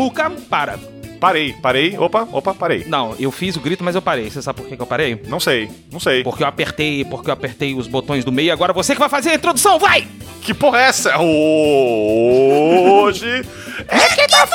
[0.00, 0.78] Samuca, para.
[1.20, 1.94] Parei, parei.
[1.98, 2.84] Opa, opa, parei.
[2.86, 4.30] Não, eu fiz o grito, mas eu parei.
[4.30, 5.20] Você sabe por que, que eu parei?
[5.28, 6.24] Não sei, não sei.
[6.24, 8.50] Porque eu apertei, porque eu apertei os botões do meio.
[8.50, 10.08] Agora você que vai fazer a introdução, vai!
[10.40, 11.18] Que porra é essa?
[11.18, 13.44] Hoje
[13.86, 14.46] é que tá!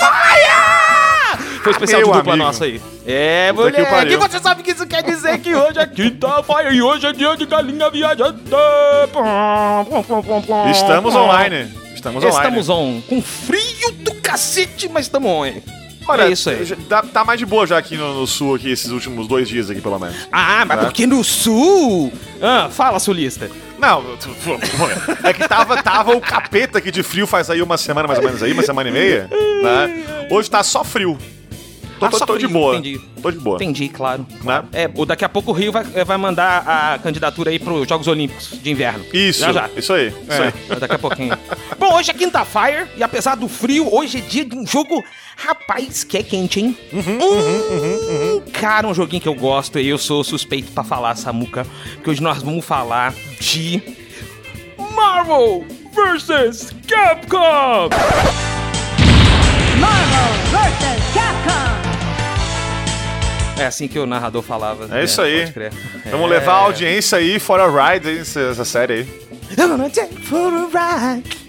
[1.61, 2.47] Foi especial Meu de dupla amigo.
[2.47, 2.81] nossa aí.
[3.05, 4.19] É, Puta que pariu.
[4.19, 7.45] você sabe que isso quer dizer que hoje é quinta-feira e hoje é dia de
[7.45, 8.39] galinha viajante.
[10.71, 11.84] Estamos online.
[12.09, 12.59] Estamos online.
[12.59, 13.01] Estamos on.
[13.01, 15.45] Com frio do cacete, mas estamos on.
[15.45, 15.63] hein?
[16.07, 16.63] Olha, é isso aí.
[16.87, 19.71] Tá, tá mais de boa já aqui no, no sul, aqui, esses últimos dois dias
[19.71, 20.15] aqui, pelo menos.
[20.31, 20.85] Ah, mas Tá.
[20.85, 22.13] porque no sul...
[22.39, 23.49] Ah, fala, sulista.
[23.79, 24.03] Não,
[25.23, 28.25] é que tava, tava o capeta aqui de frio faz aí uma semana mais ou
[28.25, 29.29] menos aí, uma semana e meia,
[29.63, 30.27] né?
[30.29, 31.17] Hoje tá só frio.
[32.05, 32.75] Tô, Ah, tô- só tô de boa.
[32.75, 32.99] entendi.
[33.21, 33.55] Tô de boa.
[33.55, 34.25] Entendi, claro.
[34.43, 34.63] Né?
[34.73, 38.07] É, o- daqui a pouco o Rio vai, vai mandar a candidatura aí pros Jogos
[38.07, 39.05] Olímpicos de Inverno.
[39.13, 39.69] Isso, Já já.
[39.75, 40.53] isso aí, isso aí.
[40.69, 41.37] É, daqui a pouquinho.
[41.79, 45.03] Bom, hoje é quinta-feira e apesar do frio, hoje é dia de um jogo,
[45.35, 46.77] rapaz, que é quente, hein?
[46.93, 51.65] Hum, Cara, um joguinho que eu gosto e eu sou suspeito pra falar, Samuca,
[52.03, 53.81] que hoje nós vamos falar de
[54.95, 57.89] Marvel vs Capcom.
[59.79, 61.13] Marvel vs.
[61.13, 61.84] Capcom.
[63.57, 64.97] É assim que o narrador falava.
[64.97, 65.39] É isso aí.
[65.41, 65.73] pode crer.
[66.11, 66.29] Vamos É.
[66.29, 69.07] levar a audiência aí for a ride, hein, essa, série aí.
[69.57, 71.45] I'm gonna take for a ride.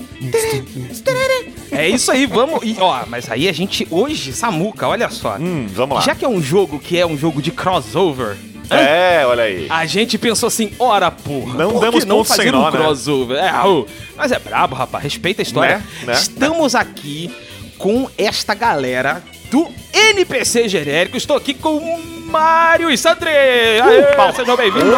[1.73, 2.61] É isso aí, vamos.
[2.63, 5.37] E, ó, mas aí a gente hoje, Samuca, olha só.
[5.39, 6.01] Hum, vamos lá.
[6.03, 8.37] Já que é um jogo que é um jogo de crossover,
[8.71, 9.67] É, olha aí.
[9.69, 12.71] a gente pensou assim, ora porra, Não por damos que não sem fazer nó, um
[12.71, 12.79] né?
[12.79, 13.37] crossover?
[13.37, 15.79] É, ô, mas é brabo, rapaz, respeita a história.
[15.79, 15.85] Né?
[16.07, 16.13] Né?
[16.15, 17.31] Estamos aqui
[17.79, 21.17] com esta galera do NPC genérico.
[21.17, 23.31] Estou aqui com o Mário e Sandre.
[23.31, 24.93] Aê, sejam bem-vindos.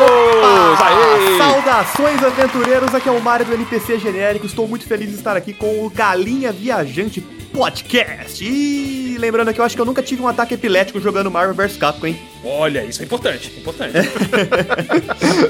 [1.38, 4.46] Saudações aventureiros, aqui é o Mário do NPC Genérico.
[4.46, 7.20] Estou muito feliz de estar aqui com o Galinha Viajante
[7.52, 8.45] Podcast.
[8.45, 11.77] E lembrando que eu acho que eu nunca tive um ataque epilético jogando Marvel vs
[11.77, 12.18] Capcom, hein?
[12.44, 13.94] Olha, isso é importante, importante.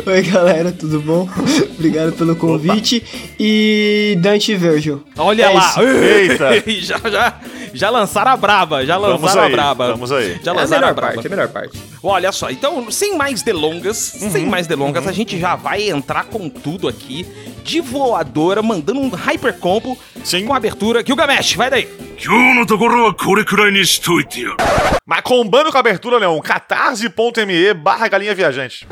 [0.06, 1.28] Oi, galera, tudo bom?
[1.76, 3.04] Obrigado pelo convite.
[3.06, 3.34] Opa.
[3.38, 5.04] E Dante Virgil.
[5.16, 5.68] Olha é lá.
[5.68, 5.82] Isso.
[5.82, 6.50] Eita.
[6.80, 7.40] já, já,
[7.74, 9.92] já lançaram a braba, já lançaram vamos aí, a braba.
[9.92, 10.40] Vamos aí.
[10.42, 11.12] Já lançaram é a, melhor a braba.
[11.14, 11.78] Parte, é a melhor parte.
[12.02, 14.30] Olha só, então, sem mais delongas, uhum.
[14.30, 15.10] sem mais delongas, uhum.
[15.10, 17.26] a gente já vai entrar com tudo aqui
[17.62, 20.46] de voadora, mandando um hyper combo Sim.
[20.46, 21.04] com abertura.
[21.04, 21.88] Gilgamesh, vai daí.
[25.06, 28.86] Mas combando com a abertura, Leon, catar catarse.me barra galinha viajante.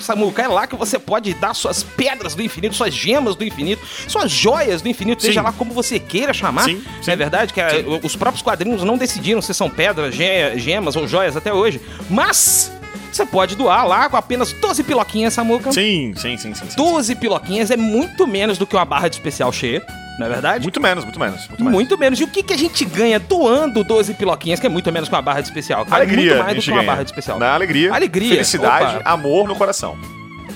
[0.00, 3.82] Samuca, é lá que você pode dar suas pedras do infinito, suas gemas do infinito,
[4.06, 5.28] suas joias do infinito, Sim.
[5.28, 6.64] seja lá como você queira chamar.
[6.64, 7.10] Sim, Não sim.
[7.10, 11.06] é verdade que é, os próprios quadrinhos não decidiram se são pedras, ge- gemas ou
[11.06, 11.78] joias até hoje.
[12.08, 12.72] Mas
[13.12, 15.72] você pode doar lá com apenas 12 piloquinhas, Samuca.
[15.72, 16.64] Sim, sim, sim, sim.
[16.70, 16.76] sim.
[16.76, 19.84] 12 piloquinhas é muito menos do que uma barra de especial cheia,
[20.18, 20.64] não é verdade?
[20.64, 21.46] Muito menos, muito menos.
[21.48, 21.72] Muito menos.
[21.74, 22.20] Muito menos.
[22.20, 25.14] E o que, que a gente ganha doando 12 piloquinhas, que é muito menos que
[25.14, 25.84] uma barra de especial?
[25.84, 26.34] que vale Alegria.
[26.34, 26.86] Muito mais do que uma ganha.
[26.90, 27.38] barra de especial.
[27.38, 27.94] Na alegria.
[27.94, 28.30] Alegria.
[28.30, 29.10] Felicidade, Opa.
[29.10, 29.96] amor no coração.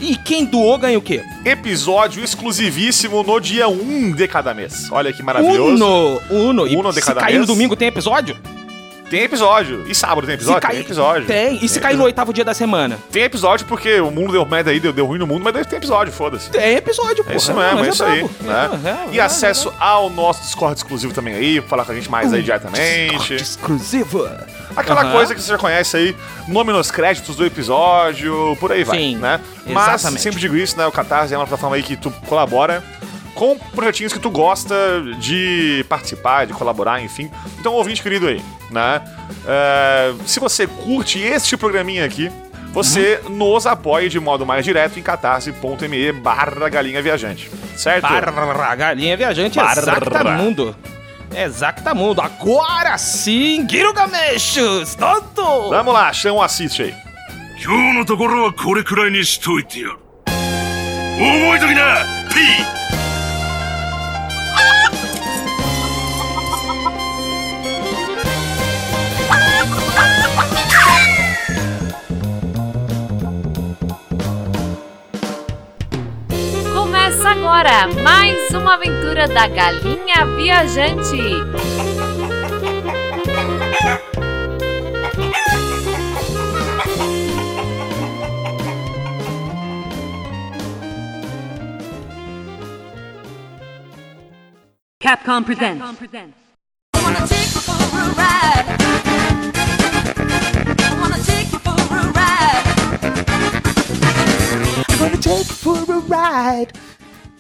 [0.01, 1.23] E quem doou ganha o quê?
[1.45, 4.89] Episódio exclusivíssimo no dia 1 de cada mês.
[4.91, 5.75] Olha que maravilhoso.
[5.85, 6.21] Uno!
[6.31, 6.67] Uno!
[6.67, 7.47] E Uno de se cada cair no mês?
[7.47, 8.37] domingo tem episódio?
[9.13, 9.85] Tem episódio.
[9.87, 10.63] E sábado tem episódio?
[10.63, 11.27] se cair, Tem episódio.
[11.27, 11.63] Tem.
[11.63, 12.99] E se cair no oitavo dia da semana?
[13.11, 15.77] Tem episódio porque o mundo deu merda aí, deu, deu ruim no mundo, mas tem
[15.77, 16.49] episódio, foda-se.
[16.49, 17.31] Tem episódio, pô.
[17.31, 18.23] É isso mesmo, é isso aí.
[18.41, 18.71] Né?
[19.11, 22.43] É, E acesso ao nosso Discord exclusivo também aí, falar com a gente mais aí
[22.43, 23.35] diretamente.
[23.35, 24.47] Exclusiva.
[24.75, 25.13] Aquela Aham.
[25.13, 26.17] coisa que você já conhece aí,
[26.49, 29.39] nome nos créditos do episódio, por aí vai, Sim, né?
[29.67, 30.23] Mas, exatamente.
[30.23, 30.87] sempre digo isso, né?
[30.87, 32.83] O Catarse é uma plataforma aí que tu colabora
[33.36, 34.76] com projetinhos que tu gosta
[35.20, 37.30] de participar, de colaborar, enfim.
[37.60, 38.42] Então, ouvinte querido aí,
[38.72, 39.02] né?
[39.48, 42.32] É, se você curte este programinha aqui,
[42.74, 43.36] você Uhum.
[43.38, 48.02] nos apoie de modo mais direto em catarse.me barra galinha viajante, certo?
[48.04, 49.80] Barra, galinha viajante, Barra.
[49.80, 50.76] Exactamundo.
[51.36, 52.22] Exactamundo.
[52.22, 54.96] Agora sim, Gilgamesh!
[54.98, 55.70] Tanto!
[55.70, 56.94] Vamos lá, chama o assiste aí.
[57.60, 63.01] 今日のところはこれくらいにしといてやる覚えときな P!
[77.23, 81.17] Começa agora mais uma aventura da Galinha Viajante.
[94.99, 95.81] Capcom presents.
[105.23, 106.73] take for a ride.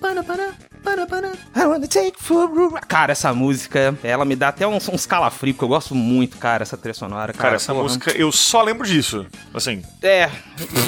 [0.03, 0.73] Gonna take you for a ride.
[0.83, 1.33] Bana, bana.
[1.55, 2.81] I wanna take for.
[2.89, 6.63] Cara, essa música, ela me dá até uns, uns calafrios, porque eu gosto muito, cara,
[6.63, 7.33] essa trilha sonora.
[7.33, 7.85] Cara, Cara, essa porra.
[7.85, 9.25] música, eu só lembro disso.
[9.55, 10.29] Assim, É,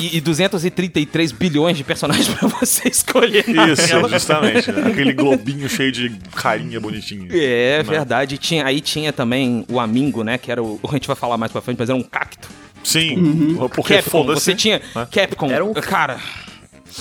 [0.00, 4.08] e, e 233 bilhões de personagens pra você escolher isso, tela.
[4.08, 4.72] justamente.
[4.72, 4.88] né?
[4.90, 7.28] Aquele globinho cheio de carinha bonitinha.
[7.30, 7.82] É, Né?
[7.84, 8.36] verdade.
[8.38, 10.38] Tinha, aí tinha também o Amingo, né?
[10.38, 10.80] Que era o.
[10.88, 12.48] A gente vai falar mais pra frente, mas era um cacto.
[12.82, 14.40] Sim, porque Capcom, foda-se.
[14.44, 14.82] você tinha.
[14.94, 15.08] né?
[15.10, 15.50] Capcom.
[15.50, 16.18] Era um- Cara,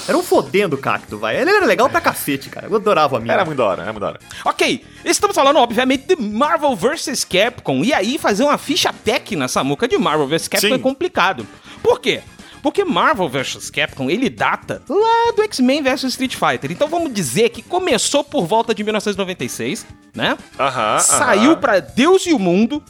[0.07, 1.40] Era um fodendo cacto, vai.
[1.40, 2.68] Ele era legal pra cacete, cara.
[2.68, 3.34] Eu adorava a minha.
[3.34, 4.19] Era muito da hora, era muito da hora.
[4.45, 4.84] ok.
[5.06, 7.84] Estamos falando, obviamente, de Marvel vs Capcom.
[7.84, 10.74] E aí, fazer uma ficha técnica nessa muca de Marvel vs Capcom Sim.
[10.74, 11.48] é complicado.
[11.81, 12.22] Por quê?
[12.62, 16.72] Porque Marvel vs Capcom, ele data lá do X-Men vs Street Fighter.
[16.72, 19.86] Então vamos dizer que começou por volta de 1996,
[20.16, 20.38] né?
[20.57, 21.00] Aham.
[21.00, 21.60] Saiu aham.
[21.60, 22.81] pra Deus e o Mundo.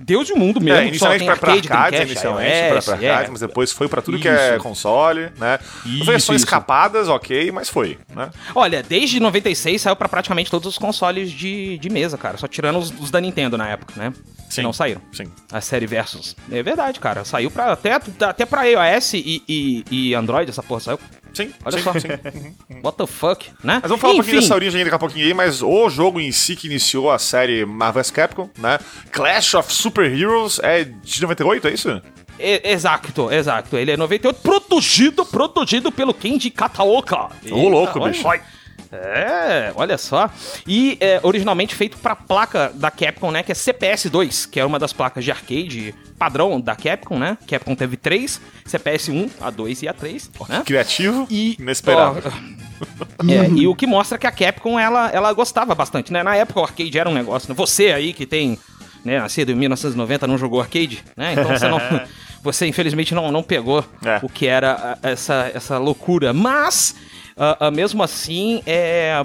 [0.00, 0.80] Deus e o Mundo mesmo.
[0.80, 3.28] É, inicialmente pra, pra arcade, arcades, Dreamcast, inicialmente iOS, pra, pra é.
[3.28, 4.62] mas depois foi pra tudo que é Isso.
[4.62, 5.58] console, né?
[5.84, 6.46] Isso, Versões isso.
[6.46, 8.30] escapadas, ok, mas foi, né?
[8.54, 12.38] Olha, desde 96 saiu pra praticamente todos os consoles de, de mesa, cara.
[12.38, 14.12] Só tirando os, os da Nintendo na época, né?
[14.48, 14.62] Que Sim.
[14.62, 15.00] não saíram.
[15.12, 15.30] Sim.
[15.52, 16.34] A série Versus.
[16.50, 17.24] É verdade, cara.
[17.24, 20.98] Saiu pra, até, até pra iOS e, e, e Android, essa porra saiu.
[21.32, 21.92] Sim, Olha sim, só.
[21.92, 22.08] sim.
[22.82, 23.78] What the fuck, né?
[23.82, 26.20] Mas vamos falar um pouquinho Enfim, dessa origem daqui a pouquinho aí, mas o jogo
[26.20, 28.78] em si que iniciou a série Marvel vs Capcom, né?
[29.12, 32.02] Clash of Super Heroes é de 98, é isso?
[32.38, 33.76] Exato, exato.
[33.76, 37.28] Ele é 98, protegido, protegido pelo Kenji Kataoka.
[37.50, 38.12] Ô, louco, olha.
[38.12, 38.26] bicho.
[38.92, 40.28] É, olha só.
[40.66, 43.42] E é, originalmente feito pra placa da Capcom, né?
[43.42, 47.38] Que é CPS-2, que é uma das placas de arcade padrão da Capcom, né?
[47.48, 48.38] Capcom teve três,
[48.68, 50.62] CPS-1, A2 e A3, né?
[50.66, 52.22] Criativo E, inesperado.
[52.26, 56.22] ó, é, e o que mostra que a Capcom, ela, ela gostava bastante, né?
[56.22, 57.54] Na época o arcade era um negócio, né?
[57.56, 58.58] Você aí que tem,
[59.02, 61.32] né, nascido em 1990, não jogou arcade, né?
[61.32, 61.80] Então você não...
[62.42, 64.18] Você, infelizmente, não, não pegou É.
[64.22, 66.32] o que era a- essa, essa loucura.
[66.32, 66.94] Mas,
[67.36, 69.22] ah, ah, mesmo assim, é...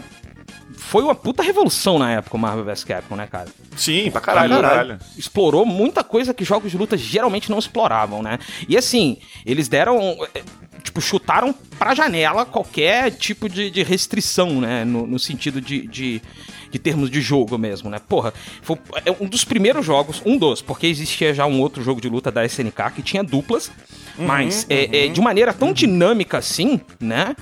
[0.86, 3.48] Foi uma puta revolução na época o Marvel vs Capcom, né, cara?
[3.76, 4.90] Sim, pra caralho, Caralho.
[4.90, 5.00] caralho.
[5.18, 8.38] Explorou muita coisa que jogos de luta geralmente não exploravam, né?
[8.70, 9.98] E assim, eles deram.
[10.36, 10.44] eh,
[10.84, 14.86] Tipo, chutaram pra janela qualquer tipo de, de restrição, né?
[14.86, 16.22] No, no sentido de, de,
[16.70, 18.00] de termos de jogo mesmo, né?
[18.08, 22.00] Porra, foi é um dos primeiros jogos, um dos, porque existia já um outro jogo
[22.00, 23.72] de luta da SNK que tinha duplas,
[24.16, 27.36] mas é, é, de maneira tão dinâmica assim, né?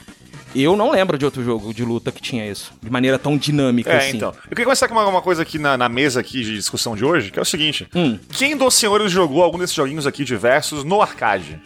[0.55, 2.71] Eu não lembro de outro jogo de luta que tinha isso.
[2.81, 4.17] De maneira tão dinâmica É, assim.
[4.17, 4.29] então.
[4.43, 7.03] Eu queria começar com uma, uma coisa aqui na, na mesa aqui de discussão de
[7.03, 7.87] hoje, que é o seguinte.
[7.95, 8.19] Hum.
[8.31, 11.59] Quem dos senhores jogou algum desses joguinhos aqui diversos no arcade?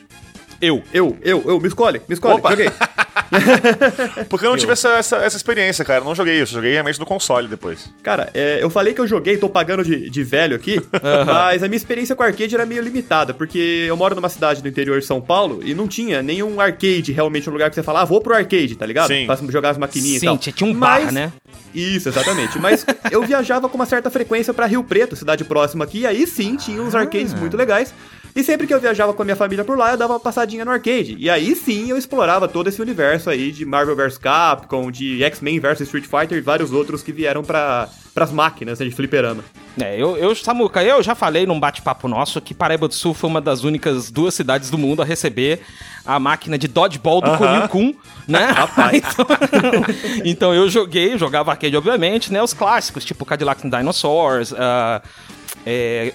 [0.62, 0.82] Eu.
[0.94, 2.50] Eu, eu, eu, me escolhe, me escolhe, Opa.
[2.52, 2.72] joguei.
[4.30, 6.02] Porque eu não tive essa, essa, essa experiência, cara.
[6.02, 6.54] Eu não joguei isso.
[6.54, 7.92] Eu joguei realmente no console depois.
[8.04, 10.82] Cara, é, eu falei que eu joguei, tô pagando de, de velho aqui,
[11.26, 14.68] mas a minha experiência com arcade era meio limitada, porque eu moro numa cidade do
[14.68, 18.02] interior de São Paulo e não tinha nenhum arcade realmente um lugar que você fala,
[18.02, 19.08] ah, vou pro arcade, tá ligado?
[19.08, 19.26] Sim.
[19.26, 20.38] Pra jogar as maquininhas e Sim, tal.
[20.38, 21.32] tinha tinha um Mas- bar, né?
[21.74, 22.58] Isso, exatamente.
[22.60, 26.26] Mas eu viajava com uma certa frequência pra Rio Preto, cidade próxima aqui, e aí
[26.26, 27.94] sim tinha uns arcades muito legais.
[28.36, 30.64] E sempre que eu viajava com a minha família por lá, eu dava uma passadinha
[30.64, 31.16] no arcade.
[31.18, 35.60] E aí sim eu explorava todo esse universo aí de Marvel vs Capcom, de X-Men
[35.60, 39.44] vs Street Fighter e vários outros que vieram para pras máquinas né, de fliperama.
[39.80, 43.30] É, eu, eu, Samuca, eu já falei num bate-papo nosso que Paraíba do Sul foi
[43.30, 45.62] uma das únicas duas cidades do mundo a receber
[46.04, 47.38] a máquina de dodgeball do.
[47.38, 47.94] Kunio Kun,
[48.28, 48.48] né?
[48.94, 49.26] então,
[50.26, 52.42] então eu joguei, jogava arcade, obviamente, né?
[52.42, 55.02] Os clássicos, tipo Cadillac and Dinosaurs, ah,
[55.66, 56.14] é,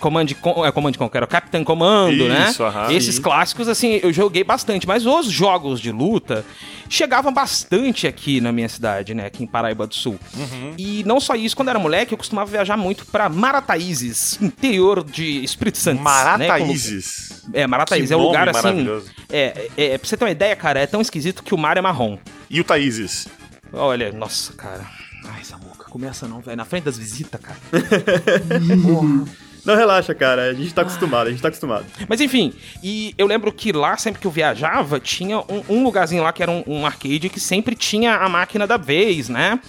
[0.00, 2.48] Command, Con- é, Command Conquer, Captain Commando, né?
[2.50, 2.90] Isso, aham.
[2.92, 6.44] Esses clássicos, assim, eu joguei bastante, mas os jogos de luta
[6.88, 9.26] chegavam bastante aqui na minha cidade, né?
[9.26, 10.18] Aqui em Paraíba do Sul.
[10.36, 10.74] Uhum.
[10.76, 15.04] E não só isso, quando eu era moleque, eu costumava viajar muito pra Marataízes, interior
[15.04, 15.98] de Espírito Santo.
[15.98, 16.02] Né?
[16.02, 17.40] Marataízes.
[17.42, 18.10] Como- É, Marataízes.
[18.10, 18.88] É um lugar assim.
[19.30, 21.76] É, é, é, pra você ter uma ideia, cara, é tão esquisito que o mar
[21.76, 22.18] é marrom.
[22.48, 23.28] E o Taíses?
[23.72, 24.84] Olha, nossa, cara.
[25.26, 25.84] Ai, essa boca.
[25.90, 26.56] Começa não, velho.
[26.56, 27.58] Na frente das visitas, cara.
[29.64, 31.86] Não, relaxa, cara, a gente tá acostumado, a gente tá acostumado.
[32.08, 32.52] Mas enfim,
[32.82, 36.42] e eu lembro que lá, sempre que eu viajava, tinha um, um lugarzinho lá que
[36.42, 39.60] era um, um arcade que sempre tinha a máquina da vez, né?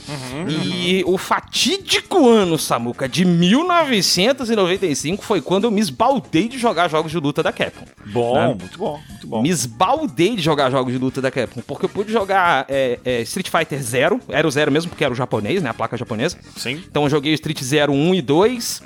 [0.48, 7.12] e o fatídico ano, Samuca, de 1995 foi quando eu me esbaldei de jogar jogos
[7.12, 7.86] de luta da Capcom.
[8.05, 8.48] Bom, Né?
[8.60, 9.41] muito bom, muito bom.
[9.41, 13.21] Me esbaldei de jogar jogos de luta da Capcom, porque eu pude jogar é, é,
[13.21, 15.69] Street Fighter Zero, era o Zero mesmo, porque era o japonês, né?
[15.69, 16.38] A placa japonesa.
[16.57, 16.83] Sim.
[16.89, 18.83] Então eu joguei o Street Zero 1 e 2.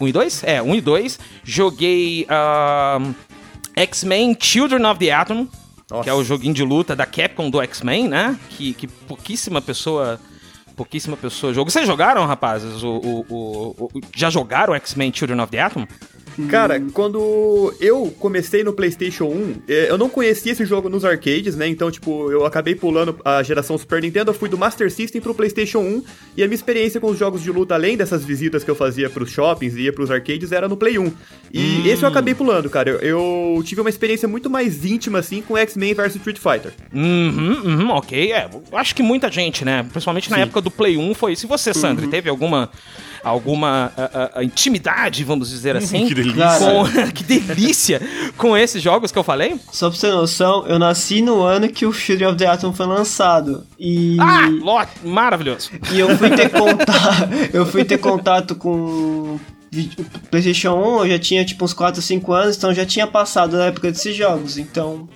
[0.00, 0.44] 1 e 2?
[0.44, 1.18] É, 1 e 2.
[1.44, 3.12] Joguei ahn,
[3.76, 5.46] X-Men Children of the Atom,
[5.90, 6.02] Nossa.
[6.04, 8.38] que é o joguinho de luta da Capcom do X-Men, né?
[8.50, 10.18] Que, que pouquíssima pessoa.
[10.76, 11.70] Pouquíssima pessoa jogou.
[11.70, 12.82] Vocês jogaram, rapazes?
[12.82, 15.86] O, o- o- o- já jogaram X-Men Children of the Atom?
[16.48, 21.56] Cara, quando eu comecei no PlayStation 1, eh, eu não conhecia esse jogo nos arcades,
[21.56, 21.68] né?
[21.68, 25.34] Então, tipo, eu acabei pulando a geração Super Nintendo, eu fui do Master System pro
[25.34, 26.02] PlayStation 1,
[26.36, 29.08] e a minha experiência com os jogos de luta, além dessas visitas que eu fazia
[29.08, 31.12] pros shoppings e ia pros arcades, era no Play 1.
[31.52, 32.90] E esse eu acabei pulando, cara.
[32.90, 36.72] Eu, eu tive uma experiência muito mais íntima, assim, com X-Men vs Street Fighter.
[36.92, 38.32] Uhum, uhum, ok.
[38.32, 39.84] É, acho que muita gente, né?
[39.84, 41.46] Principalmente na época do Play 1 foi isso.
[41.46, 42.70] E você, Sandro, teve alguma
[43.24, 46.06] alguma ah, ah, intimidade, vamos dizer assim?
[46.06, 46.58] Que delícia.
[46.58, 48.02] Com, que delícia
[48.36, 49.58] com esses jogos que eu falei?
[49.72, 52.72] Só pra você ter noção, eu nasci no ano que o Children of the Atom
[52.72, 53.66] foi lançado.
[53.78, 54.16] E.
[54.20, 55.70] Ah, ló- maravilhoso.
[55.92, 57.28] E eu fui ter contato.
[57.52, 59.38] eu fui ter contato com.
[60.30, 63.56] PlayStation 1, eu já tinha tipo uns 4 ou 5 anos, então já tinha passado
[63.56, 64.56] da época desses jogos.
[64.56, 65.08] Então,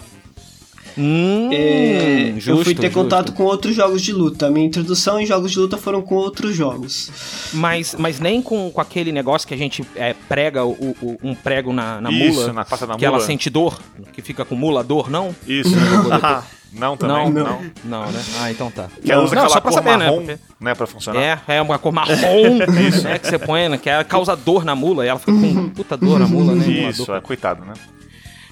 [0.99, 2.99] Hum, é, eu justo, fui ter justo.
[3.03, 4.51] contato com outros jogos de luta.
[4.51, 7.11] Minha introdução em jogos de luta foram com outros jogos.
[7.53, 11.35] Mas, mas nem com, com aquele negócio que a gente é, prega o, o- um
[11.35, 13.27] prego na, na Isso, mula, na que ela mula.
[13.27, 13.79] sente dor,
[14.13, 15.35] que fica com mula dor, não?
[15.47, 15.71] Isso.
[16.73, 17.45] não também, não,
[17.85, 18.03] não.
[18.03, 18.21] não, né?
[18.41, 18.89] Ah, então tá.
[19.03, 20.39] Que ela usa não, aquela só pra cor saber, marrom, né?
[20.61, 21.21] né, pra funcionar.
[21.23, 22.59] É, é uma cor marrom,
[23.05, 25.69] né, que você põe, né, que ela causa dor na mula, e ela fica com
[25.71, 26.67] puta dor na mula, né?
[26.67, 27.73] Isso, é, coitado, né?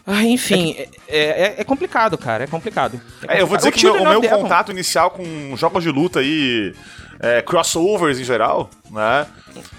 [0.07, 3.01] Ah, enfim, é, é- é complicado, cara, é complicado.
[3.27, 6.73] É, eu vou dizer que o meu, o contato inicial com jogos de luta e
[7.19, 9.27] é, crossovers em geral, né?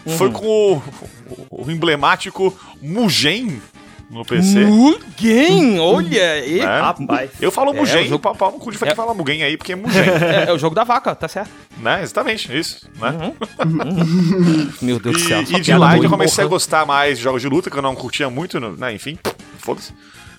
[0.05, 0.17] Uhum.
[0.17, 0.83] Foi com o,
[1.63, 3.61] o- emblemático Mugen
[4.09, 4.65] no PC.
[4.65, 6.59] Mugen, olha, e...
[6.59, 6.79] né?
[6.81, 7.29] Rapaz.
[7.39, 8.95] Eu falo É, Mugen, o jogo- pau, pau no cu de É.
[8.95, 10.01] falar Mugen aí, porque é Mugen,
[10.45, 11.51] é, é o jogo da vaca, tá certo.
[11.77, 12.01] né?
[12.03, 13.33] Exatamente, isso, né?
[14.81, 15.41] Meu Deus do céu.
[15.43, 17.81] E, e de lá eu comecei a gostar mais de jogos de luta, que eu
[17.81, 18.93] não curtia muito, né?
[18.93, 19.17] Enfim,
[19.59, 19.93] foda-se.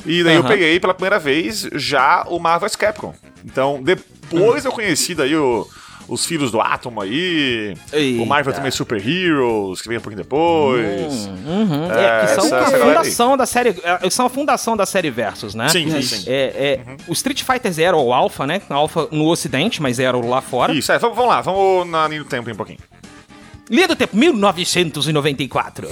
[0.06, 0.48] E daí eu Aham.
[0.48, 3.14] peguei pela primeira vez já o Marvel's Capcom.
[3.44, 5.66] Então, depois eu conheci daí o-
[6.08, 8.22] os filhos do Atom aí, Eita.
[8.22, 11.26] o Marvel também Super Heroes, que veio um pouquinho depois.
[11.26, 14.86] Uhum, É, é, que são essa- a fundação da série, é, são a fundação da
[14.86, 15.68] série Versus, né?
[15.68, 16.24] Sim, sim, sim.
[16.26, 18.62] É, é, O Street Fighter Zero, ou Alpha, né?
[18.70, 20.72] Alpha no ocidente, mas Zero lá fora.
[20.72, 22.78] Isso, é, vamos, vamos lá, vamos na linha do tempo um pouquinho.
[23.70, 25.88] Linha do tempo, 1994.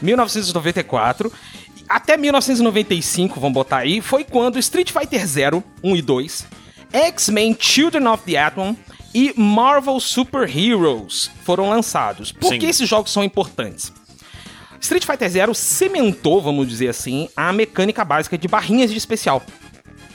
[0.00, 1.32] 1994.
[1.88, 6.46] Até 1995, vamos botar aí, foi quando Street Fighter Zero 1 e 2,
[6.90, 8.74] X-Men Children of the Atom
[9.14, 12.32] e Marvel Super Heroes foram lançados.
[12.32, 12.58] Por Sim.
[12.58, 13.92] que esses jogos são importantes?
[14.80, 19.42] Street Fighter Zero cimentou, vamos dizer assim, a mecânica básica de barrinhas de especial.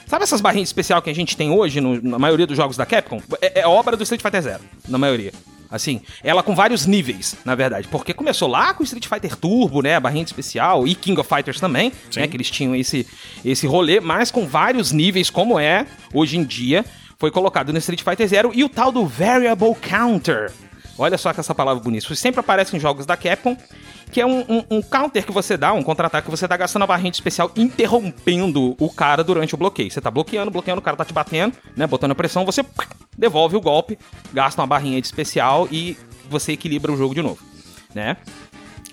[0.07, 2.85] Sabe essas barrinhas especial que a gente tem hoje no- na maioria dos jogos da
[2.85, 3.21] Capcom?
[3.41, 5.33] É, é obra do Street Fighter Zero, na maioria.
[5.69, 7.89] Assim, ela com vários níveis, na verdade.
[7.89, 9.95] Porque começou lá com Street Fighter Turbo, né?
[9.95, 12.21] A barrinha especial, e King of Fighters também, Sim.
[12.21, 12.27] né?
[12.27, 13.05] Que eles tinham esse,
[13.43, 16.85] esse rolê, mas com vários níveis, como é hoje em dia,
[17.19, 18.51] foi colocado no Street Fighter Zero.
[18.55, 20.53] E o tal do Variable Counter.
[20.97, 22.05] Olha só que essa palavra bonita.
[22.05, 23.55] Isso sempre aparece em jogos da Capcom,
[24.11, 26.83] que é um, um- um counter que você dá, um contra-ataque que você dá gastando
[26.83, 29.91] a barrinha de especial, interrompendo o cara durante o bloqueio.
[29.91, 31.85] Você tá bloqueando, bloqueando, o cara tá te batendo, né?
[31.87, 32.63] Botando a pressão, você
[33.17, 33.97] devolve o golpe,
[34.33, 35.97] gasta uma barrinha de especial e
[36.29, 37.39] você equilibra o jogo de novo,
[37.93, 38.17] né?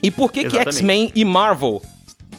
[0.03, 0.57] E por que que.
[0.77, 1.81] X-Men e Marvel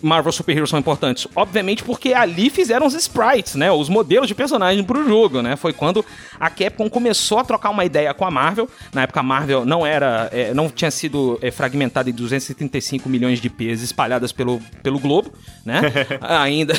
[0.06, 1.28] Marvel Super Heroes são importantes?
[1.36, 3.72] Obviamente porque ali fizeram os sprites, né?
[3.72, 5.56] Os modelos de personagem pro jogo, né?
[5.56, 6.06] Foi quando
[6.40, 8.70] a Capcom começou a trocar uma ideia com a Marvel.
[8.94, 13.40] Na época a Marvel não era, é, não tinha sido é, fragmentada em 235 milhões
[13.42, 15.32] de IPs espalhadas pelo, pelo globo,
[15.66, 15.82] né?
[16.22, 16.74] ainda,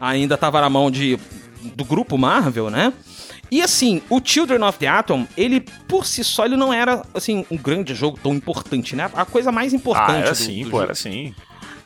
[0.00, 1.18] ainda tava na mão de,
[1.74, 2.92] do grupo Marvel, né?
[3.50, 7.46] E assim, o Children of the Atom, ele por si só ele não era assim
[7.50, 9.10] um grande jogo tão importante, né?
[9.14, 10.82] A coisa mais importante Ah, era do- assim, do pô, jogo.
[10.82, 11.34] era assim.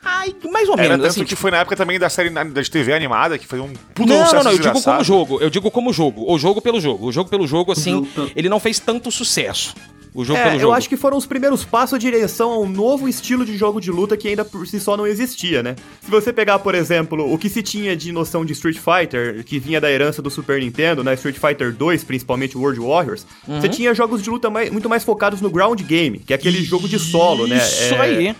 [0.03, 0.97] Ai, mais ou Era menos.
[0.97, 3.71] tanto assim, que foi na época também da série da TV animada, que foi um
[3.93, 5.39] puta não, sucesso não, não, eu digo como jogo.
[5.41, 6.31] Eu digo como jogo.
[6.33, 7.07] O jogo pelo jogo.
[7.07, 9.73] O jogo pelo jogo, assim, pelo- ele não fez tanto sucesso.
[10.13, 10.73] O jogo É, pelo eu jogo.
[10.73, 13.89] acho que foram os primeiros passos em direção a um novo estilo de jogo de
[13.91, 15.75] luta que ainda por si só não existia, né?
[16.01, 19.57] Se você pegar, por exemplo, o que se tinha de noção de Street Fighter, que
[19.59, 21.13] vinha da herança do Super Nintendo, né?
[21.15, 23.59] Street Fighter 2, principalmente World Warriors, Uhum.
[23.59, 26.63] você tinha jogos de luta mais- muito mais focados no ground game, que é aquele
[26.63, 27.57] jogo de solo, né?
[27.57, 28.35] Isso É, aí.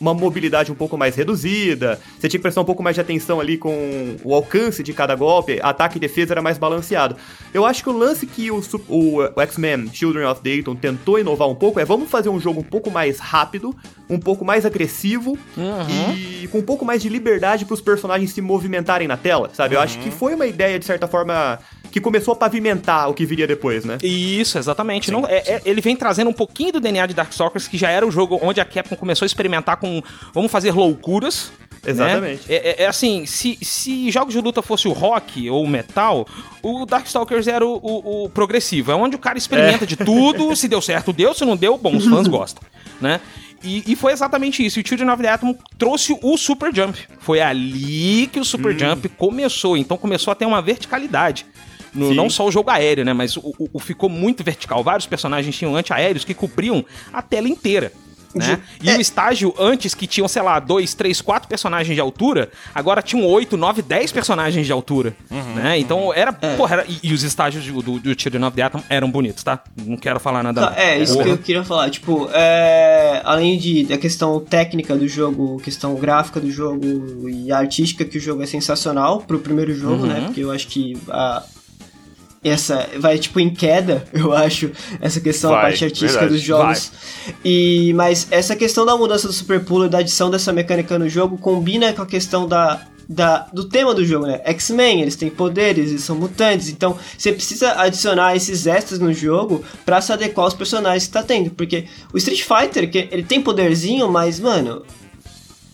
[0.00, 3.40] Uma mobilidade um pouco mais reduzida, você tinha que prestar um pouco mais de atenção
[3.40, 7.16] ali com o alcance de cada golpe, ataque e defesa era mais balanceado.
[7.52, 11.48] Eu acho que o lance que o, o, o X-Men Children of Dayton tentou inovar
[11.48, 13.74] um pouco é vamos fazer um jogo um pouco mais rápido,
[14.08, 15.36] um pouco mais agressivo
[16.42, 19.74] e com um pouco mais de liberdade para os personagens se movimentarem na tela, sabe?
[19.74, 21.58] Eu acho que foi uma ideia, de certa forma,
[21.90, 23.98] que começou a pavimentar o que viria depois, né?
[24.02, 25.10] Isso, exatamente.
[25.10, 28.06] Não, é- é- ele vem trazendo um pouquinho do DNA de Darkstalkers, que já era
[28.06, 30.02] o jogo onde a Capcom começou a experimentar com
[30.34, 31.50] vamos fazer loucuras.
[31.84, 31.90] Né?
[31.90, 32.42] Exatamente.
[32.48, 36.26] É, é- é assim, se, se jogos de luta fosse o rock ou o metal,
[36.62, 38.92] o Darkstalkers era o, o- o progressivo.
[38.92, 41.96] É onde o cara experimenta de tudo, se deu certo, deu, se não deu, bom,
[41.96, 42.62] os fãs gostam,
[43.00, 43.20] né?
[43.62, 44.78] E, e foi exatamente isso.
[44.78, 46.96] E o Children of the Atom trouxe o Super Jump.
[47.18, 48.78] Foi ali que o Super Hum.
[48.78, 49.76] Jump começou.
[49.76, 51.44] Então começou a ter uma verticalidade.
[51.92, 53.12] No- não só o jogo aéreo, né?
[53.12, 54.84] Mas o, o- o ficou muito vertical.
[54.84, 57.92] Vários personagens tinham antiaéreos que cobriam a tela inteira.
[58.34, 58.60] Né?
[58.82, 63.00] E o estágio antes que tinham, sei lá, dois, três, quatro personagens de altura, agora
[63.00, 65.14] tinham oito, nove, dez personagens de altura.
[65.30, 65.78] né?
[65.78, 66.32] Então era.
[66.32, 69.42] Porra, era- e, e os estágios do, do, do Children of the Atom eram bonitos,
[69.42, 69.62] tá?
[69.76, 70.60] Não quero falar nada.
[70.60, 70.76] Tá, não.
[70.78, 71.30] é, isso que Porra.
[71.30, 71.90] eu queria falar.
[71.90, 78.04] Tipo, é, além de, da questão técnica do jogo, questão gráfica do jogo e artística,
[78.04, 80.06] que o jogo é sensacional pro primeiro jogo, Uhum.
[80.06, 80.20] né?
[80.26, 81.42] Porque eu acho que a,
[82.42, 86.42] essa vai, tipo, em queda, eu acho, essa questão da Vai, parte artística verdade, dos
[86.42, 86.92] jogos.
[87.44, 91.08] E, mas essa questão da mudança do Super Pulo e da adição dessa mecânica no
[91.08, 92.86] jogo combina com a questão da.
[93.10, 94.42] Da, do tema do jogo, né?
[94.44, 99.64] X-Men, eles têm poderes, eles são mutantes, então você precisa adicionar esses extras no jogo
[99.82, 101.48] pra se adequar aos personagens que tá tendo.
[101.52, 104.82] Porque o Street Fighter, que ele tem poderzinho, mas, mano,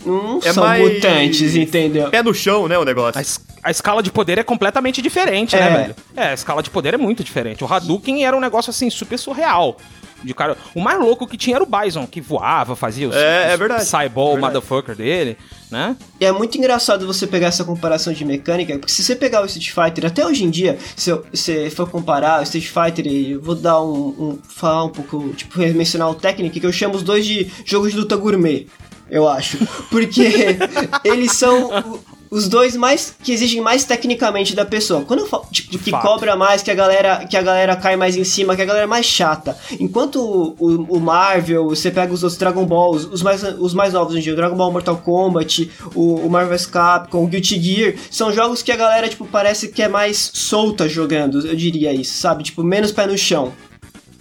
[0.06, 2.09] não É são mais- mutantes, entendeu?
[2.09, 3.18] Pé no chão, né, o negócio.
[3.18, 5.61] A, es- a escala de poder é completamente diferente, É.
[5.61, 5.97] né, velho?
[6.16, 7.64] É, a escala de poder é muito diferente.
[7.64, 9.76] O Hadouken era um negócio assim super surreal.
[10.23, 13.50] De cara, o mais louco que tinha era o Bison, que voava, fazia os, É,
[13.50, 13.85] é os verdade.
[13.85, 14.54] Cyball, Verdade.
[14.54, 15.37] motherfucker dele,
[15.71, 15.94] né?
[16.18, 19.44] E é muito engraçado você pegar essa comparação de mecânica, porque se você pegar o
[19.44, 23.54] Street Fighter, até hoje em dia, se se for comparar o Street Fighter, eu vou
[23.54, 27.26] dar um, um- falar um pouco, tipo, mencionar o técnico, que eu chamo os dois
[27.26, 28.66] de jogos de luta gourmet,
[29.11, 29.59] eu acho.
[29.90, 30.56] Porque
[31.04, 32.00] eles são
[32.35, 35.03] os dois mais que exigem mais tecnicamente da pessoa.
[35.05, 36.03] Quando eu falo, tipo, que fato.
[36.07, 38.85] cobra mais, que a galera, que a galera cai mais em cima, que a galera
[38.85, 39.57] é mais chata.
[39.81, 43.93] Enquanto o, o- o Marvel, você pega os outros Dragon Balls, os mais, os mais
[43.93, 47.26] novos hoje em dia, o Dragon Ball Mortal Kombat, o, o Marvel vs Capcom, o
[47.26, 51.55] Guilty Gear, são jogos que a galera, tipo, parece que é mais solta jogando, eu
[51.55, 52.43] diria isso, sabe?
[52.43, 53.53] Tipo, menos pé no chão.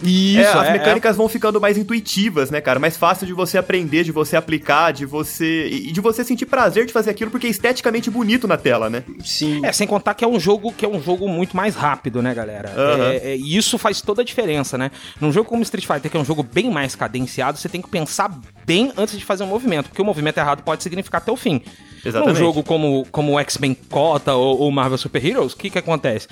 [0.02, 2.78] Isso, É, as mecânicas vão ficando mais intuitivas, né, cara?
[2.78, 5.68] Mais fácil de você aprender, de você aplicar, de você.
[5.68, 9.04] E de você sentir prazer de fazer aquilo, porque é esteticamente bonito na tela, né?
[9.24, 9.64] Sim.
[9.64, 12.34] É, sem contar que é um jogo que é um jogo muito mais rápido, né,
[12.34, 12.72] galera?
[12.76, 14.90] É, é, e isso faz toda a diferença, né?
[15.20, 17.88] Num jogo como Street Fighter, que é um jogo bem mais cadenciado, você tem que
[17.88, 18.30] pensar
[18.66, 21.62] bem antes de fazer um movimento, porque o movimento errado pode significar até o fim.
[22.04, 22.34] Exatamente.
[22.34, 25.78] Num jogo como, como o X-Men Cota ou, ou Marvel Super Heroes, o que que
[25.78, 26.28] acontece?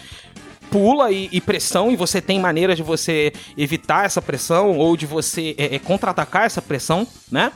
[0.72, 5.06] Pula e, e pressão, e você tem maneiras de você evitar essa pressão ou de
[5.06, 7.52] você é, é, contra-atacar essa pressão, né?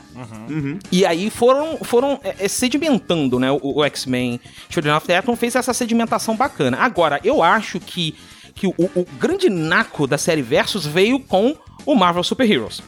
[0.49, 0.77] Uhum.
[0.91, 3.51] E aí foram, foram é, é, sedimentando, né?
[3.51, 6.77] O, o X-Men Children of the Atom fez essa sedimentação bacana.
[6.77, 8.15] Agora, eu acho que,
[8.53, 12.81] que o, o grande naco da série Versus veio com o Marvel Super Heroes.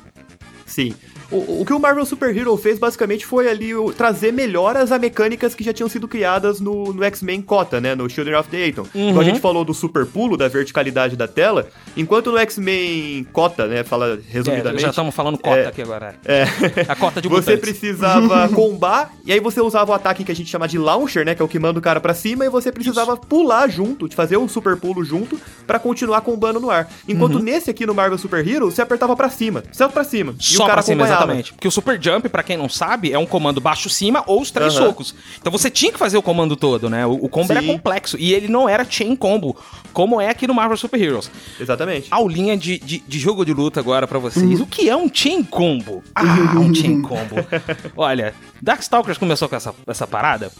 [0.65, 0.93] Sim.
[1.31, 4.97] O, o que o Marvel Super Hero fez basicamente foi ali o- trazer melhoras a
[4.97, 7.93] mecânicas que já tinham sido criadas no, no X-Men Cota, né?
[7.93, 8.85] No Children of the Atom.
[8.95, 9.09] Uhum.
[9.09, 13.67] Então a gente falou do super pulo, da verticalidade da tela, enquanto no X-Men Cota,
[13.67, 13.83] né?
[13.83, 14.81] Fala É, resumidamente.
[14.81, 15.67] já estamos falando cota É.
[15.67, 16.15] aqui agora.
[16.25, 16.45] É.
[16.87, 17.59] A cota de Você mutantes.
[17.61, 21.35] precisava combar, e aí você usava o ataque que a gente chama de launcher, né?
[21.35, 24.15] Que é o que manda o cara pra cima, e você precisava pular junto, de
[24.15, 26.89] fazer um super pulo junto, pra continuar combando no ar.
[27.07, 30.33] Enquanto nesse aqui no Marvel Super Hero, você apertava pra cima, só pra cima.
[30.39, 31.18] e Só o cara pra cima, acompanhava.
[31.19, 31.53] Exatamente.
[31.53, 34.75] Porque o Super Jump, pra quem não sabe, é um comando baixo-cima ou os três
[34.75, 34.87] Aham.
[34.87, 35.15] socos.
[35.39, 37.05] Então você tinha que fazer o comando todo, né?
[37.05, 37.67] O, o combo era Sim.
[37.67, 38.17] complexo.
[38.19, 39.55] E ele não era chain combo,
[39.93, 41.29] como é aqui no Marvel Super Heroes.
[41.59, 42.07] Exatamente.
[42.11, 44.59] Aulinha de, de, de jogo de luta agora pra vocês.
[44.59, 46.03] O que é um chain combo?
[46.15, 46.23] Ah,
[46.59, 47.35] um chain combo.
[47.95, 50.51] Olha, Darkstalkers começou com essa, essa parada,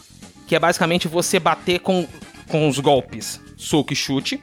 [0.46, 2.06] que é basicamente você bater com,
[2.48, 4.42] com os golpes soco e chute,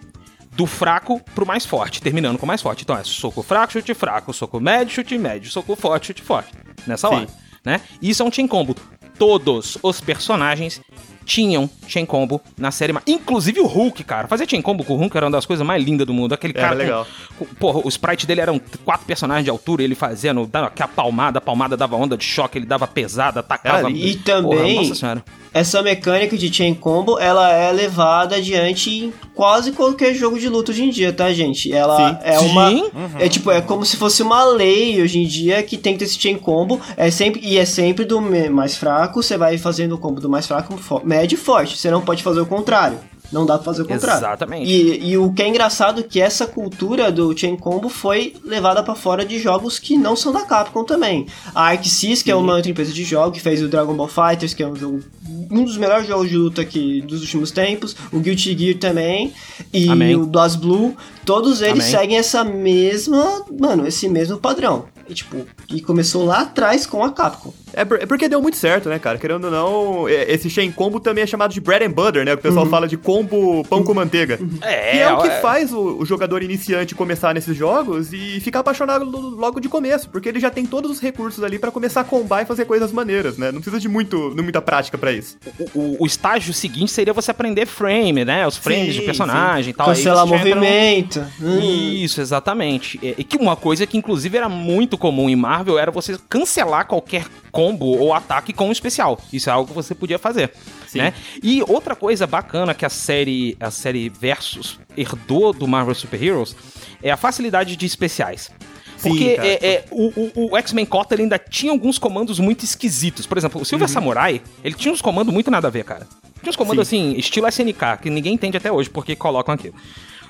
[0.57, 2.81] do fraco pro mais forte, terminando com o mais forte.
[2.81, 6.51] Então é soco fraco, chute fraco, soco médio, chute médio, soco forte, chute forte.
[6.87, 7.15] Nessa Sim.
[7.15, 7.27] hora,
[7.63, 7.79] né?
[8.01, 8.75] Isso é um chain combo.
[9.19, 10.81] Todos os personagens
[11.27, 14.27] tinham chain combo na série, inclusive o Hulk, cara.
[14.29, 16.33] Fazer chain combo com o Hulk era uma das coisas mais lindas do mundo.
[16.33, 17.07] Aquele Era cara com- legal.
[17.37, 21.37] com- Porra, o sprite dele eram quatro personagens de altura, ele fazendo, dando aquela palmada,
[21.39, 23.79] a palmada dava onda de choque, ele dava pesada, atacava.
[23.79, 25.23] Era E Porra, também, nossa senhora.
[25.53, 30.71] essa mecânica de chain combo, ela é levada adiante em quase qualquer jogo de luta
[30.71, 31.71] hoje em dia, tá, gente?
[31.73, 32.17] Ela Sim.
[32.23, 32.91] é uma Sim.
[33.19, 36.05] é tipo, é como se fosse uma lei hoje em dia que tem que ter
[36.05, 39.97] esse chain combo, é sempre e é sempre do mais fraco, você vai fazendo o
[39.97, 40.77] combo do mais fraco,
[41.17, 41.77] médio e forte.
[41.77, 42.99] Você não pode fazer o contrário.
[43.31, 44.19] Não dá pra fazer o contrário.
[44.19, 44.71] Exatamente.
[44.71, 48.81] E, e o que é engraçado é que essa cultura do Chain Combo foi levada
[48.81, 51.27] pra fora de jogos que não são da Capcom também.
[51.53, 54.53] A ArcSys, que é uma outra empresa de jogos, que fez o Dragon Ball Fighters,
[54.53, 55.03] que é um jogo
[55.49, 59.33] um dos melhores jogos de luta aqui dos últimos tempos, o Guilty Gear também,
[59.73, 60.15] e Amém.
[60.15, 61.99] o BlazBlue, todos eles Amém.
[61.99, 64.85] seguem essa mesma, mano, esse mesmo padrão.
[65.07, 67.53] E, tipo, e começou lá atrás com a Capcom.
[67.77, 69.17] É, por- é porque deu muito certo, né, cara?
[69.17, 72.33] Querendo ou não, é- esse Shen Combo também é chamado de bread and butter, né?
[72.33, 74.39] O pessoal fala de combo pão com manteiga.
[74.61, 75.39] É, que é o que é.
[75.39, 80.09] faz o, o jogador iniciante começar nesses jogos e ficar apaixonado lo- logo de começo,
[80.09, 82.91] porque ele já tem todos os recursos ali pra começar a combar e fazer coisas
[82.91, 83.51] maneiras, né?
[83.51, 85.37] Não precisa de muito, de muita prática pra isso.
[85.59, 88.47] O, o- o estágio seguinte seria você aprender frame, né?
[88.47, 89.87] Os frames Sim, de personagem e tal.
[89.87, 91.25] Cancelar entra movimento.
[91.41, 91.59] Hum.
[91.59, 92.99] Isso, exatamente.
[93.03, 96.87] E, e que uma coisa que inclusive era muito comum em Marvel era você cancelar
[96.87, 99.19] qualquer combo ou ataque com um especial.
[99.31, 100.51] Isso é algo que você podia fazer,
[100.87, 100.99] Sim.
[100.99, 101.13] né?
[101.41, 106.55] E outra coisa bacana que a série a série Versus herdou do Marvel Super Heroes
[107.01, 108.51] é a facilidade de especiais.
[108.97, 109.47] Sim, Porque cara.
[109.47, 113.27] é, é, o, o- o X-Men Cota ele ainda tinha alguns comandos muito esquisitos.
[113.27, 116.07] Por exemplo, o Silver Samurai, ele tinha uns comandos muito nada a ver, cara.
[116.41, 119.75] Tinha uns comandos assim, estilo SNK, que ninguém entende até hoje porque colocam aquilo.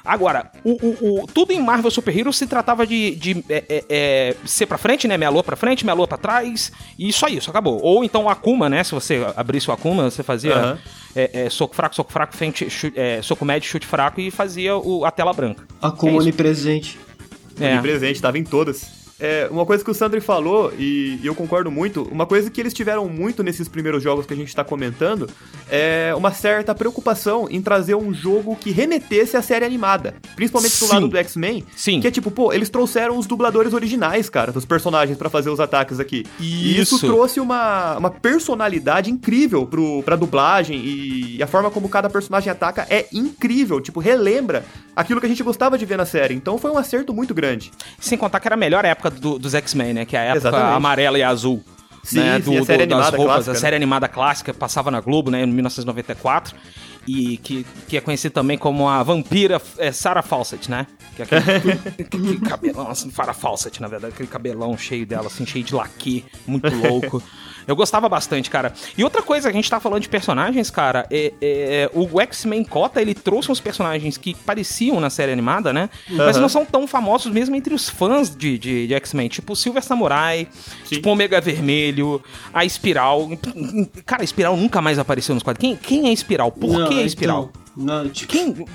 [0.08, 3.84] Agora, o, o- o- tudo em Marvel Super Heroes se tratava de, de é, é,
[3.90, 5.18] é, ser pra frente, né?
[5.18, 7.80] Meia lua pra frente, meia lua pra trás, e só isso, acabou.
[7.84, 8.84] Ou então o Akuma, né?
[8.84, 10.80] Se você abrisse o Akuma, você fazia Aham.
[11.16, 14.76] é, é, soco fraco, soco fraco, frente, chu- é, soco médio, chute fraco e fazia
[14.78, 15.64] o- a tela branca.
[15.82, 16.98] Acúmulo É onipresente.
[17.60, 17.78] É.
[17.82, 18.97] presente, tava em todas.
[19.20, 22.62] É, uma coisa que o Sandri falou, e, e eu concordo muito, uma coisa que
[22.62, 25.30] eles tiveram muito nesses primeiros jogos que a gente tá comentando,
[25.70, 30.16] é uma certa preocupação em trazer um jogo que remetesse à série animada.
[30.36, 31.66] Principalmente do lado do X-Men.
[31.76, 32.00] Sim.
[32.00, 35.60] Que é tipo, pô, eles trouxeram os dubladores originais, cara, dos personagens pra fazer os
[35.60, 36.26] ataques aqui.
[36.40, 37.06] E isso Isso.
[37.06, 42.86] trouxe uma, uma personalidade incrível pro, pra dublagem e a forma como cada personagem ataca
[42.90, 43.82] é incrível.
[43.82, 44.64] Tipo, relembra
[44.98, 46.34] aquilo que a gente gostava de ver na série.
[46.34, 47.72] Então foi um acerto muito grande.
[48.00, 50.06] Sem contar que era a melhor época do- dos X-Men, né?
[50.06, 50.76] Que é a época Exatamente.
[50.76, 51.64] amarela e azul.
[52.04, 52.42] Sim, né?
[52.42, 53.60] sim, a série animada clássica, a né?
[53.60, 56.56] série animada clássica passava na Globo, né, em 1994,
[57.06, 60.88] e que, que é conhecido também como a vampira é, Sarah Fawcett, né?
[61.18, 65.46] Que é aquele, aquele cabelão, assim, Farah Fawcett, na verdade, aquele cabelão cheio dela, assim,
[65.46, 67.22] cheio de laque, muito louco.
[67.68, 68.72] Eu gostava bastante, cara.
[68.98, 73.02] E outra coisa, a gente tá falando de personagens, cara, é, é- o X-Men Cota,
[73.02, 75.90] ele trouxe uns personagens que pareciam na série animada, né?
[76.10, 76.42] Mas Aham.
[76.42, 79.28] não são tão famosos mesmo entre os fãs de, de, de X-Men.
[79.28, 80.48] Tipo o Silver Samurai,
[80.86, 83.30] tipo o Omega Vermelho, a Espiral.
[84.06, 85.80] Cara, a Espiral nunca mais apareceu nos quadrinhos.
[85.82, 86.52] Quem, quem é a Espiral?
[86.52, 87.52] Por Não, que a Espiral?
[87.76, 88.66] então, não, tipo, Quem...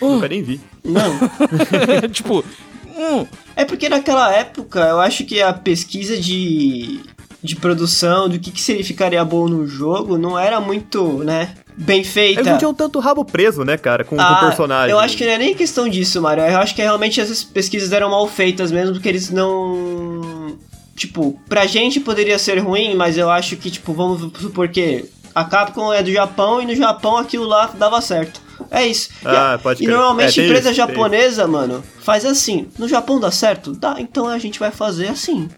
[0.00, 0.60] Nunca nem vi.
[0.84, 1.18] não.
[2.12, 2.44] tipo...
[2.96, 7.00] hum, É porque naquela época eu acho que a pesquisa de,
[7.42, 12.40] de produção, do que, que significaria bom no jogo, não era muito, né, bem feita.
[12.40, 14.90] Eles não tinham tanto rabo preso, né, cara, com, com o personagem.
[14.90, 16.44] Eu acho que não é nem questão disso, Mario.
[16.44, 20.56] Eu acho que realmente essas pesquisas eram mal feitas mesmo, porque eles não.
[20.96, 25.44] Tipo, pra gente poderia ser ruim, mas eu acho que, tipo, vamos supor que a
[25.44, 28.40] Capcom é do Japão e no Japão aquilo lá dava certo.
[28.68, 29.10] É isso.
[29.22, 29.96] E Ah, pode e crer.
[29.96, 32.66] normalmente É, empresa isso, japonesa, mano, faz assim.
[32.76, 33.72] No Japão dá certo?
[33.72, 35.48] Dá, então a gente vai fazer assim.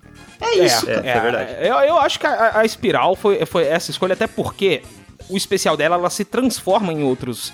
[0.41, 0.89] É isso.
[0.89, 1.53] É, é verdade.
[1.61, 4.83] Eu, eu acho que a, a Espiral foi, foi essa escolha, até porque
[5.29, 7.53] o especial dela, ela se transforma em outros...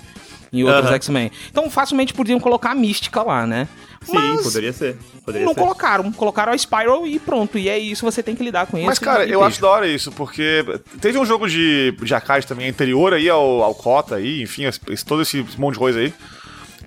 [0.53, 0.95] Em outros Aham.
[0.95, 1.31] X-Men.
[1.51, 3.67] Então, facilmente podiam colocar a mística lá, né?
[4.01, 4.95] Sim, Mas- poderia ser.
[5.25, 5.59] Poderia não ser.
[5.59, 6.09] colocaram.
[6.13, 7.57] Colocaram a Spiral e pronto.
[7.57, 8.87] E é isso, você tem que lidar com isso.
[8.87, 9.43] Mas, cara, eu beijo.
[9.43, 10.63] acho da hora isso, porque
[11.01, 14.63] teve um jogo de, de arcade também anterior aí ao, ao Cota aí, enfim,
[15.05, 16.13] todo esse monte de coisa aí.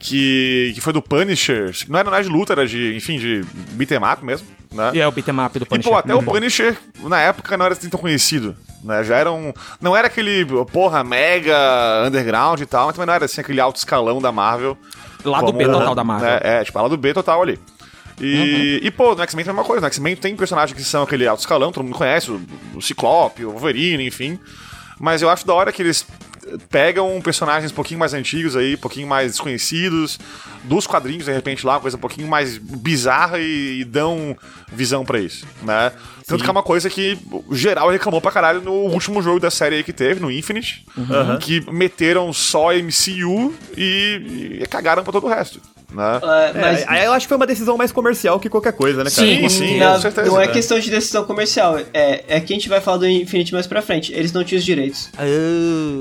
[0.00, 1.72] Que, que foi do Punisher.
[1.88, 4.90] Não era, não era de luta, era de, enfim, de beat'em up mesmo, né?
[4.94, 5.92] E é o beat'em up do E, Punisher.
[5.92, 6.20] pô, até Uhum.
[6.20, 8.56] o Punisher, na época, não era assim tão conhecido.
[8.82, 9.04] Né?
[9.04, 9.52] Já era um.
[9.80, 13.76] Não era aquele, porra, mega underground e tal, mas também não era assim aquele alto
[13.76, 14.76] escalão da Marvel.
[15.22, 16.28] Lá do B total da Marvel.
[16.28, 17.58] É, é, tipo, lá do B total ali.
[18.18, 19.80] E, e, pô, no X-Men tem a mesma coisa.
[19.80, 22.40] No X-Men tem personagens que são aquele alto escalão, todo mundo conhece, o,
[22.74, 24.38] o Ciclope, o Wolverine, enfim.
[24.98, 26.06] Mas eu acho da hora que eles
[26.68, 30.18] pegam personagens um pouquinho mais antigos aí, um pouquinho mais desconhecidos,
[30.64, 34.36] dos quadrinhos, de repente, lá, uma coisa um pouquinho mais bizarra e, e dão
[34.72, 35.92] visão pra isso, né?
[36.26, 39.50] Tanto que é uma coisa que o geral reclamou pra caralho no último jogo da
[39.50, 40.86] série aí que teve, no Infinite,
[41.40, 45.60] que meteram só MCU e, e cagaram pra todo o resto,
[45.92, 46.20] né?
[46.22, 49.02] É, É, mas aí eu acho que foi uma decisão mais comercial que qualquer coisa,
[49.04, 49.26] né, cara?
[49.26, 50.52] Sim, sim, na- com certeza, não é né?
[50.52, 51.78] questão de decisão comercial.
[51.92, 54.12] É, é que a gente vai falar do Infinity mais pra frente.
[54.12, 55.08] Eles não tinham os direitos.
[55.18, 55.22] Ah.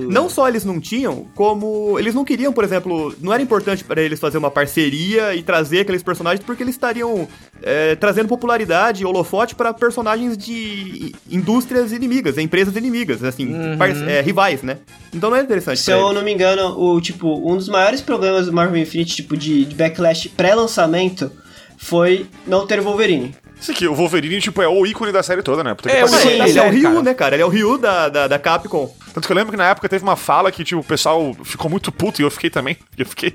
[0.09, 4.01] Não só eles não tinham, como eles não queriam, por exemplo, não era importante para
[4.01, 7.27] eles fazer uma parceria e trazer aqueles personagens porque eles estariam
[7.61, 14.21] é, trazendo popularidade e holofote para personagens de indústrias inimigas, empresas inimigas, assim, par- é,
[14.21, 14.77] rivais, né?
[15.13, 15.79] Então não é interessante.
[15.79, 16.15] Se eu eles.
[16.15, 19.75] não me engano, o tipo, um dos maiores problemas do Marvel Infinity, tipo, de, de
[19.79, 21.31] backlash pré-lançamento,
[21.77, 23.33] foi não ter Wolverine.
[23.59, 25.73] Isso aqui, o Wolverine, tipo, é o ícone da série toda, né?
[25.73, 27.01] Puta que É, o Sim, ele é o é, Ryu, cara.
[27.01, 27.35] né, cara?
[27.35, 28.93] Ele é o Ryu da, da, da Capcom.
[29.13, 31.69] Tanto que eu lembro que na época teve uma fala que, tipo, o pessoal ficou
[31.69, 32.77] muito puto e eu fiquei também.
[32.97, 33.33] Eu fiquei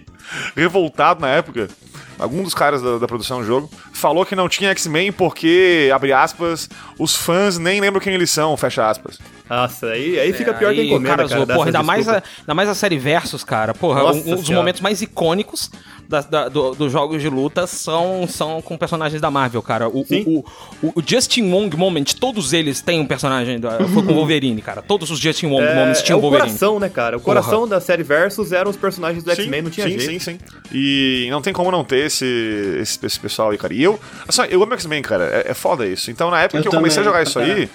[0.57, 1.69] revoltado na época.
[2.19, 6.13] Algum dos caras da, da produção do jogo falou que não tinha X-Men porque, abre
[6.13, 9.19] aspas, os fãs nem lembram quem eles são, fecha aspas.
[9.51, 11.47] Nossa, aí, aí fica pior que a Aí o encomenda, cara cara.
[11.47, 13.75] porra, ainda mais, a, ainda mais a série Versus, cara.
[13.75, 15.71] Porra, Nossa um, um dos momentos mais icônicos
[16.09, 19.89] da- da- do- dos jogos de luta são, são com personagens da Marvel, cara.
[19.89, 20.25] O, Sim.
[20.27, 20.45] o,
[20.87, 23.59] o, o Justin Wong Moment, todos eles têm um personagem.
[23.59, 24.83] Da, foi com o Wolverine, cara.
[24.83, 26.49] Todos os Justin Wong Moments É, é tinham o Wolverine.
[26.49, 27.17] coração, né, cara?
[27.17, 30.25] O coração da série Versus eram os personagens do X-Men, não tinha sim, jeito.
[30.25, 30.39] sim, sim.
[30.73, 32.25] E não tem como não ter esse,
[32.81, 33.73] esse, esse pessoal aí, cara.
[33.75, 35.25] E eu, assim, eu amo X-Men, cara.
[35.25, 36.11] É, é foda isso.
[36.11, 37.69] Então, na época Eu que eu comecei a jogar isso aí.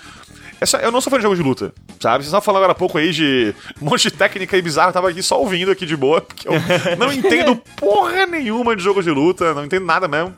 [0.62, 2.18] Essa- eu não sou fã de jogo de luta, sabe?
[2.24, 4.90] Vocês estavam falando agora há pouco aí de um monte de técnica e bizarro.
[4.90, 6.54] Eu tava aqui só ouvindo aqui de boa, porque eu
[6.98, 10.34] não entendo porra nenhuma de jogo de luta, não entendo nada mesmo.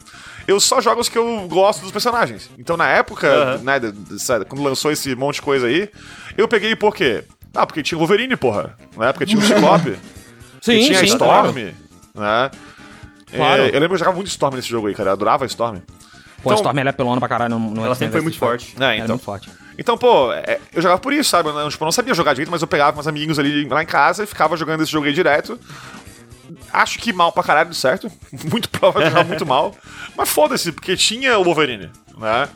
[0.47, 2.49] Eu só jogo os que eu gosto dos personagens.
[2.57, 3.57] Então, na época, Aham.
[3.63, 3.79] né,
[4.49, 5.87] quando lançou esse monte de coisa aí,
[6.37, 7.23] eu peguei por quê?
[7.53, 8.75] Ah, porque tinha o Wolverine, porra.
[8.97, 9.97] Na época tinha o Ciclope.
[10.61, 11.53] Sim, e tinha a sim, Storm, claro.
[11.53, 12.51] né?
[13.35, 13.63] Claro.
[13.63, 15.09] É, eu lembro que eu jogava muito Storm nesse jogo aí, cara.
[15.09, 15.77] Eu adorava a Storm.
[15.77, 17.57] Pô, a Então- Storm ela é pelona pra caralho.
[17.57, 18.51] No, no Ela X-Men sempre foi versus muito Storm.
[18.51, 18.75] forte.
[18.79, 19.07] É, Ela é então.
[19.09, 19.49] muito forte.
[19.81, 21.49] Então, pô, é, eu jogava por isso, sabe?
[21.49, 23.81] Eu não, tipo, eu não sabia jogar direito, mas eu pegava meus amigos ali lá
[23.81, 25.59] em casa e ficava jogando esse jogo aí direto.
[26.71, 28.11] Acho que mal pra caralho, certo?
[28.51, 29.75] Muito provável jogar muito mal.
[30.15, 32.47] Mas foda-se, porque tinha o Wolverine, né?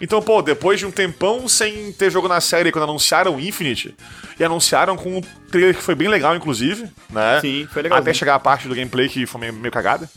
[0.00, 3.94] Então, pô, depois de um tempão sem ter jogo na série, quando anunciaram o Infinite,
[4.38, 7.40] e anunciaram com um trailer que foi bem legal, inclusive, né?
[7.40, 7.98] Sim, foi legal.
[7.98, 10.08] Até chegar a parte do gameplay que foi meio, meio cagada.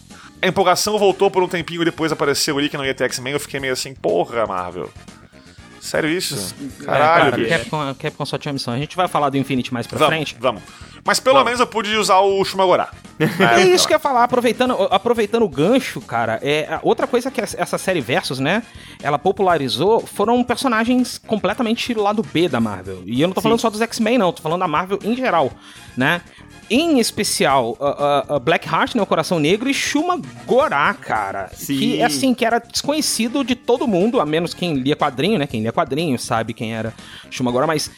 [0.41, 3.33] A empolgação voltou por um tempinho e depois apareceu ali que não ia ter X-Men.
[3.33, 4.89] Eu fiquei meio assim, porra, Marvel.
[5.81, 6.55] Sério isso?
[6.85, 7.59] Caralho, é, cara.
[7.59, 8.71] Capcom, a Capcom só tinha missão.
[8.73, 10.37] A gente vai falar do Infinity mais pra Vamos, frente.
[10.39, 10.61] vamos.
[11.03, 12.89] Mas pelo menos eu pude usar o Shumagorá.
[13.57, 17.39] É isso que eu ia falar, aproveitando, aproveitando o gancho, cara, é outra coisa que
[17.39, 18.63] essa série Versus, né,
[19.01, 23.03] ela popularizou foram personagens completamente lado B da Marvel.
[23.05, 25.51] E eu não tô falando só dos X-Men, não, tô falando da Marvel em geral,
[25.95, 26.21] né?
[26.69, 27.87] Em especial, a,
[28.31, 31.49] a- a Blackheart, né, o Coração Negro, e Shuma Gorá, cara.
[31.53, 31.77] Sim.
[31.77, 35.45] Que, assim, que era desconhecido de todo mundo, a menos quem lia quadrinho, né?
[35.47, 36.93] Quem lia quadrinho sabe quem era
[37.29, 37.91] Shuma Gorá, mas...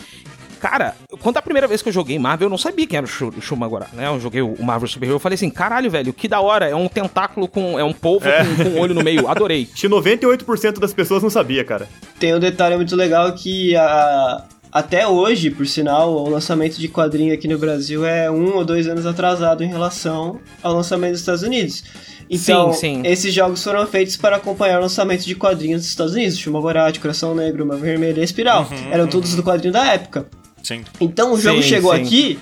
[0.59, 3.09] Cara, quando a primeira vez que eu joguei Marvel, eu não sabia quem era o
[3.09, 4.07] Shu- o Shuma Gorá, né?
[4.07, 6.73] Eu joguei o Marvel Super Hero, eu falei assim, caralho, velho, que da hora, é
[6.73, 7.77] um tentáculo com...
[7.77, 9.67] É um polvo com, com um olho no meio, adorei.
[9.73, 11.89] Acho que 98% das pessoas não sabia, cara.
[12.17, 17.31] Tem um detalhe muito legal que a- até hoje, por sinal, o lançamento de quadrinho
[17.31, 21.43] aqui no Brasil é um ou dois anos atrasado em relação ao lançamento dos Estados
[21.43, 21.83] Unidos.
[22.27, 23.01] Então, Sim, sim.
[23.05, 27.35] esses jogos foram feitos para acompanhar o lançamento de quadrinhos dos Estados Unidos, Shumagorati, Coração
[27.35, 28.67] Negro, Uma Vermelha e Espiral.
[28.89, 30.25] Eram todos do quadrinho da época.
[30.63, 30.83] Sim.
[30.99, 32.39] Então o jogo chegou aqui,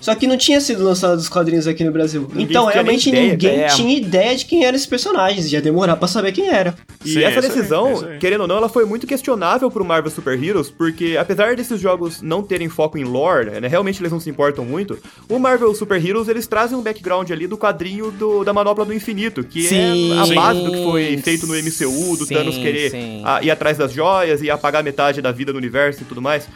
[0.00, 2.22] só que não tinha sido lançado os quadrinhos aqui no Brasil.
[2.30, 3.66] Ninguém então realmente ideia, ninguém é.
[3.68, 5.52] tinha ideia de quem eram esses personagens.
[5.52, 6.74] Ia demorar pra saber quem era.
[7.04, 10.70] E Sim, essa decisão, querendo ou não, ela foi muito questionável pro Marvel Super Heroes,
[10.70, 14.64] porque apesar desses jogos não terem foco em lore, né, realmente eles não se importam
[14.64, 18.84] muito, o Marvel Super Heroes, eles trazem um background ali do quadrinho do- da Manopla
[18.84, 22.26] do Infinito, que Sim, é a sim, base do que foi feito no MCU, do
[22.26, 22.92] sim, Thanos querer
[23.24, 26.48] ah, ir atrás das joias e apagar metade da vida do universo e tudo mais.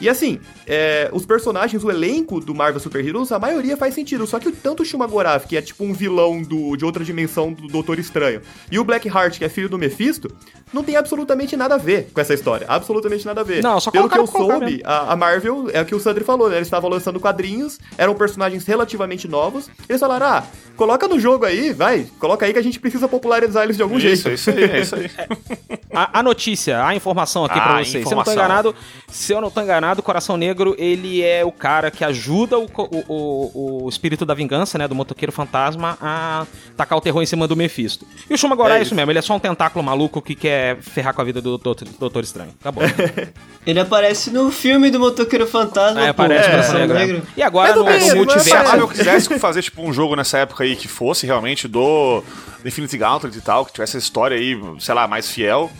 [0.00, 4.26] E assim, é, os personagens, o elenco do Marvel Super Heroes, a maioria faz sentido.
[4.26, 7.68] Só que tanto o Shumagorath, que é tipo um vilão do, de outra dimensão do
[7.68, 10.30] Doutor Estranho, e o Blackheart, que é filho do Mephisto,
[10.72, 12.66] não tem absolutamente nada a ver com essa história.
[12.68, 13.62] Absolutamente nada a ver.
[13.62, 16.48] Não, só Pelo que eu soube, a, a Marvel, é o que o Sandri falou,
[16.48, 16.56] né?
[16.56, 19.68] Eles estavam lançando quadrinhos, eram personagens relativamente novos.
[19.88, 20.44] Eles falaram, ah,
[20.76, 23.96] coloca no jogo aí, vai, coloca aí que a gente precisa popularizar eles de algum
[23.96, 24.30] Isso, jeito.
[24.32, 25.10] isso aí, é isso aí.
[25.94, 28.06] A, a notícia, a informação aqui Ah, pra vocês.
[28.06, 28.74] Se eu não tô enganado,
[29.08, 32.64] se eu não tô enganado, o Coração Negro, ele é o cara que ajuda o,
[32.66, 36.44] o, o, o espírito da vingança, né, do motoqueiro fantasma, a
[36.76, 38.06] tacar o terror em cima do Mephisto.
[38.28, 38.94] E o Shumagorá é, É isso isso.
[38.94, 41.88] mesmo, ele é só um tentáculo maluco que quer ferrar com a vida do Doutor,
[41.98, 42.50] Doutor Estranho.
[42.60, 42.82] Acabou.
[43.66, 47.14] Ele aparece no filme do Motoqueiro Fantasma, É, aparece o Coração Coração Negro.
[47.14, 47.28] Negro.
[47.36, 48.48] E agora Mas no, também, no não é multiverso.
[48.48, 52.22] Se a Marvel quisesse fazer, tipo, um jogo nessa época aí que fosse realmente do
[52.64, 55.70] Infinity Gauntlet e tal, que tivesse essa história aí, sei lá, mais fiel,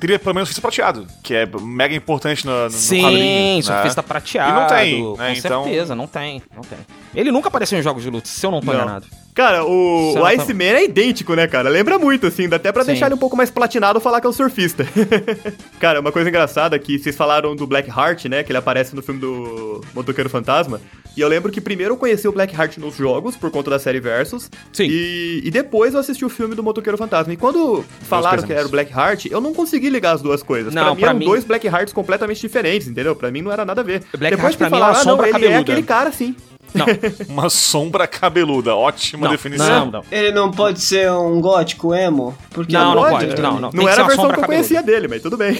[0.00, 3.62] teria pelo menos surfista prateado, que é mega importante no, no, no Sim, quadrinho.
[3.62, 4.08] surfista né?
[4.08, 4.50] prateado.
[4.50, 6.78] E não tem, Com né, então- certeza, não tem, não tem.
[7.14, 8.74] Ele nunca apareceu em jogos de luta, se eu não tô Não.
[8.74, 9.06] enganado.
[9.38, 11.68] Cara, o, o tá- Iceman é idêntico, né, cara?
[11.68, 12.88] Lembra muito, assim, dá até pra Sim.
[12.90, 14.84] deixar ele um pouco mais platinado falar que é um surfista.
[15.78, 19.00] cara, uma coisa engraçada é que vocês falaram do Blackheart, né, que ele aparece no
[19.00, 20.80] filme do Motoqueiro Fantasma,
[21.16, 24.00] e eu lembro que primeiro eu conheci o Blackheart nos jogos, por conta da série
[24.00, 24.88] Versus, Sim.
[24.90, 27.32] e, e depois eu assisti o filme do Motoqueiro Fantasma.
[27.32, 30.74] E quando falaram que era o Blackheart, eu não consegui ligar as duas coisas.
[30.74, 33.14] Não, pra mim pra eram mim- dois Blackhearts completamente diferentes, entendeu?
[33.14, 34.02] Pra mim não era nada a ver.
[34.18, 36.10] Blackheart depois que pra mim é falaram, uma ah, não, ele é cabeluda." aquele cara,
[36.10, 36.34] sim.
[36.74, 36.86] Não,
[37.28, 38.74] Uma sombra cabeluda.
[38.74, 39.86] Ótima não, definição.
[39.86, 40.02] não, não.
[40.10, 42.36] Ele não pode ser um gótico emo?
[42.50, 43.60] Porque Não, não pode, pode, não, não.
[43.60, 44.68] Não Tem que ser era a uma versão sombra que eu cabeluda.
[44.68, 45.54] conhecia dele, mas tudo bem.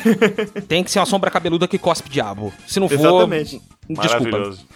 [0.68, 2.52] Tem que ser uma sombra cabeluda que cospe diabo.
[2.66, 2.94] Se não for.
[2.98, 3.62] Exatamente.
[3.88, 4.18] Desculpa.
[4.18, 4.66] Maravilhoso.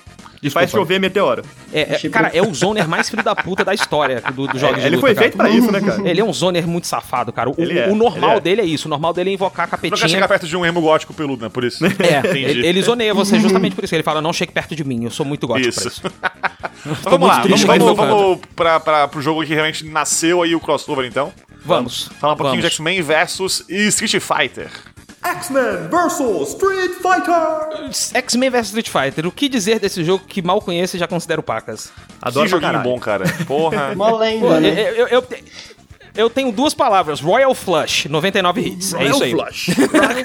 [0.42, 0.84] E faz Desculpa.
[0.86, 1.42] chover meteoro.
[1.72, 4.74] É, é, cara, é o zoner mais filho da puta da história do, do jogo
[4.74, 5.22] de É, ele luta, foi cara.
[5.24, 6.08] feito pra isso, né, cara?
[6.08, 7.48] Ele é um zoner muito safado, cara.
[7.48, 8.40] O, Ele é, o normal ele é.
[8.40, 8.88] dele é isso.
[8.88, 10.08] O normal dele é invocar a Nunca capetinha.
[10.08, 11.48] chegar perto de um emo gótico peludo, né?
[11.48, 11.84] Por isso.
[12.02, 12.38] É, Entendi.
[12.40, 13.94] ele, ele zoneia você justamente por isso.
[13.94, 15.80] Ele fala, não chegue perto de mim, eu sou muito gótico Isso.
[15.80, 16.02] pra isso.
[17.04, 20.54] Vamos lá, vamos, ele vamos, não vamos pra, pra, pro jogo que realmente nasceu aí
[20.56, 21.32] o crossover, então.
[21.64, 22.10] Vamos.
[22.20, 22.74] Falar um pouquinho de vamos.
[22.74, 24.68] X-Men versus Street Fighter.
[25.42, 27.90] X-Men vs Street Fighter!
[28.14, 29.26] X-Men vs Street Fighter.
[29.26, 31.92] O que dizer desse jogo que mal conheço e já considero pacas?
[32.20, 32.88] Adoro que joguinho caralho.
[32.88, 33.24] bom, cara.
[33.46, 33.94] Porra.
[33.96, 34.70] Mó lenda, né?
[34.70, 35.24] eu, eu, eu,
[36.14, 37.20] eu tenho duas palavras.
[37.20, 38.94] Royal Flush, 99 hits.
[38.94, 39.32] é isso aí.
[39.32, 39.70] Flush.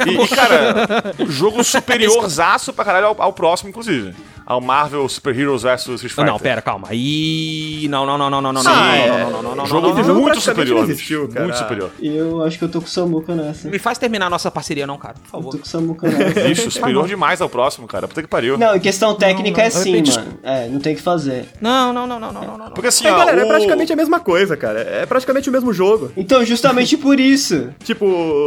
[0.08, 4.14] E, cara, o jogo superiorzaço pra caralho ao, ao próximo, inclusive.
[4.48, 6.26] Ao Marvel Super Heroes vs Street Fighter.
[6.26, 6.88] Não, pera, calma.
[6.94, 9.10] Ih, não, não, não, não, não, não, não, Ah, é.
[9.30, 10.84] não, não, não, O jogo não, não, muito superior.
[10.90, 11.44] existiu, cara.
[11.44, 11.92] Muito superior.
[12.02, 13.68] Eu acho que eu tô com o Samuca nessa.
[13.70, 15.52] Me faz terminar a nossa parceria, não, cara, por Eu favor.
[15.52, 16.40] tô com o Samuca nessa.
[16.48, 18.08] Bicho, superior demais ao próximo, cara.
[18.08, 18.58] Puta que pariu.
[18.58, 20.40] Não, em questão técnica é sim, mano.
[20.42, 21.46] É, não tem o que fazer.
[21.60, 22.72] Não, não, não, não, não, não, não.
[22.72, 24.80] Porque assim, É, ó, galera, é o- praticamente a mesma coisa, cara.
[24.80, 26.10] É praticamente o mesmo jogo.
[26.16, 27.70] Então, justamente por isso.
[27.84, 28.06] Tipo,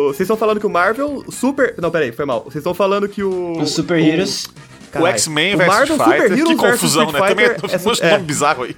[0.09, 1.75] vocês estão falando que o Marvel Super.
[1.79, 2.41] Não, peraí, foi mal.
[2.45, 3.59] Vocês estão falando que o.
[3.61, 4.49] Os Super Heroes.
[4.99, 5.07] O.
[5.07, 6.39] X-Men vs Marvel Street Super Fighter.
[6.39, 7.29] Heroes Que versus confusão, Street né?
[7.29, 8.11] Também Fighter é é um é.
[8.13, 8.77] nome bizarro aí.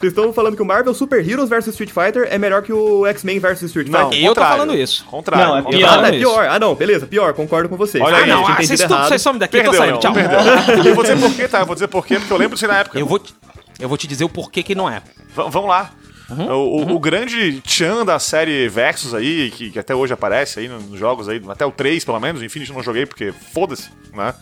[0.00, 3.06] Vocês estão falando que o Marvel Super Heroes vs Street Fighter é melhor que o
[3.06, 4.26] X-Men vs Street Não, Fighter?
[4.26, 5.04] Eu tô falando isso.
[5.04, 5.46] Contrário.
[5.46, 5.78] Não, é contrário.
[5.86, 5.98] pior.
[6.04, 6.18] Ah, é isso.
[6.18, 6.46] pior.
[6.48, 8.02] Ah, não, beleza, pior, concordo com vocês.
[8.02, 10.00] Olha Ah, aí, não, ah, vocês, tudo, vocês somem daqui, eu tô Perdeu, saindo, não,
[10.00, 10.12] tchau.
[10.12, 10.86] perdeu.
[10.92, 11.60] Eu vou dizer por quê, tá?
[11.60, 12.98] Eu vou dizer por quê, porque eu lembro disso na época.
[12.98, 13.34] Eu vou, te-
[13.78, 15.00] eu vou te dizer o porquê que não é.
[15.00, 15.90] V- vamos lá.
[16.30, 20.58] Uhum, o, o- o grande Chan da série Versus aí, que, que até hoje aparece
[20.60, 23.90] aí nos jogos aí, até o 3 pelo menos, Infinity eu não joguei porque foda-se,
[24.14, 24.34] né?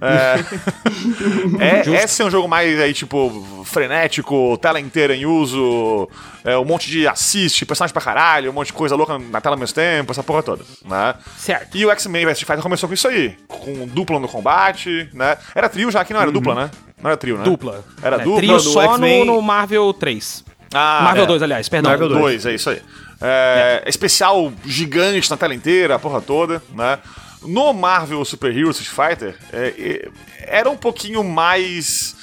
[0.00, 6.08] É, é, esse é um jogo mais aí, tipo, frenético, tela inteira em uso,
[6.44, 9.54] é, um monte de assist, personagem pra caralho, um monte de coisa louca na tela
[9.54, 11.14] ao mesmo tempo, essa porra toda, né?
[11.36, 11.76] Certo.
[11.76, 15.36] E o X-Men vs Street Fighter começou com isso aí, com dupla no combate, né?
[15.54, 16.70] Era trio já, que não era dupla, né?
[17.00, 17.44] Não era trio, né?
[17.44, 17.84] Dupla.
[18.02, 18.36] Era É, dupla.
[18.38, 20.44] Trio no só no, no Marvel 3.
[20.72, 21.26] Ah, Marvel é.
[21.26, 21.90] 2, aliás, perdão.
[21.90, 22.20] Marvel 2.
[22.20, 22.82] Dois, é isso aí.
[23.20, 26.98] É, Especial gigante na tela inteira, a porra toda, né?
[27.44, 30.08] No Marvel Super Heroes Street Fighter, é, é,
[30.46, 32.16] era um pouquinho mais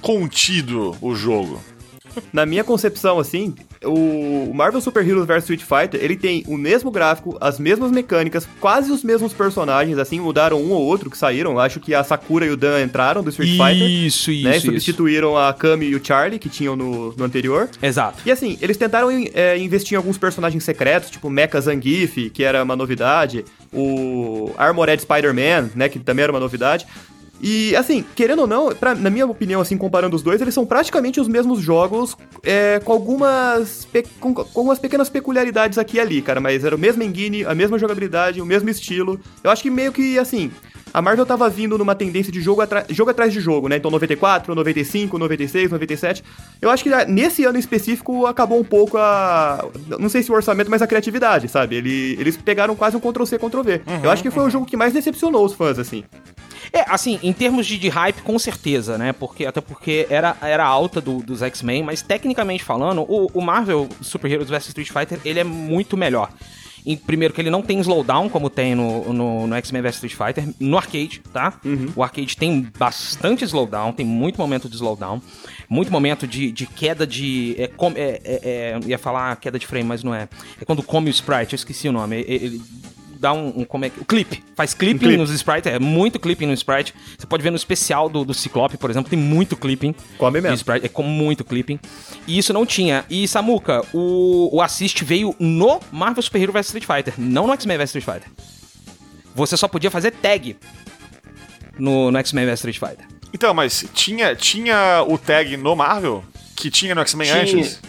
[0.00, 1.62] contido o jogo.
[2.32, 6.90] Na minha concepção, assim, o Marvel Super Heroes vs Street Fighter, ele tem o mesmo
[6.90, 11.58] gráfico, as mesmas mecânicas, quase os mesmos personagens, assim, mudaram um ou outro que saíram.
[11.58, 13.88] Acho que a Sakura e o Dan entraram do Street Fighter.
[13.88, 14.66] Isso, isso, né, isso.
[14.66, 17.68] substituíram a Kami e o Charlie, que tinham no, no anterior.
[17.82, 18.22] Exato.
[18.24, 22.62] E assim, eles tentaram é, investir em alguns personagens secretos, tipo Mecha Zangief, que era
[22.62, 26.86] uma novidade, o Armored Spider-Man, né, que também era uma novidade.
[27.40, 30.64] E assim, querendo ou não, pra- na minha opinião, assim, comparando os dois, eles são
[30.64, 33.86] praticamente os mesmos jogos, é, com algumas
[34.20, 36.40] com, com algumas pequenas peculiaridades aqui e ali, cara.
[36.40, 39.20] Mas era o mesmo engine, a mesma jogabilidade, o mesmo estilo.
[39.42, 40.50] Eu acho que meio que assim.
[40.94, 43.76] A Marvel tava vindo numa tendência de jogo, jogo atrás de jogo, né?
[43.78, 46.22] Então 94, 95, 96, 97.
[46.62, 49.64] Eu acho que nesse ano específico acabou um pouco a.
[49.98, 51.74] Não sei se o orçamento, mas a criatividade, sabe?
[51.74, 53.82] Ele- eles pegaram quase um Ctrl-C, Ctrl-V.
[54.04, 56.04] Eu acho que foi o jogo que mais decepcionou os fãs, assim.
[56.72, 59.12] É, assim, em termos de, de hype, com certeza, né?
[59.12, 63.88] Porque, até porque era, era alta do- dos X-Men, mas tecnicamente falando, o, o Marvel
[64.00, 66.30] Super Heroes vs Street Fighter, ele é muito melhor.
[66.86, 70.14] Em, primeiro que ele não tem slowdown, como tem no, no, no X-Men vs Street
[70.14, 71.58] Fighter, no arcade, tá?
[71.96, 75.22] O arcade tem bastante slowdown, tem muito momento de slowdown,
[75.68, 77.54] muito momento de, de queda de...
[77.58, 80.28] É, com- é, é, é, ia falar queda de frame, mas não é.
[80.60, 82.24] É quando come o sprite, eu esqueci o nome.
[82.28, 82.60] Ele
[83.24, 85.16] dá um, um- como é que o clipe faz clipping clipe.
[85.16, 88.76] nos sprites é muito clipping no sprite você pode ver no especial do, do Ciclope
[88.76, 90.54] por exemplo tem muito clipping Come mesmo.
[90.56, 91.78] sprite, é com muito clipping
[92.26, 96.66] e isso não tinha e Samuka o, o assist veio no Marvel Super Hero vs
[96.66, 98.30] Street Fighter não no X-Men vs Street Fighter
[99.34, 100.56] você só podia fazer tag
[101.78, 106.22] no, no X-Men vs Street Fighter Então, mas tinha, tinha o tag no Marvel?
[106.54, 107.80] Que tinha no X-Men antes?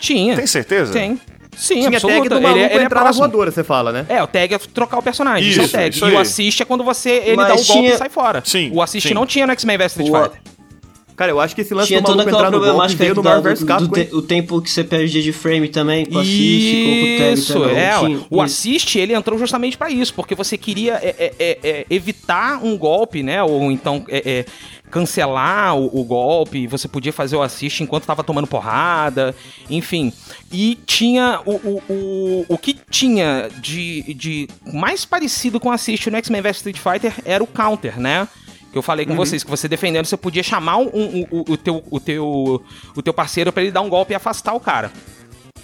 [0.00, 0.92] tinha Tem certeza?
[0.92, 1.20] tem
[1.56, 2.16] sim Tinha absoluta.
[2.18, 3.18] tag do Ele- maluco ele, é entrar na próximo.
[3.26, 4.06] voadora, você fala, né?
[4.08, 5.48] É, o tag é trocar o personagem.
[5.48, 5.88] Isso, é o Isso, tag.
[5.96, 8.08] isso e o assist é quando você ele Mas dá o golpe tinha- e sai
[8.08, 8.42] fora.
[8.44, 9.14] Sim, O assist sim.
[9.14, 10.40] não tinha no X-Men vs Street Fighter.
[11.16, 13.22] Cara, eu acho que esse lance Tinha do maluco entrar no golpe problemática veio do,
[13.22, 13.86] do Marvel vs do, Capcom.
[13.86, 17.42] do te- o tempo que você perde de frame também, com assist, com o tag
[17.70, 17.76] também.
[17.76, 17.98] é.
[17.98, 18.40] O isso.
[18.42, 22.76] assist, ele entrou justamente pra isso, porque você queria é, é, é, é, evitar um
[22.76, 23.42] golpe, né?
[23.44, 24.44] Ou então é,
[24.90, 29.34] cancelar o, o golpe, você podia fazer o assist enquanto tava tomando porrada,
[29.68, 30.12] enfim.
[30.52, 36.16] E tinha o, o, o, o que tinha de, de mais parecido com assist no
[36.16, 38.28] X-Men vs Street Fighter era o counter, né?
[38.74, 41.56] Que eu falei com vocês, que você defendendo, você podia chamar um- um- o, o
[41.56, 42.60] teu, o, teu,
[42.96, 44.90] o teu parceiro pra ele dar um golpe e afastar o cara.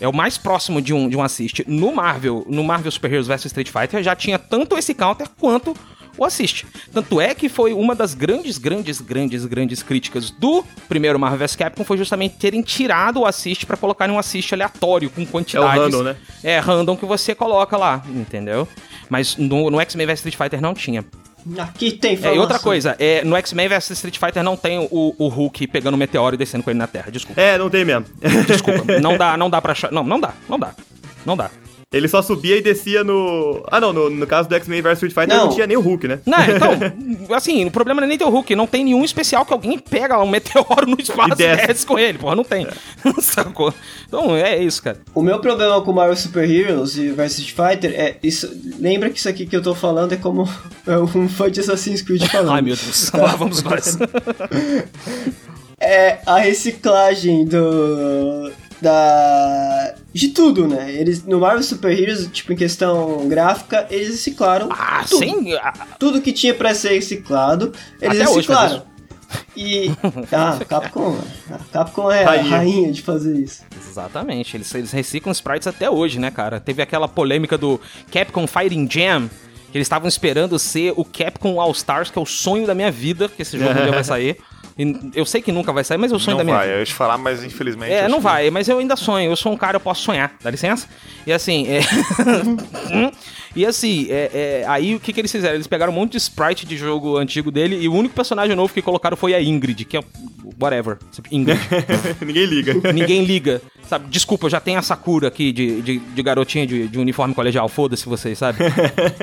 [0.00, 1.64] É o mais próximo de um, de um assist.
[1.66, 5.76] No Marvel, no Marvel Super Heroes vs Street Fighter, já tinha tanto esse counter quanto
[6.16, 6.64] o assist.
[6.92, 11.56] Tanto é que foi uma das grandes, grandes, grandes, grandes críticas do primeiro Marvel vs
[11.56, 15.82] Capcom foi justamente terem tirado o assist pra colocar um assist aleatório com quantidades.
[15.82, 16.16] random, né?
[16.44, 18.68] É, random que você coloca lá, entendeu?
[19.08, 21.04] Mas no, no X-Men vs Street Fighter não tinha.
[21.58, 22.36] Aqui tem É, informação.
[22.36, 25.94] e outra coisa, é, no X-Men vs Street Fighter não tem o, o Hulk pegando
[25.94, 27.10] o meteoro e descendo com ele na Terra.
[27.10, 27.40] Desculpa.
[27.40, 28.06] É, não tem mesmo.
[28.46, 29.00] Desculpa.
[29.00, 29.90] não dá, não dá pra achar.
[29.92, 30.72] Não, não dá, não dá.
[31.24, 31.50] Não dá.
[31.92, 33.64] Ele só subia e descia no.
[33.68, 35.46] Ah, não, no, no caso do X-Men vs Street Fighter não.
[35.46, 35.52] Não.
[35.52, 36.20] tinha nem o Hulk, né?
[36.24, 36.70] Não, então,
[37.36, 39.76] assim, o problema não é nem ter o Hulk, não tem nenhum especial que alguém
[39.76, 41.66] pega um meteoro no espaço E e desce.
[41.66, 42.64] desce, com ele, porra, não tem.
[43.20, 43.74] Sacou?
[44.06, 45.00] Então, é isso, cara.
[45.12, 48.48] O meu problema com Marvel Super Heroes e vs Street Fighter é isso.
[48.78, 50.48] Lembra que isso aqui que eu tô falando é como
[50.86, 52.52] é um fã de Assassin's Creed falando.
[52.52, 53.98] Ai, meu Deus, lá vamos nós.
[55.80, 58.52] É a reciclagem do.
[58.80, 59.94] Da.
[60.12, 60.92] De tudo, né?
[60.92, 65.18] Eles, no Marvel Super Heroes, tipo, em questão gráfica, eles reciclaram Ah, tudo.
[65.24, 65.54] sim.
[65.54, 68.82] ah, Tudo que tinha pra ser reciclado, eles Até reciclaram.
[69.56, 69.90] E.
[70.32, 71.16] Ah, Capcom.
[71.50, 73.62] A Capcom é a rainha de fazer isso.
[73.88, 76.58] Exatamente, eles, eles reciclam sprites até hoje, né, cara?
[76.58, 79.28] Teve aquela polêmica do Capcom Fighting Jam,
[79.70, 82.90] que eles estavam esperando ser o Capcom All Stars, que é o sonho da minha
[82.90, 84.36] vida, que esse jogo dia vai sair.
[84.80, 86.76] E eu sei que nunca vai sair, mas o sonho Não da minha vai, vida.
[86.76, 87.92] eu ia te falar, mas infelizmente.
[87.92, 89.30] É, não que- vai, mas eu ainda sonho.
[89.30, 90.88] Eu sou um cara, eu posso sonhar, dá licença?
[91.26, 91.80] E assim, é...
[93.54, 95.54] e assim, é, é, aí o que, que eles fizeram?
[95.54, 98.72] Eles pegaram um monte de sprite de jogo antigo dele e o único personagem novo
[98.72, 100.04] que colocaram foi a Ingrid, que é
[100.58, 100.96] whatever.
[101.30, 101.60] Ingrid.
[102.24, 102.74] Ninguém liga.
[102.90, 103.60] Ninguém liga.
[103.86, 107.34] Sabe, desculpa, eu já tenho a Sakura aqui de, de, de garotinha de, de uniforme
[107.34, 108.60] colegial, foda-se vocês, sabe?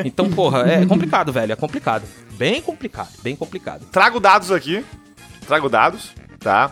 [0.06, 2.04] Então, porra, é complicado, velho, é complicado.
[2.38, 3.86] Bem complicado, bem complicado.
[3.92, 4.84] Trago dados aqui.
[5.48, 6.72] Trago dados, tá?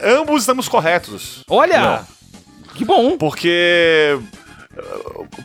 [0.00, 1.42] Ambos estamos corretos.
[1.48, 2.04] Olha!
[2.74, 3.16] Que bom!
[3.16, 4.18] Porque.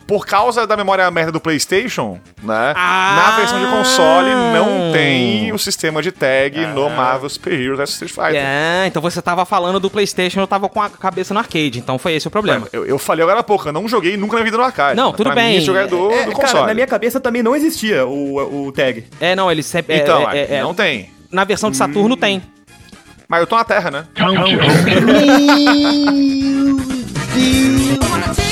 [0.06, 2.72] Por causa da memória merda do PlayStation, né?
[2.76, 3.22] Ah!
[3.30, 7.90] Na versão de console não tem o sistema de tag no Marvel Super Heroes vs
[7.90, 8.42] Street Fighter.
[8.44, 11.98] É, então você tava falando do PlayStation, eu tava com a cabeça no arcade, então
[11.98, 12.66] foi esse o problema.
[12.72, 14.96] Eu, eu falei agora há pouco, eu não joguei nunca na vida no arcade.
[14.96, 15.50] Não, tudo pra bem.
[15.52, 16.66] Mim, esse jogo é do, É, do cara, console.
[16.66, 19.06] na minha cabeça também não existia o, o tag.
[19.20, 19.94] É, não, ele sempre.
[19.96, 21.10] é- Então, é- é- é- não tem.
[21.30, 22.42] Na versão de Saturno tem.
[23.28, 24.06] Mas eu tô na Terra, né?
[24.16, 24.22] I
[28.10, 28.34] wanna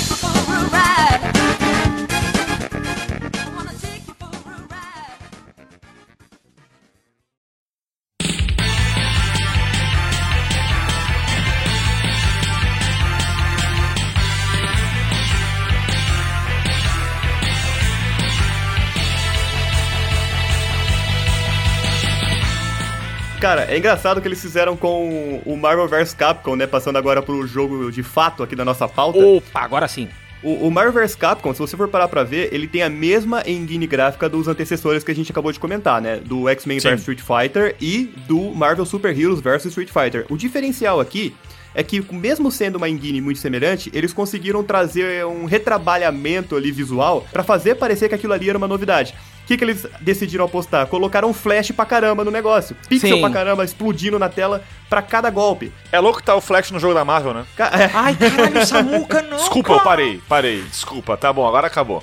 [23.49, 26.67] Cara, é engraçado o que eles fizeram com o Marvel vs Capcom, né?
[26.67, 29.19] Passando agora pro jogo de fato aqui da nossa pauta.
[29.19, 30.07] Opa, agora sim.
[30.43, 33.43] O, o Marvel vs Capcom, se você for parar pra ver, ele tem a mesma
[33.47, 36.21] engine gráfica dos antecessores que a gente acabou de comentar, né?
[36.23, 40.27] Do X-Men vs Street Fighter e do Marvel Super Heroes vs Street Fighter.
[40.29, 41.35] O diferencial aqui
[41.75, 47.27] é que, mesmo sendo uma engine muito semelhante, eles conseguiram trazer um retrabalhamento ali visual
[47.33, 49.15] pra fazer parecer que aquilo ali era uma novidade.
[49.49, 50.87] O que, que eles decidiram apostar?
[50.89, 52.77] Colocaram flash pra caramba no negócio.
[52.87, 53.21] Pixel Sim.
[53.23, 55.73] pra caramba, explodindo na tela pra cada golpe.
[55.91, 57.45] É louco que tá o Flash no jogo da Marvel, né?
[57.57, 59.39] Ca- é, Ai, caralho, Samuca, não.
[59.39, 60.63] Desculpa, eu parei, parei.
[60.63, 62.03] Desculpa, tá bom, agora acabou.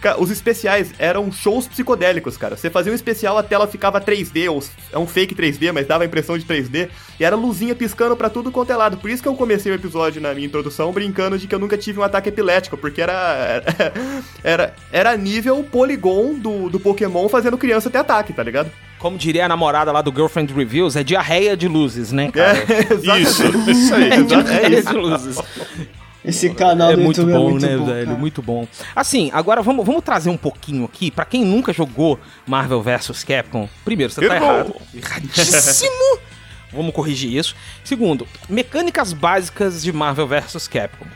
[0.00, 2.56] Ca- Os especiais eram shows psicodélicos, cara.
[2.56, 4.62] Você fazia um especial, a tela ficava 3D, ou
[4.92, 8.28] é um fake 3D, mas dava a impressão de 3D, e era luzinha piscando pra
[8.30, 8.96] tudo quanto é lado.
[8.98, 11.76] Por isso que eu comecei o episódio na minha introdução brincando de que eu nunca
[11.78, 13.62] tive um ataque epilético, porque era
[14.44, 18.70] era era nível Polygon do, do Pokémon fazendo criança ter ataque, tá ligado?
[18.98, 22.58] Como diria a namorada lá do Girlfriend Reviews, é diarreia de luzes, né, cara?
[22.58, 23.22] É, exatamente.
[23.22, 24.10] Isso, isso aí.
[24.10, 25.38] É diarreia de luzes.
[26.24, 28.06] Esse canal É do muito YouTube bom, é muito né, bom, velho?
[28.06, 28.18] cara.
[28.18, 28.66] Muito bom.
[28.94, 33.68] Assim, agora vamos, vamos trazer um pouquinho aqui, pra quem nunca jogou Marvel vs Capcom.
[33.84, 34.48] Primeiro, você tá Errou.
[34.50, 34.74] errado.
[34.94, 36.18] Erradíssimo!
[36.72, 37.54] vamos corrigir isso.
[37.84, 41.06] Segundo, mecânicas básicas de Marvel vs Capcom.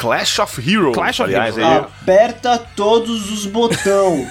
[0.00, 0.94] Clash of Heroes.
[0.94, 1.72] Clash of aliás, Heroes.
[1.72, 1.78] aí.
[2.02, 4.26] Aperta todos os botão.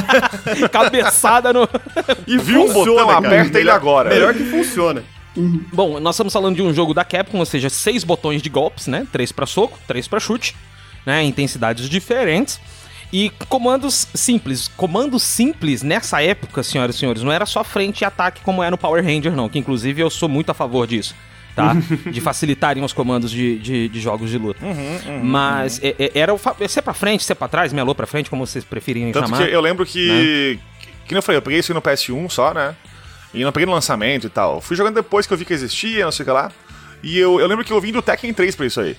[0.72, 1.68] Cabeçada no.
[2.26, 3.18] E Viu um botão, cara.
[3.18, 4.10] aperta ele Melhor- agora.
[4.10, 5.02] Melhor que funciona.
[5.72, 8.86] Bom, nós estamos falando de um jogo da Capcom, ou seja, seis botões de golpes,
[8.86, 9.06] né?
[9.12, 10.56] Três pra soco, três pra chute,
[11.04, 11.22] né?
[11.22, 12.58] Intensidades diferentes.
[13.12, 14.66] E comandos simples.
[14.76, 18.70] Comandos simples nessa época, senhoras e senhores, não era só frente e ataque como é
[18.70, 19.48] no Power Ranger, não.
[19.48, 21.14] Que inclusive eu sou muito a favor disso.
[21.56, 21.74] Tá?
[22.12, 24.60] de facilitarem os comandos de, de, de jogos de luta.
[25.22, 28.28] Mas é- é- era o fa- ser pra frente, ser pra trás, melô pra frente,
[28.30, 29.46] como vocês preferirem Tanto chamar.
[29.46, 30.58] que eu lembro que.
[31.06, 32.74] Que nem eu falei, eu peguei isso aí no PS1 só, né?
[33.32, 34.60] E não peguei no lançamento e tal.
[34.60, 36.52] Fui jogando depois que eu vi que existia, não sei o que lá.
[37.02, 38.96] E eu, eu lembro que eu vim do Tekken 3 pra isso aí.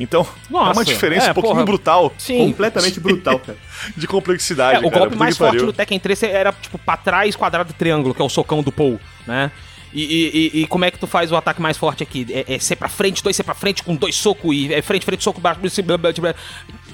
[0.00, 1.64] Então, é Nossa, uma diferença é, um pouquinho porra.
[1.66, 2.38] brutal Sim.
[2.38, 3.58] Completamente brutal, cara.
[3.96, 4.76] de complexidade.
[4.76, 5.00] É, o cara.
[5.00, 5.66] golpe mais que forte pariu.
[5.66, 9.00] do Tekken 3 era, tipo, pra trás, quadrado, triângulo, que é o socão do Paul,
[9.26, 9.50] né?
[9.92, 12.26] E, e- e- e como é que tu faz o ataque mais forte aqui?
[12.30, 15.04] É, é ser pra frente, dois ser pra frente, com dois socos, e é frente,
[15.04, 16.34] frente, soco, baixo, blá, blá, blá, blá.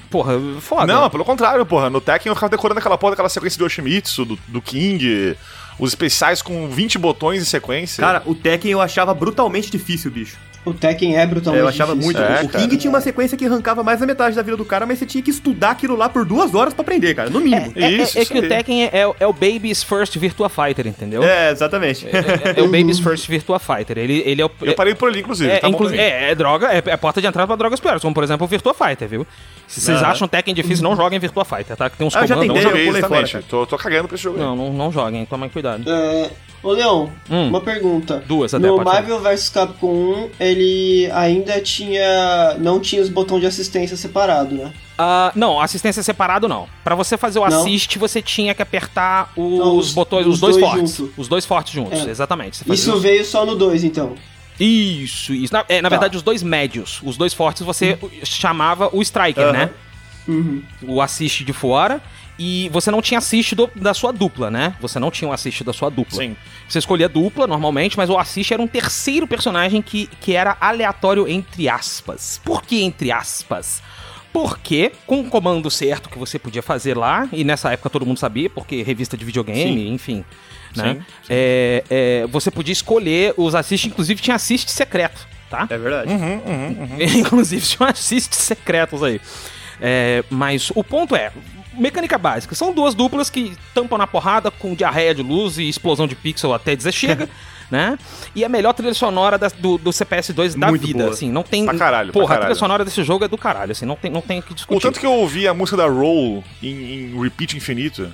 [0.09, 0.85] Porra, foda.
[0.93, 1.89] Não, pelo contrário, porra.
[1.89, 5.35] No Tekken eu ficava decorando aquela porra daquela sequência do Yoshimitsu, do, do King,
[5.77, 8.01] os especiais com 20 botões em sequência.
[8.01, 10.37] Cara, o Tekken eu achava brutalmente difícil, bicho.
[10.65, 12.19] O Tekken é brutalmente eu achava difícil.
[12.19, 12.19] muito.
[12.21, 12.63] É, o cara.
[12.63, 15.05] King tinha uma sequência que arrancava mais da metade da vida do cara, mas você
[15.05, 17.71] tinha que estudar aquilo lá por duas horas pra aprender, cara, no mínimo.
[17.75, 18.47] É, é- Isso, é isso que o.
[18.49, 21.23] Tekken é, é o- é Baby's First Virtua Fighter, entendeu?
[21.23, 22.07] É, exatamente.
[22.07, 23.97] É, é o Baby's First Virtua Fighter.
[23.97, 24.51] Ele, ele é o.
[24.61, 25.51] Eu parei por ali, inclusive.
[25.51, 28.01] É, tá bom inclu- é, é droga, é, é porta de entrada pra drogas piores,
[28.01, 29.27] como por exemplo o Virtua Fighter, viu?
[29.67, 30.07] Se vocês Aham.
[30.11, 31.89] acham Tekken difícil, não joguem Virtua Fighter, tá?
[31.89, 32.55] Que tem uns Ah, eu já comandos.
[32.55, 34.43] Não tentei, joguei, eu pulei fora, tô, tô cagando pra esse jogo aí.
[34.43, 35.83] Não, não, não joguem, tomem cuidado.
[35.89, 36.29] É,
[36.65, 37.49] Ô Leon, Hum.
[37.49, 38.23] uma pergunta.
[38.27, 38.83] Duas até, No.
[38.83, 42.55] Marvel vs Capcom 1, ele ainda tinha.
[42.59, 44.73] não tinha os botões de assistência separado, né?
[44.97, 46.67] Ah, não, assistência separado não.
[46.83, 47.59] Pra você fazer o Não?
[47.59, 50.95] assist, você tinha que apertar os, Não, os- botões, os os dois, dois fortes.
[50.97, 51.13] junto.
[51.17, 52.09] Os dois fortes juntos, É.
[52.09, 52.63] exatamente.
[52.73, 54.15] Isso os- veio só no 2, então.
[54.59, 55.53] Isso, isso.
[55.53, 55.95] Na, é, na Tá.
[55.95, 56.99] verdade, os dois médios.
[57.03, 59.51] Os dois fortes você chamava o Striker, Aham.
[59.53, 59.69] né?
[60.27, 60.63] Uhum.
[60.87, 62.01] o assist de fora
[62.37, 64.75] e você não tinha assist do- da sua dupla, né?
[64.81, 66.17] Você não tinha o assist da sua dupla.
[66.17, 66.35] Sim.
[66.67, 71.27] Você escolhia dupla normalmente, mas o assist era um terceiro personagem que, que era aleatório
[71.27, 72.39] entre aspas.
[72.43, 73.81] Por que entre aspas?
[74.33, 78.19] Porque, com o comando certo que você podia fazer lá, e nessa época todo mundo
[78.19, 80.25] sabia, porque revista de videogame, enfim,
[80.75, 80.95] né?
[80.95, 81.05] Sim, sim.
[81.29, 85.65] É, é, você podia escolher os assists, inclusive tinha assist secreto, tá?
[85.69, 86.11] É verdade.
[86.11, 86.97] Uhum, uhum, uhum.
[87.19, 89.21] Inclusive, tinha assists secretos aí.
[89.79, 91.31] É, mas o ponto é
[91.74, 92.54] Mecânica básica.
[92.54, 96.52] São duas duplas que tampam na porrada com diarreia de luz e explosão de pixel
[96.52, 97.28] até dizer chega,
[97.70, 97.96] né?
[98.34, 101.10] E a melhor trilha sonora da- do, do CPS2 da Muito vida, boa.
[101.12, 101.30] assim.
[101.30, 101.64] Não tem.
[101.64, 102.46] Pra caralho, pra Porra, a caralho.
[102.54, 103.86] trilha sonora desse jogo é do caralho, assim.
[103.86, 104.82] Não tem, não tem o que O discutir.
[104.82, 108.12] tanto que eu ouvi a música da Roll em, em repeat infinito.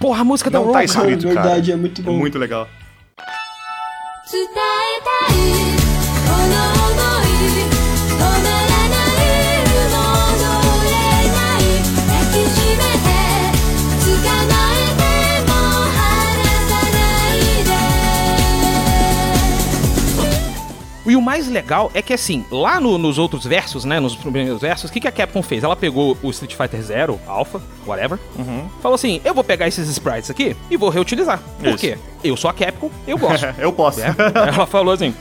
[0.00, 1.06] Porra, a música da Não Rogue, tá cara.
[1.10, 1.22] escrito.
[1.28, 2.12] Bonito, verdade, é muito bom.
[2.12, 2.68] Muito legal.
[4.28, 5.69] 伝えたい
[21.11, 24.61] E o mais legal é que, assim, lá no- nos outros versos, né, nos primeiros
[24.61, 25.63] versos, o que, que a Capcom fez?
[25.63, 28.17] Ela pegou o Street Fighter Zero, Alpha, whatever,
[28.81, 31.41] falou assim, eu vou pegar esses sprites aqui e vou reutilizar.
[31.59, 31.77] Por Isso.
[31.79, 31.97] quê?
[32.23, 33.45] Eu sou a Capcom, eu gosto.
[33.59, 33.99] Eu posso.
[33.99, 34.15] né?
[34.55, 35.13] Ela falou assim.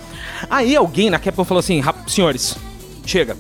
[0.49, 2.57] Aí alguém na Capcom falou assim, "Rap- senhores,
[3.05, 3.37] chega.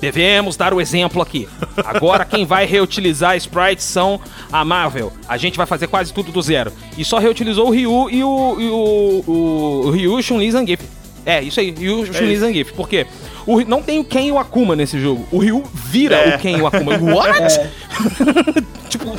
[0.00, 1.48] Devemos dar o exemplo aqui.
[1.84, 4.20] Agora quem vai reutilizar sprites são
[4.52, 5.12] a Marvel.
[5.28, 6.72] A gente vai fazer quase tudo do zero.
[6.98, 10.82] E só reutilizou o Ryu e o, e o, o, o Ryu, Chun-Li Zangief.
[11.26, 12.72] É, isso aí, Ryu, Chun-Li e Zangief.
[12.72, 13.06] Por quê?
[13.46, 15.26] O, não tem o Ken e o Akuma nesse jogo.
[15.30, 16.36] O Ryu vira É.
[16.36, 16.92] o Ken e o Akuma.
[16.98, 17.70] What?
[18.88, 19.16] tipo...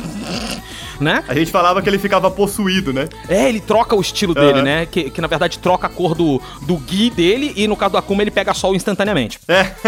[0.99, 1.26] Né?
[1.28, 3.10] A gente falava que ele ficava possuído, né?
[3.28, 4.62] É, ele troca o estilo dele, Aham.
[4.62, 4.86] né?
[4.86, 7.97] Que, que na verdade troca a cor do, do Gui dele e no caso do
[7.97, 9.38] Akuma ele pega sol instantaneamente.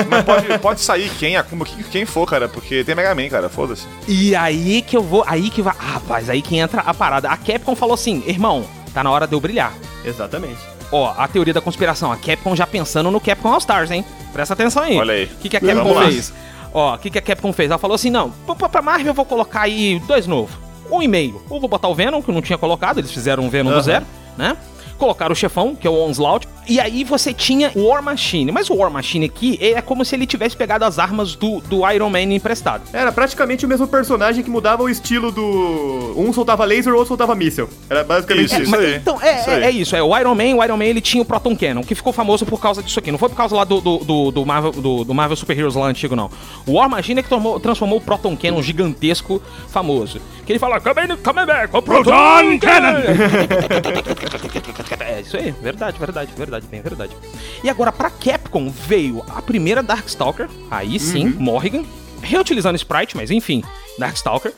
[0.10, 3.48] Mas pode, pode sair quem, Akuma, quem, quem for, cara, porque tem Mega Man, cara,
[3.48, 3.86] foda-se.
[4.06, 5.24] E aí que eu vou.
[5.26, 5.74] Aí que vai.
[5.80, 7.30] Ah, rapaz, aí que entra a parada.
[7.30, 9.74] A Capcom falou assim: irmão, tá na hora de eu brilhar.
[10.04, 10.60] Exatamente.
[10.92, 12.12] Ó, a teoria da conspiração.
[12.12, 14.06] A Capcom já pensando no Capcom All Stars, hein?
[14.32, 14.98] Presta atenção aí.
[14.98, 15.26] Olha aí.
[15.26, 16.06] O que, que a Vamos Capcom lá.
[16.06, 16.34] fez?
[16.74, 17.70] Ó, o que, que a Capcom fez?
[17.70, 18.32] Ela falou assim: não,
[18.72, 20.52] pra, Marvel eu vou colocar aí dois novos.
[20.90, 21.42] Um e meio.
[21.50, 23.76] Ou vou botar o Venom, que eu não tinha colocado, eles fizeram um Venom do
[23.76, 23.84] Aham.
[23.84, 24.06] zero,
[24.38, 24.56] né?
[24.98, 26.48] Colocaram o chefão, que é o Onslaught.
[26.68, 28.52] E aí você tinha o War Machine.
[28.52, 31.90] Mas o War Machine aqui é como se ele tivesse pegado as armas do, do
[31.90, 32.84] Iron Man emprestado.
[32.92, 36.14] Era praticamente o mesmo personagem que mudava o estilo do.
[36.18, 37.70] Um soltava laser, o outro soltava míssel.
[37.90, 38.64] Era basicamente Isso, isso.
[38.64, 38.96] isso Mas, aí.
[38.96, 39.64] Então, é, Isso é, aí.
[39.64, 39.96] é isso.
[39.96, 42.46] É, o Iron Man, o Iron Man ele tinha o Proton Cannon, que ficou famoso
[42.46, 43.12] por causa disso aqui.
[43.12, 45.76] Não foi por causa lá do, do, do, do Marvel, do, do Marvel Super Heroes
[45.76, 46.30] lá antigo, não.
[46.66, 50.20] O War Machine é que tomou- transformou o Proton Cannon gigantesco famoso.
[50.46, 52.98] Que ele fala, come, in- come back, o Proton Cannon!
[54.96, 57.16] é isso aí, verdade, verdade, verdade, bem verdade.
[57.64, 61.84] E agora, pra Capcom, veio a primeira Darkstalker, aí sim, Morrigan,
[62.22, 63.64] reutilizando Sprite, mas enfim,
[63.98, 64.54] Darkstalker.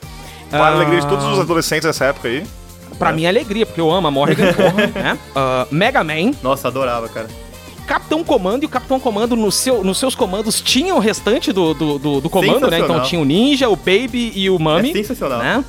[0.50, 2.44] Para a alegria de Ah, todos os adolescentes dessa época aí.
[2.98, 5.18] Pra minha alegria, porque eu amo a Morrigan, porra, né?
[5.36, 7.28] Ah, Mega Man, Nossa, adorava, cara.
[7.88, 11.74] Capitão Comando, e o Capitão Comando no seu, nos seus comandos tinha o restante do,
[11.74, 12.80] do, do, do comando, né?
[12.80, 14.92] Então tinha o Ninja, o Baby e o Mami.
[14.92, 15.40] É sensacional.
[15.40, 15.66] Né?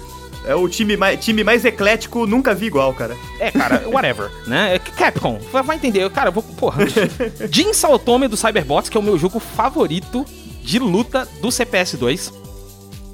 [0.46, 3.16] É o time mais, time mais eclético, nunca vi igual, cara.
[3.38, 4.74] É, cara, whatever, né?
[4.76, 6.84] É Capcom, vai, entender, cara, eu vou, porra.
[7.50, 10.24] Jin Saltome do Cyberbots, que é o meu jogo favorito
[10.62, 12.32] de luta do CPS2.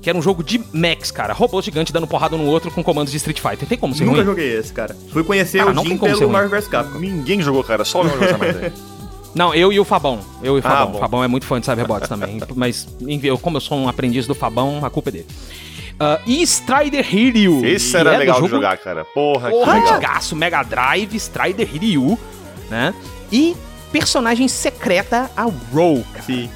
[0.01, 1.33] que era um jogo de mechs, cara.
[1.35, 3.67] Robô gigante dando porrada um no outro com comandos de Street Fighter.
[3.69, 4.27] Tem como ser Nunca ruim?
[4.27, 4.97] joguei esse, cara.
[5.13, 6.31] Fui conhecer Cara, o não Jim pelo.
[6.31, 6.99] Marvel vs Capcom.
[7.01, 7.85] Ninguém jogou, cara.
[7.85, 8.73] Só o Leon jogou essa merda aí.
[9.35, 10.21] Não, eu e o Fabão.
[10.43, 10.91] Eu e o Ah, Fabão.
[10.93, 10.97] bom.
[10.97, 12.41] o Fabão é muito fã de Cyberbots também.
[12.55, 12.87] Mas,
[13.23, 15.27] eu, como eu sou um aprendiz do Fabão, a culpa é dele.
[15.99, 17.65] Ah, e Strider Hiryu.
[17.65, 19.05] Esse que era é legal de jogar, cara.
[19.05, 19.95] Porra, que Porra, legal.
[19.95, 22.19] antigaço, Mega Drive, Strider Hiryu,
[22.71, 22.93] né?
[23.33, 23.57] E
[23.91, 26.25] personagem secreta, a Ro, cara.
[26.25, 26.51] Sim.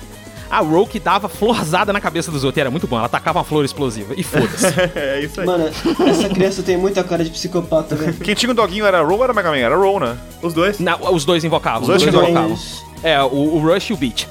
[0.51, 2.59] A Ro que dava florzada na cabeça dos outros.
[2.59, 2.99] e Era muito bom.
[2.99, 4.15] Ela tacava uma flor explosiva.
[4.17, 4.67] E foda-se.
[4.99, 5.47] é isso aí.
[5.47, 5.71] Mano,
[6.07, 8.15] essa criança tem muita cara de psicopata, velho.
[8.15, 9.57] Quem tinha o doguinho era Roll ou era Mega Man?
[9.59, 10.19] Era Roll, né?
[10.43, 10.81] Os dois.
[10.81, 11.83] Na- os dois invocavam.
[11.83, 12.51] Os dois invocavam.
[12.51, 14.27] Mas- É, o, o Rush e o Beat.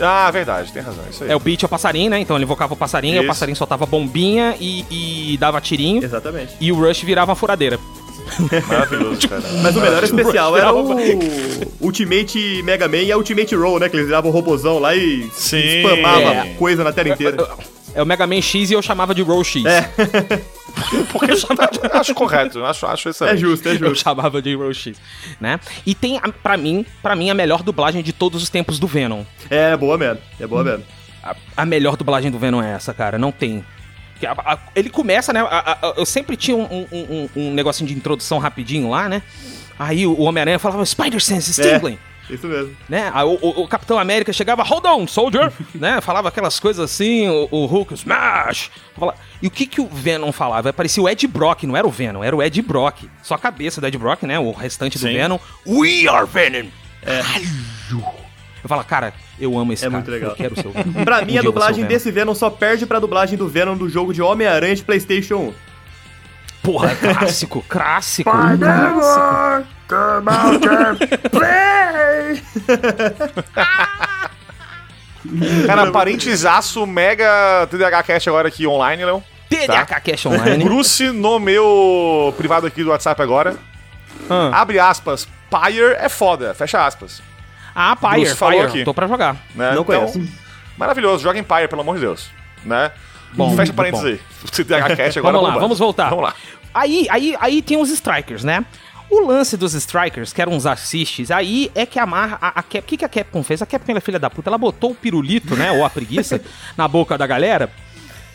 [0.00, 1.04] Ah, verdade, tem razão.
[1.10, 1.30] Isso aí.
[1.30, 2.18] É, o Beat é o passarinho, né?
[2.18, 4.84] Então ele invocava o passarinho, e o passarinho soltava bombinha e,
[5.32, 6.02] e dava tirinho.
[6.02, 6.54] Exatamente.
[6.60, 7.78] E o Rush virava uma furadeira.
[8.68, 9.42] Maravilhoso, cara.
[9.62, 11.26] Mas o melhor especial era o Virava-
[11.80, 13.88] Ultimate Mega Man e a Ultimate Roll, né?
[13.88, 15.82] Que eles viravam o robozão lá e Sim.
[15.82, 16.54] spamava É.
[16.58, 17.36] coisa na tela inteira.
[17.94, 19.64] É o Mega Man X e eu chamava de Roll X.
[19.64, 19.82] É.
[21.12, 23.34] Porque eu acho correto, acho, acho excelente.
[23.34, 24.02] É justo, é Eu justo.
[24.02, 25.00] chamava de Roll X,
[25.40, 25.60] né?
[25.86, 28.86] E tem, a- pra mim, para mim, a melhor dublagem de todos os tempos do
[28.86, 29.22] Venom.
[29.48, 30.18] É boa mesmo.
[30.40, 30.84] É boa mesmo.
[31.22, 33.16] A, a melhor dublagem do Venom é essa, cara.
[33.18, 33.64] Não tem.
[34.26, 35.40] A- a- Ele começa, né?
[35.40, 39.22] a- a- eu sempre tinha um, um- um- um negocinho de introdução rapidinho lá, né?
[39.78, 41.98] Aí o o Homem-Aranha falava Spider Sense, Stingling.
[42.30, 42.74] Isso mesmo.
[42.88, 43.12] Né?
[43.22, 46.00] O, o- o Capitão América chegava, hold on, soldier, né?
[46.00, 48.70] Falava aquelas coisas assim, o, o Hulk, smash.
[49.42, 50.72] E o que que o Venom falava?
[50.72, 53.02] Parecia o Ed Brock, não era o Venom, era o Ed Brock.
[53.22, 54.38] Só a cabeça do Ed Brock, né?
[54.38, 55.12] O restante do Sim.
[55.14, 55.38] Venom.
[55.66, 56.68] We are Venom!
[57.02, 58.04] Caralho!
[58.62, 59.98] Eu falo, cara, eu amo esse É cara.
[59.98, 60.30] muito legal.
[60.30, 61.04] Eu quero ser o Venom.
[61.04, 63.88] Pra Um mim, dia a dublagem desse Venom só perde pra dublagem do Venom do
[63.90, 65.54] jogo de Homem-Aranha de PlayStation 1.
[66.64, 68.30] Porra, é clássico, clássico.
[68.30, 68.54] clássico.
[75.66, 79.22] Cara, parentesaço mega TDH Cast agora aqui online, Léo.
[79.48, 80.64] TDH Cash Online.
[80.64, 83.56] Bruce no meu privado aqui do WhatsApp agora.
[84.28, 84.60] Ah.
[84.60, 85.28] Abre aspas.
[85.50, 87.22] Pyre é foda, fecha aspas.
[87.74, 88.66] Ah, Pyre, Bruce falou Pyre.
[88.68, 88.84] aqui.
[88.84, 89.36] Tô pra jogar.
[89.54, 89.72] Né?
[89.74, 90.22] Não Então, conheço.
[90.76, 92.30] Maravilhoso, joga em Pyre, pelo amor de Deus.
[92.64, 92.90] Né?
[93.34, 94.20] Bom, Fecha parênteses aí.
[94.50, 95.38] TDH Cast agora.
[95.38, 96.10] Vamos lá, vamos voltar.
[96.10, 96.34] Vamos lá.
[96.72, 98.64] Aí, aí, aí tem os strikers, né?
[99.10, 102.38] O lance dos strikers, que eram uns assists, aí é que a Mar...
[102.40, 103.60] A, a Cap, o que, que a Capcom fez?
[103.62, 105.70] A Capcom, é filha da puta, ela botou o pirulito, né?
[105.70, 106.40] Ou a preguiça
[106.76, 107.70] na boca da galera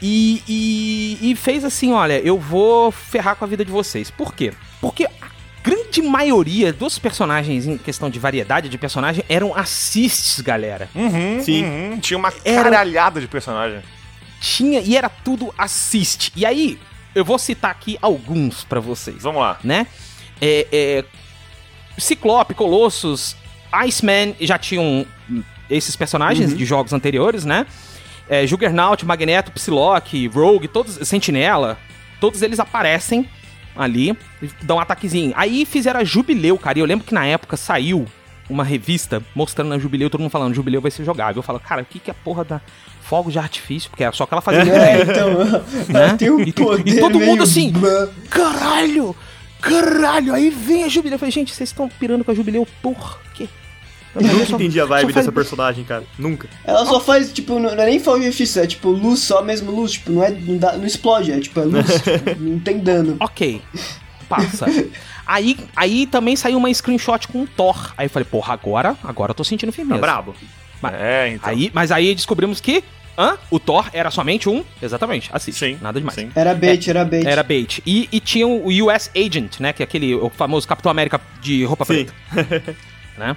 [0.02, 4.10] e, e, e fez assim, olha, eu vou ferrar com a vida de vocês.
[4.10, 4.54] Por quê?
[4.80, 5.28] Porque a
[5.62, 10.88] grande maioria dos personagens, em questão de variedade de personagem, eram assists, galera.
[10.96, 11.64] Uhum, Sim.
[11.66, 12.00] uhum.
[12.00, 13.82] Tinha uma Era- caralhada de personagem.
[14.40, 16.32] Tinha, e era tudo assist.
[16.36, 16.80] E aí,
[17.14, 19.24] eu vou citar aqui alguns pra vocês.
[19.24, 19.60] Vamos lá.
[19.64, 19.88] né?
[20.42, 21.06] É, é,
[21.98, 23.36] Ciclope, Colossus,
[23.72, 25.06] Iceman já tinham
[25.70, 27.66] esses personagens de jogos anteriores, né?
[28.28, 31.78] É, Juggernaut, Magneto, Psylocke, Rogue, todos, Sentinela,
[32.20, 33.28] todos eles aparecem
[33.76, 34.18] ali
[34.62, 35.34] dão um ataquezinho.
[35.36, 38.06] Aí fizeram a Jubileu, cara, e eu lembro que na época saiu
[38.50, 41.40] uma revista mostrando a Jubileu, todo mundo falando, Jubileu vai ser jogável.
[41.40, 42.62] Eu falo, cara, o que que é a porra da
[43.10, 43.90] fogo de artifício?
[43.90, 45.62] Porque era só que ela fazia É, então, né?
[45.94, 48.08] ela tem um e, e todo meio mundo assim, blá.
[48.30, 49.16] caralho,
[49.62, 51.16] caralho, aí vem a Jubileu.
[51.16, 53.48] Eu falei, gente, vocês estão pirando com a Jubileu por quê?
[54.16, 56.04] Eu nunca entendi a vibe só faz- dessa personagem, cara.
[56.18, 56.48] Nunca.
[56.66, 59.44] Ela só faz, tipo, não não é nem fogo de artifício, é tipo luz só
[59.44, 60.32] mesmo luz, tipo, não é.
[60.32, 63.18] Não, dá- não explode, é tipo, é luz, tipo, não tem dano.
[63.20, 63.62] Ok,
[64.28, 64.66] passa.
[65.28, 67.94] aí, aí também saiu uma screenshot com o Thor.
[67.98, 70.02] Aí eu falei, porra, agora, agora eu tô sentindo Tá firmeza.
[70.02, 70.36] brabo.
[70.82, 71.50] Mas- É, então.
[71.50, 72.84] Aí, mas aí descobrimos que
[73.20, 73.38] hã?
[73.52, 75.78] o Thor era somente um, exatamente, assiste, Sim.
[75.82, 76.16] nada demais.
[76.16, 76.32] Sim.
[76.34, 77.28] Era bait, era bait.
[77.28, 77.84] Era bait.
[77.86, 79.74] E, e tinha o US Agent, né?
[79.74, 82.06] Que é aquele o famoso Capitão América de roupa Sim.
[82.06, 82.76] preta.
[83.18, 83.36] né?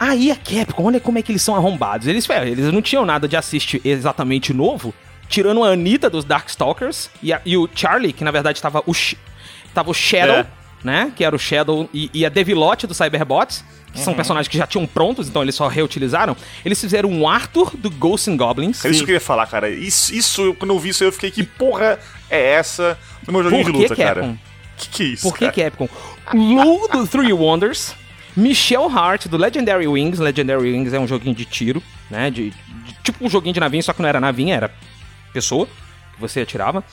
[0.00, 2.08] Aí a Capcom, olha como é que eles são arrombados.
[2.08, 4.92] Eles, é, eles não tinham nada de assist exatamente novo,
[5.28, 8.92] tirando a Anitta dos Darkstalkers e, a- e o Charlie, que na verdade tava o,
[9.72, 10.46] tava o Shadow, É.
[10.84, 11.12] né?
[11.14, 14.04] Que era o Shadow e, e a Devilote do Cyberbots, que Uhum.
[14.04, 16.34] são personagens que já tinham prontos, então eles só reutilizaram.
[16.64, 18.82] Eles fizeram um Arthur do Ghosts and Goblins.
[18.84, 19.68] É isso que eu queria falar, cara.
[19.68, 21.98] Isso, isso quando eu vi isso, eu fiquei, que porra
[22.30, 24.20] é essa no meu joguinho Por de luta, cara?
[24.22, 24.38] Capcom?
[24.78, 25.70] Que que é isso, Por que cara?
[25.70, 25.88] Capcom?
[26.32, 27.94] Lu do Three Wonders,
[28.34, 30.18] Michelle Hart do Legendary Wings.
[30.18, 32.30] Legendary Wings é um joguinho de tiro, né?
[32.30, 32.56] De, de-
[33.04, 34.74] tipo um joguinho de navinha, só que não era navinha, era
[35.34, 35.68] pessoa
[36.14, 36.84] que você atirava.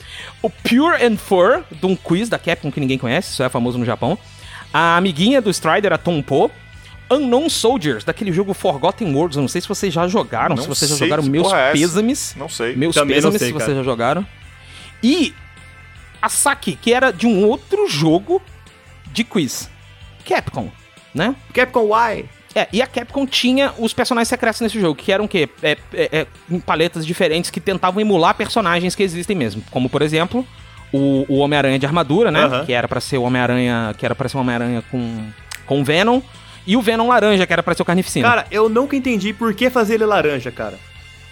[0.42, 3.78] O Pure and Fur, de um quiz da Capcom que ninguém conhece, isso é famoso
[3.78, 4.18] no Japão.
[4.74, 6.52] A amiguinha do Strider, a Tompo.
[7.12, 9.36] Unknown Soldiers, daquele jogo Forgotten Worlds.
[9.36, 10.56] Eu não sei se vocês já jogaram.
[10.56, 12.36] Não se vocês já jogaram, meus é pêsames.
[12.38, 12.76] Não sei.
[12.76, 14.24] Meus Também não pêsames sei, se vocês já jogaram.
[15.02, 15.34] E
[16.22, 18.40] a Saki, que era de um outro jogo
[19.12, 19.70] de quiz.
[20.24, 20.72] Capcom,
[21.12, 21.36] né?
[21.52, 22.26] Capcom Y.
[22.56, 25.48] É, e a Capcom tinha os personagens secretos nesse jogo, que eram o quê?
[25.62, 26.28] É, é, é,
[26.66, 29.64] paletas diferentes que tentavam emular personagens que existem mesmo.
[29.70, 30.46] Como, por exemplo,
[30.92, 32.44] o, o Homem-Aranha de armadura, né?
[32.44, 32.66] Aham.
[32.66, 33.94] Que era pra ser o Homem-Aranha.
[33.98, 35.28] Que era pra ser o Homem-Aranha com,
[35.66, 36.22] com Venom.
[36.66, 38.28] E o Venom laranja, que era pra ser o Carnificina.
[38.28, 40.78] Cara, eu nunca entendi por que fazer ele laranja, cara.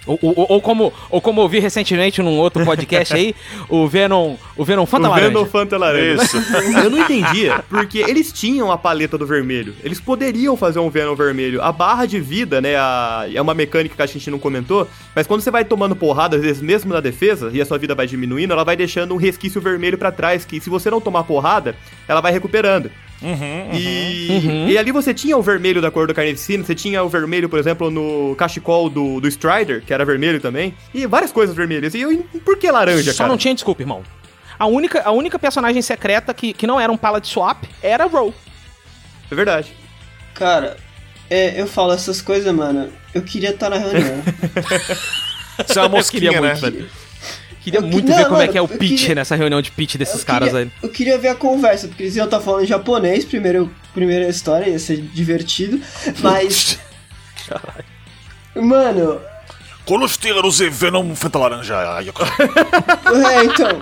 [0.08, 3.36] Ou, ou- ou como, ou como eu vi recentemente num outro podcast aí,
[3.70, 4.36] o Venom.
[4.56, 5.28] O Venom Fanta o Laranja.
[5.30, 6.24] Venom Fanta laranja.
[6.24, 6.38] Isso.
[6.84, 9.76] Eu não entendia, porque eles tinham a paleta do vermelho.
[9.84, 11.62] Eles poderiam fazer um Venom vermelho.
[11.62, 15.28] A barra de vida, né, a- é uma mecânica que a gente não comentou, mas
[15.28, 18.08] quando você vai tomando porrada, às vezes mesmo na defesa, e a sua vida vai
[18.08, 21.76] diminuindo, ela vai deixando um resquício vermelho pra trás, que se você não tomar porrada,
[22.08, 22.90] ela vai recuperando.
[23.22, 24.70] E, Uhum.
[24.70, 27.58] e ali você tinha o vermelho da cor do Carnificina, você tinha o vermelho, por
[27.58, 31.94] exemplo, no cachecol do, do Strider, que era vermelho também, e várias coisas vermelhas.
[31.96, 33.30] E eu, por que laranja, Só cara?
[33.30, 34.04] não tinha desculpa, irmão.
[34.60, 38.08] A única, a única personagem secreta que, que não era um palette swap era a
[38.08, 38.34] Row.
[39.32, 39.72] É verdade.
[40.34, 40.78] Cara,
[41.30, 42.90] é, eu falo essas coisas, mano.
[43.14, 44.22] Eu queria estar na reunião.
[45.68, 46.50] Isso é uma mosquinha, né?
[46.54, 46.90] muito, velho
[47.72, 49.10] queria muito não, ver como é que é o pitch queria...
[49.10, 50.64] Né, nessa reunião de pitch desses caras queria...
[50.66, 50.72] aí.
[50.82, 54.70] Eu queria ver a conversa, porque eles iam estar falando em japonês, primeiro, primeira história,
[54.70, 55.82] ia ser divertido,
[56.22, 56.80] mas.
[57.48, 57.86] Caralho.
[58.56, 59.22] Mano.
[59.86, 61.76] Colostela e Venom Fanta Laranja.
[61.76, 63.80] é, então.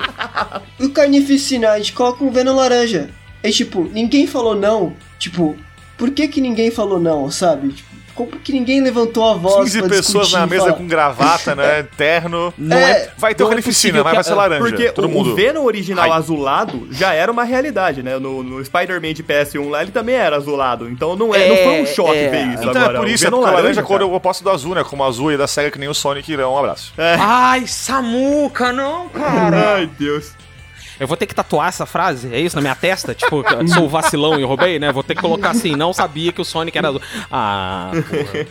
[0.80, 3.10] O Carnificina, a gente coloca um Venom Laranja.
[3.42, 4.94] É tipo, ninguém falou não.
[5.18, 5.58] Tipo,
[5.98, 7.70] por que que ninguém falou não, sabe?
[7.70, 10.74] Tipo, como que ninguém levantou a voz 15 pra pessoas discutir na mesa falar?
[10.78, 11.84] com gravata, né?
[11.97, 12.53] Terno.
[12.57, 13.11] Não É, é.
[13.18, 14.61] Vai ter o não é mas vai ser laranja.
[14.63, 15.32] Porque todo o, mundo.
[15.32, 16.18] o Venom original Ai.
[16.18, 18.18] azulado já era uma realidade, né?
[18.18, 20.89] No, no Spider-Man de PS1 lá, ele também era azulado.
[20.89, 22.93] Então não, é, não foi um choque É, ver isso Então agora.
[22.97, 24.74] é por O isso, é Venom porque a laranja é a cor oposta do azul,
[24.76, 24.84] né?
[24.84, 26.53] Como o azul e da SEGA que nem o Sonic irão.
[26.53, 26.93] Um abraço.
[26.97, 29.76] Ai, Samuca, não, cara.
[29.76, 30.32] Ai, Deus.
[31.00, 33.14] Eu vou ter que tatuar essa frase, é isso, na minha testa?
[33.14, 33.43] Tipo,
[33.74, 34.91] sou o vacilão e roubei, né?
[34.91, 37.02] Vou ter que colocar assim, não sabia que o Sonic era azul.
[37.32, 37.91] Ah,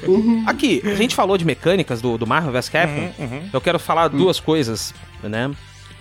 [0.05, 0.51] porra.
[0.51, 3.13] Aqui, a gente falou de mecânicas do, do Marvel vs Capcom.
[3.53, 5.51] Eu quero falar duas coisas, né?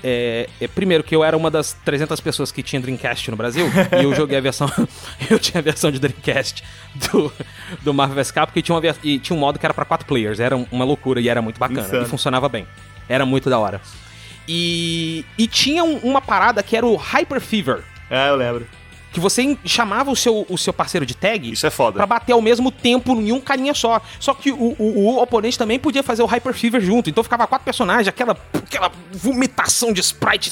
[0.05, 3.65] É, é, primeiro, que eu era uma das 300 pessoas que tinha Dreamcast no Brasil
[3.97, 4.69] e eu joguei a versão.
[5.31, 6.61] eu tinha a versão de Dreamcast
[7.09, 7.31] do,
[7.81, 10.05] do Marvel vs Capcom e tinha, uma, e tinha um modo que era pra quatro
[10.05, 10.41] players.
[10.41, 11.79] Era um- uma loucura e era muito bacana.
[11.87, 12.03] Insano.
[12.03, 12.67] E funcionava bem.
[13.07, 13.79] Era muito da hora.
[14.47, 17.83] E, e tinha um- uma parada que era o Hyper Fever.
[18.09, 18.67] É, eu lembro.
[19.11, 21.97] Que você chamava o seu, o seu parceiro de tag Isso é foda.
[21.97, 24.01] pra bater ao mesmo tempo em um carinha só.
[24.19, 27.11] Só que o, o- o oponente também podia fazer o Hyper Fever junto.
[27.11, 30.51] Então ficava quatro personagens, aquela, aquela vomitação de sprites.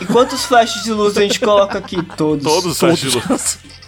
[0.00, 2.02] E quantos flashes de luz a gente coloca aqui?
[2.16, 2.44] Todos.
[2.44, 3.58] Todos os flashes de luz.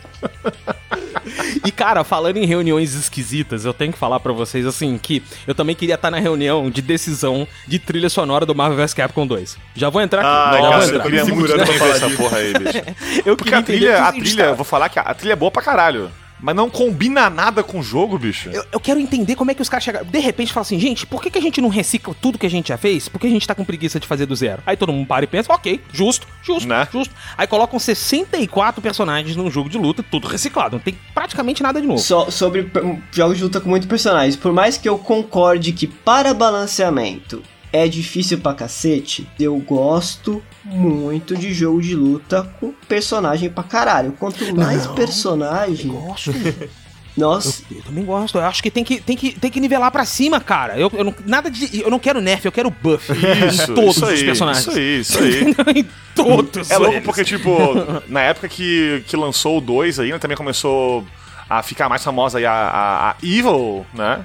[1.64, 5.54] E, cara, falando em reuniões esquisitas, eu tenho que falar pra vocês, assim, que eu
[5.54, 9.56] também queria estar na reunião de decisão de trilha sonora do Marvel vs Capcom 2.
[9.74, 10.28] Já vou entrar aqui.
[10.56, 11.02] Ai, já cara, eu entrar.
[11.02, 12.82] queria muito pra falar essa porra aí, bicho.
[13.24, 15.50] Eu Porque a trilha, a trilha, tá- eu vou falar que a trilha é boa
[15.50, 16.10] pra caralho.
[16.40, 18.50] Mas não combina nada com o jogo, bicho.
[18.50, 20.06] Eu, eu quero entender como é que os caras chegaram.
[20.06, 22.50] De repente fala assim, gente, por que, que a gente não recicla tudo que a
[22.50, 23.08] gente já fez?
[23.08, 24.62] Por que a gente tá com preguiça de fazer do zero?
[24.66, 26.86] Aí todo mundo para e pensa, ok, justo, justo, Né?
[26.92, 27.14] justo.
[27.38, 30.76] Aí colocam 64 personagens num jogo de luta, tudo reciclado.
[30.76, 32.00] Não tem praticamente nada de novo.
[32.00, 32.70] Só sobre
[33.12, 34.36] jogos de luta com muitos personagens.
[34.36, 37.42] Por mais que eu concorde que para balanceamento
[37.74, 44.12] é difícil pra cacete, eu gosto muito de jogo de luta com personagem pra caralho.
[44.12, 45.90] Quanto mais personagem.
[45.90, 46.32] Gosto.
[47.16, 48.38] Nossa, Eu também gosto.
[48.38, 50.78] Eu acho que tem que, tem que, tem que nivelar pra cima, cara.
[50.78, 53.12] Eu, eu não, nada de, eu não quero nerf, eu quero buff.
[53.12, 54.66] Isso, em todos isso os aí, personagens.
[54.66, 55.80] Isso aí, isso aí.
[55.80, 56.70] em todos.
[56.70, 57.04] É louco eles.
[57.04, 57.50] porque, tipo,
[58.06, 61.04] na época que, que lançou o 2 aí, né, também começou
[61.50, 64.24] a ficar mais famosa aí a, a, a Evil, né?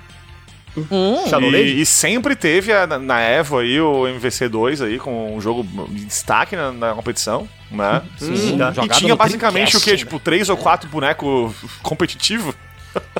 [0.92, 1.24] Hum?
[1.54, 6.06] E, e sempre teve a- na, Evo aí o MVC2 aí, com um jogo de
[6.06, 8.02] destaque na, na competição, né?
[8.18, 8.74] sim, tá.
[8.84, 9.98] E tinha basicamente o né?
[9.98, 11.54] Tipo, três ou quatro bonecos
[11.84, 12.56] competitivos.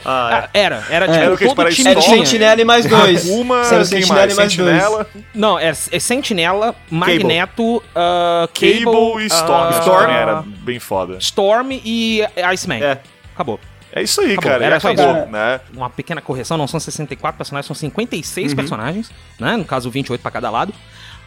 [0.04, 1.46] Ah, Ah, Era, era tipo, Era o que?
[1.46, 2.02] todo Para time é.
[2.02, 3.26] Sentinela e mais dois.
[3.30, 4.34] Uma, Era quem Sentinela mais?
[4.34, 4.70] e mais dois.
[4.72, 9.68] Sentinela, Não, é, é Sentinela, Magneto, ah, Cable, Cable e Storm.
[9.74, 11.18] ah, Storm era bem foda.
[11.20, 12.82] Storm e Iceman.
[12.84, 12.98] É.
[13.36, 13.60] Acabou.
[13.92, 14.66] É isso aí, Acabou, cara.
[14.66, 15.32] era só acabou, isso.
[15.32, 15.60] né?
[15.74, 18.56] Uma pequena correção, não são 64 personagens, são 56 Uhum.
[18.56, 19.58] personagens, né?
[19.58, 20.74] No caso, 28 pra cada lado.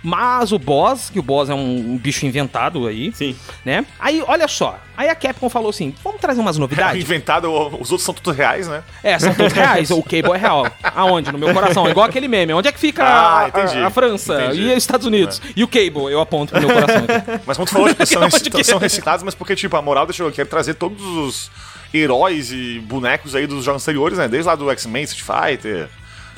[0.04, 3.36] Mas o boss, que o boss é um, bicho inventado aí, sim.
[3.64, 3.86] né?
[4.00, 4.76] Aí, olha só.
[4.96, 6.98] Aí a Capcom falou assim: vamos trazer umas novidades?
[7.04, 8.82] Inventado, os outros são todos reais, né?
[9.00, 9.90] É, são todos reais.
[9.94, 10.66] O Cable é real.
[10.82, 11.30] Aonde?
[11.30, 11.86] No meu coração.
[11.86, 12.52] É igual aquele meme.
[12.52, 14.62] Onde é que fica Ah, a, a- a França Entendi.
[14.62, 15.40] e os Estados Unidos?
[15.54, 16.10] E o Cable?
[16.12, 17.04] Eu aponto pro meu coração.
[17.04, 17.42] aqui.
[17.46, 18.64] Mas como tu falou, tipo, são, que é?
[18.64, 21.50] são reciclados, mas porque, tipo, a moral desse jogo aqui é trazer todos os
[21.92, 24.28] heróis e bonecos aí dos jogos anteriores, né?
[24.28, 25.88] Desde lá do X-Men, Street Fighter,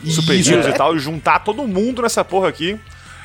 [0.05, 0.35] Super.
[0.35, 2.79] Heroes e tal, e juntar todo mundo nessa porra aqui.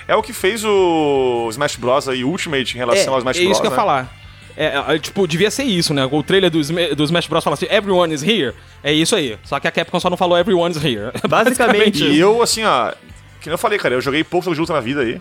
[0.08, 2.08] É o que fez o Smash Bros.
[2.10, 3.52] aí, Ultimate, em relação ao é, Smash é Bros.
[3.52, 3.82] isso que eu ia né?
[3.82, 4.20] falar.
[4.58, 6.08] É, é, tipo, devia ser isso, né?
[6.12, 6.60] O trailer do,
[6.96, 7.44] do Smash Bros.
[7.44, 8.54] fala assim, everyone is here.
[8.84, 9.38] É isso aí.
[9.44, 11.12] Só que a Capcom só não falou everyone is here.
[11.30, 12.92] Basicamente, E eu, assim, ó.
[13.40, 15.20] Que nem eu falei, cara, eu joguei pouco jogo de luta na vida aí.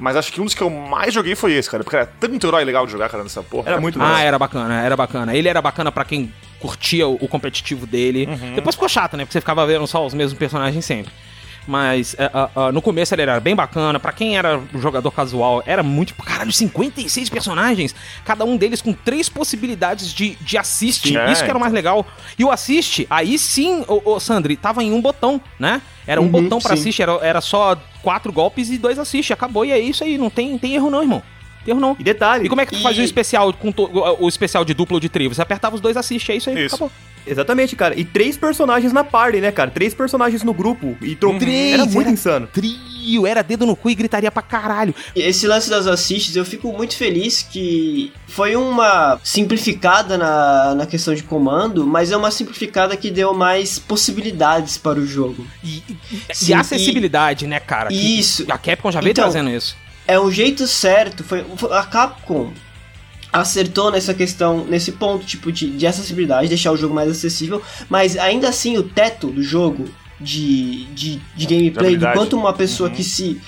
[0.00, 1.84] Mas acho que um dos que eu mais joguei foi esse, cara.
[1.84, 3.70] Porque era tanto herói legal de jogar, cara, nessa porra.
[3.70, 5.36] Era muito Ah, era bacana, era bacana.
[5.36, 8.26] Ele era bacana pra quem curtia o, o competitivo dele.
[8.26, 8.54] Uhum.
[8.54, 9.24] Depois ficou chato, né?
[9.24, 11.12] Porque você ficava vendo só os mesmos personagens sempre.
[11.66, 14.00] Mas ah, ah, no começo ele era bem bacana.
[14.00, 16.14] Pra quem era jogador casual, era muito.
[16.14, 17.94] Caralho, 56 personagens.
[18.24, 21.16] Cada um deles com três possibilidades de, de assist.
[21.16, 22.06] É, Isso que era o mais legal.
[22.38, 25.80] E o assist, aí sim, o, Sandri, tava em um botão, né?
[26.06, 26.80] Era um Uhum, botão pra sim.
[26.82, 29.32] assist, era, era só quatro golpes e dois assist.
[29.32, 30.18] Acabou e é isso aí.
[30.18, 31.22] Não tem, tem erro, não, irmão.
[31.64, 31.94] Tem erro não.
[31.98, 34.64] E detalhe, E como é que tu E- fazia o especial com to- o especial
[34.64, 35.32] de duplo ou de trio?
[35.32, 36.74] Você apertava os dois assiste, é isso aí, Isso.
[36.74, 36.90] acabou.
[37.26, 37.98] Exatamente, cara.
[37.98, 39.70] E três personagens na party, né, cara?
[39.70, 40.96] Três personagens no grupo.
[41.02, 41.38] E tro...
[41.38, 42.46] Três, Era muito era- insano.
[42.46, 44.94] Trio, era dedo no cu e gritaria pra caralho.
[45.14, 50.86] E Esse lance das assists, eu fico muito feliz que foi uma simplificada na, na
[50.86, 55.46] questão de comando, mas é uma simplificada que deu mais possibilidades para o jogo.
[55.62, 55.96] E, e-
[56.30, 57.88] e Sim, acessibilidade, né, cara?
[57.88, 58.44] Que- Isso.
[58.48, 59.76] A Capcom já veio Então, trazendo isso.
[60.06, 62.52] É um jeito certo, foi foi- a Capcom
[63.32, 68.16] acertou nessa questão, nesse ponto tipo de, de acessibilidade, deixar o jogo mais acessível, mas
[68.16, 69.88] ainda assim o teto do jogo
[70.20, 72.18] de, de, de gameplay, do habilidade.
[72.18, 72.94] quanto uma pessoa Uhum.
[72.94, 73.40] que se,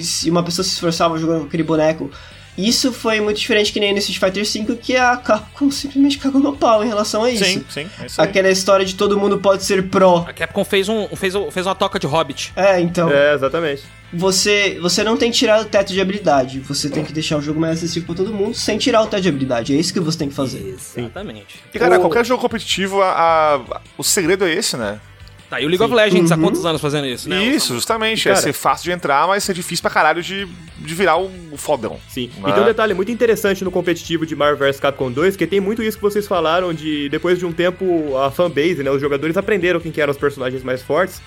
[0.00, 2.10] se uma pessoa se esforçava jogando com aquele boneco,
[2.58, 6.38] isso foi muito diferente que nem nesse Street Fighter V, que a Capcom simplesmente cagou
[6.40, 7.44] no pau em relação a isso.
[7.44, 7.86] Sim, sim.
[7.98, 8.20] É isso.
[8.20, 10.26] Aquela história de todo mundo pode ser pró.
[10.28, 12.52] A Capcom fez, um, fez, fez uma toca de Hobbit.
[12.54, 13.10] É, então.
[13.10, 13.84] É, exatamente.
[14.12, 16.60] Você, você não tem que tirar o teto de habilidade.
[16.60, 19.22] Você tem que deixar o jogo mais acessível pra todo mundo sem tirar o teto
[19.22, 19.74] de habilidade.
[19.74, 20.74] É isso que você tem que fazer.
[20.96, 21.60] Exatamente.
[21.72, 25.00] E, cara, O- qualquer jogo competitivo, a- a- o segredo é esse, né?
[25.48, 26.42] Tá, e o League of Legends há Uhum.
[26.44, 27.44] quantos anos fazendo isso, né?
[27.44, 28.26] Isso, justamente.
[28.26, 30.46] é Cara- ser fácil de entrar, mas ser difícil pra caralho de,
[30.78, 31.98] de virar o fodão.
[32.08, 32.30] Sim.
[32.42, 32.48] Ah.
[32.48, 35.60] E tem um detalhe muito interessante no competitivo de Marvel vs Capcom 2, que tem
[35.60, 39.36] muito isso que vocês falaram de depois de um tempo a fanbase, né, os jogadores
[39.36, 41.20] aprenderam quem que eram os personagens mais fortes.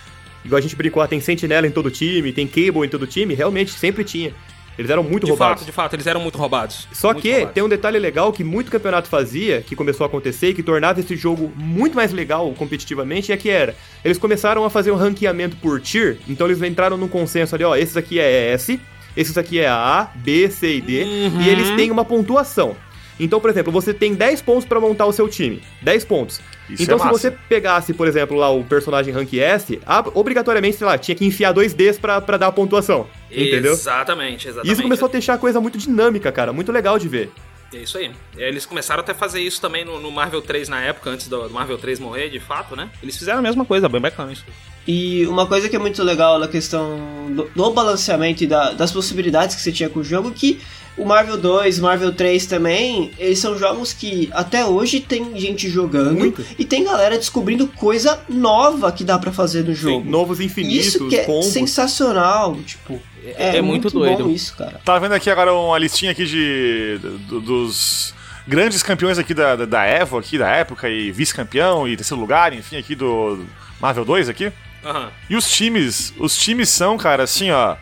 [0.45, 3.33] Igual a gente brincou, ah, tem Sentinela em todo time, tem Cable em todo time,
[3.33, 4.31] realmente sempre tinha.
[4.77, 5.61] Eles eram muito De roubados.
[5.61, 6.85] fato, de fato, eles eram muito roubados.
[6.91, 7.53] Só Muito que roubados.
[7.53, 10.99] tem um detalhe legal que muito campeonato fazia, que começou a acontecer e que tornava
[10.99, 13.73] esse jogo muito mais legal competitivamente, é que era.
[14.03, 17.73] Eles começaram a fazer um ranqueamento por tier, então eles entraram num consenso ali, ó,
[17.75, 18.77] esses aqui é S,
[19.15, 21.41] esses aqui é A, B, C e D, Uhum.
[21.41, 22.75] e eles têm uma pontuação.
[23.19, 25.61] Então, por exemplo, você tem 10 pontos pra montar o seu time.
[25.81, 26.41] 10 pontos.
[26.69, 29.79] Isso então, é se você pegasse, por exemplo, lá o personagem rank S,
[30.13, 33.07] obrigatoriamente, sei lá, tinha que enfiar dois Ds pra, pra dar a pontuação.
[33.31, 33.73] Entendeu?
[33.73, 34.73] Exatamente, E exatamente.
[34.73, 36.51] isso começou a deixar a coisa muito dinâmica, cara.
[36.51, 37.31] Muito legal de ver.
[37.73, 38.11] É isso aí.
[38.37, 41.47] Eles começaram até a fazer isso também no, no Marvel 3 na época, antes do,
[41.47, 42.89] do Marvel 3 morrer, de fato, né?
[43.03, 44.45] Eles fizeram a mesma coisa, bem bacana isso.
[44.87, 46.99] E uma coisa que é muito legal na questão
[47.31, 50.61] do, do balanceamento e da- das possibilidades que você tinha com o jogo, que
[50.97, 56.17] o Marvel 2, Marvel 3 também, eles são jogos que até hoje tem gente jogando
[56.19, 56.45] Muito.
[56.57, 60.09] e tem galera descobrindo coisa nova que dá pra fazer no jogo.
[60.09, 61.47] Novos infinitos, isso que é combos.
[61.47, 64.23] sensacional, tipo, é, é muito muito, doido.
[64.25, 64.79] bom isso, cara.
[64.85, 68.13] Tava vendo aqui agora uma listinha aqui de do- dos
[68.47, 72.53] grandes campeões aqui da, da, da Evo aqui da época e vice-campeão e terceiro lugar,
[72.53, 73.43] enfim, aqui do
[73.81, 74.51] Marvel 2 aqui.
[74.83, 75.09] Aham.
[75.29, 77.75] E os times, os times são, cara, assim, ó,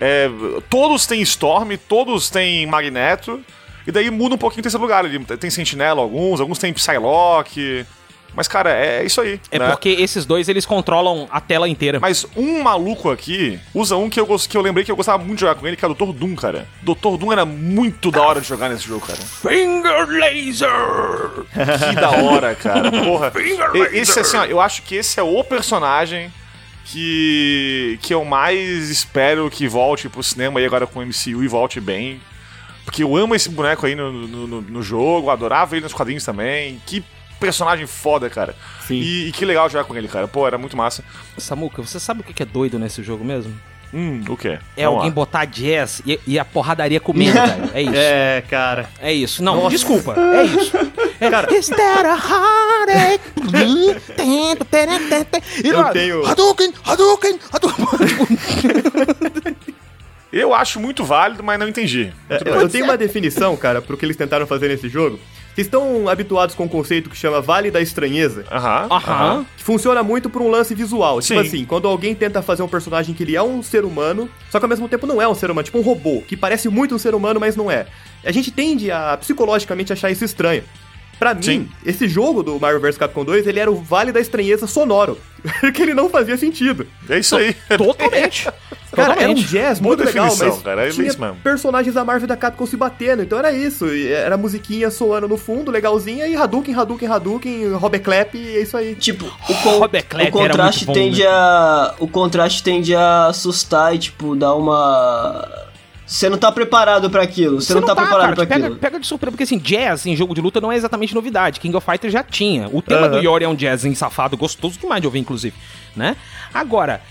[0.00, 0.28] é,
[0.68, 3.40] todos têm Storm, todos têm Magneto,
[3.86, 5.18] e daí muda um pouquinho o terceiro lugar ali.
[5.38, 7.86] Tem Sentinela alguns, alguns têm Psylocke.
[8.34, 9.40] Mas, cara, é isso aí.
[9.50, 9.70] É né?
[9.70, 11.98] porque esses dois, eles controlam a tela inteira.
[11.98, 15.36] Mas um maluco aqui usa um que eu, que eu lembrei que eu gostava muito
[15.36, 16.12] de jogar com ele, que é o Dr.
[16.12, 16.66] Doom, cara.
[16.82, 17.16] Dr.
[17.18, 19.18] Doom era muito da hora de jogar nesse jogo, cara.
[19.18, 20.68] Finger Laser!
[21.88, 22.90] Que da hora, cara.
[23.04, 23.30] Porra.
[23.30, 24.22] Finger E- Esse, laser.
[24.22, 26.30] assim, ó, eu acho que esse é o personagem
[26.86, 31.48] que, que eu mais espero que volte pro cinema aí agora com o MCU e
[31.48, 32.20] volte bem.
[32.84, 36.24] Porque eu amo esse boneco aí no, no, no- no jogo, adorava ele nos quadrinhos
[36.24, 36.80] também.
[36.86, 37.04] Que
[37.40, 38.54] personagem foda, cara.
[38.86, 38.94] Sim.
[39.00, 40.28] E, e que legal jogar com ele, cara.
[40.28, 41.02] Pô, era muito massa.
[41.36, 43.52] Samuca, você sabe o que que é doido nesse jogo mesmo?
[43.94, 44.58] Hum, o quê?
[44.76, 45.14] É Vamos alguém lá.
[45.14, 47.70] botar jazz e, e a porradaria comendo, velho.
[47.72, 47.92] É isso.
[47.94, 48.88] É, cara.
[49.00, 49.42] É isso.
[49.42, 49.70] Não, Nossa.
[49.70, 50.14] desculpa.
[50.18, 50.72] É isso.
[51.18, 53.20] É, Cara- Is that a heartache?
[55.64, 57.86] Eu lá, tenho- Hadouken, Hadouken, Hadouken.
[60.32, 62.12] Eu acho muito válido, mas não entendi.
[62.28, 65.18] É, eu tenho uma definição, cara, pro que eles tentaram fazer nesse jogo.
[65.56, 68.44] Vocês estão habituados com um conceito que chama Vale da Estranheza?
[68.52, 68.88] Aham.
[68.90, 69.46] Aham.
[69.56, 71.22] Que funciona muito por um lance visual.
[71.22, 71.46] Tipo Sim.
[71.46, 74.66] assim, quando alguém tenta fazer um personagem que ele é um ser humano, só que
[74.66, 76.98] ao mesmo tempo não é um ser humano, tipo um robô, que parece muito um
[76.98, 77.86] ser humano, mas não é.
[78.22, 80.62] A gente tende a psicologicamente achar isso estranho.
[81.18, 81.68] Pra mim, Sim.
[81.84, 85.16] esse jogo do Mario vs Capcom 2, ele era o vale da estranheza sonoro.
[85.74, 86.86] que ele não fazia sentido.
[87.08, 87.54] É isso aí.
[87.76, 88.48] Totalmente.
[88.92, 89.44] Cara, era um Totalmente.
[89.48, 91.36] jazz Boa muito legal, mas cara, é tinha isso mesmo.
[91.42, 93.86] personagens da Marvel e da Capcom se batendo, então era isso.
[93.88, 98.74] e Era musiquinha soando no fundo, legalzinha, e Hadouken, Hadouken, Hadouken, Robeclap, e é isso
[98.76, 98.94] aí.
[98.94, 99.84] Tipo, o, con- o
[100.20, 101.28] era contraste muito bom, tende né?
[101.28, 101.94] a.
[101.98, 105.46] O contraste tende a assustar e, tipo, dar uma.
[106.06, 107.60] Você não tá preparado pra aquilo.
[107.60, 108.78] Você não, tá, preparado cara, pra te pega, aquilo.
[108.78, 111.58] pega de surpresa, porque assim, jazz em jogo de luta não é exatamente novidade.
[111.58, 112.68] King of Fighters já tinha.
[112.72, 113.24] O tema do Aham.
[113.24, 115.56] Yori é um jazz safado, gostoso demais de ouvir, inclusive,
[115.96, 116.16] né?
[116.54, 117.02] Agora,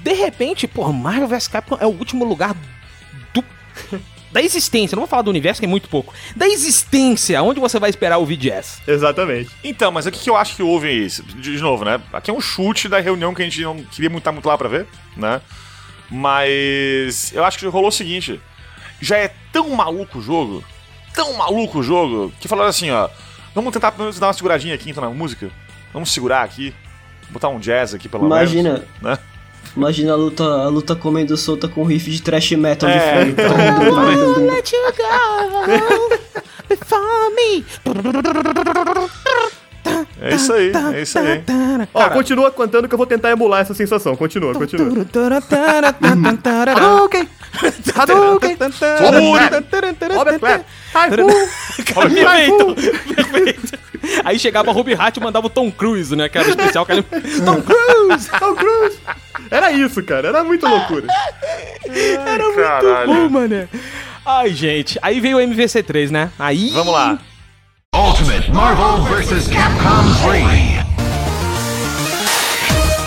[0.00, 2.56] de repente, pô, Marvel vs Capcom é o último lugar
[3.32, 3.44] do...
[4.32, 4.96] da existência.
[4.96, 6.12] Não vou falar do universo, que é muito pouco.
[6.34, 8.82] Da existência, onde você vai esperar ouvir jazz.
[8.86, 9.50] Exatamente.
[9.62, 11.06] Então, mas o que eu acho que houve aí?
[11.06, 12.00] De de novo, né?
[12.12, 14.58] Aqui é um chute da reunião que a gente não queria muito estar muito lá
[14.58, 15.40] pra ver, né?
[16.14, 18.40] Mas eu acho que rolou o seguinte:
[19.00, 20.62] já é tão maluco o jogo,
[21.12, 23.08] tão maluco o jogo, que falaram assim, ó.
[23.52, 25.50] Vamos tentar pelo menos dar uma seguradinha aqui então, na música.
[25.92, 26.72] Vamos segurar aqui.
[27.30, 28.74] Botar um jazz aqui, pelo Imagina.
[28.74, 28.88] menos.
[29.00, 29.18] Né?
[29.76, 34.46] Imagina a luta, a luta comendo solta com riff de thrash metal É, de fundo.
[34.46, 36.18] Let you go
[36.68, 37.64] before me.
[40.24, 41.44] É isso aí, é isso aí.
[41.92, 44.16] Ó, Cara, continua cantando que eu vou tentar emular essa sensação.
[44.16, 45.04] Continua, continua.
[46.76, 47.28] Hadouken!
[48.00, 48.56] Hadouken!
[50.16, 50.64] Robert Clap.
[50.94, 52.74] Ai, Cara, perfeito!
[53.14, 53.78] Perfeito!
[54.24, 56.28] Aí chegava a Ruby Hat e mandava o Tom Cruise, né?
[56.28, 56.86] Que era o especial.
[56.86, 57.02] Que era...
[57.44, 58.30] Tom Cruise!
[58.38, 58.98] Tom Cruise.
[59.50, 60.28] Era isso, cara.
[60.28, 61.06] Era muita loucura.
[61.86, 62.44] Era
[63.06, 63.68] muito Bom, mané.
[64.24, 64.98] Ai, gente.
[65.02, 66.30] Aí veio o MVC3, né?
[66.38, 66.70] Aí...
[66.70, 67.18] Vamos lá.
[67.94, 69.46] Ultimate Marvel vs.
[69.46, 70.84] Capcom 3.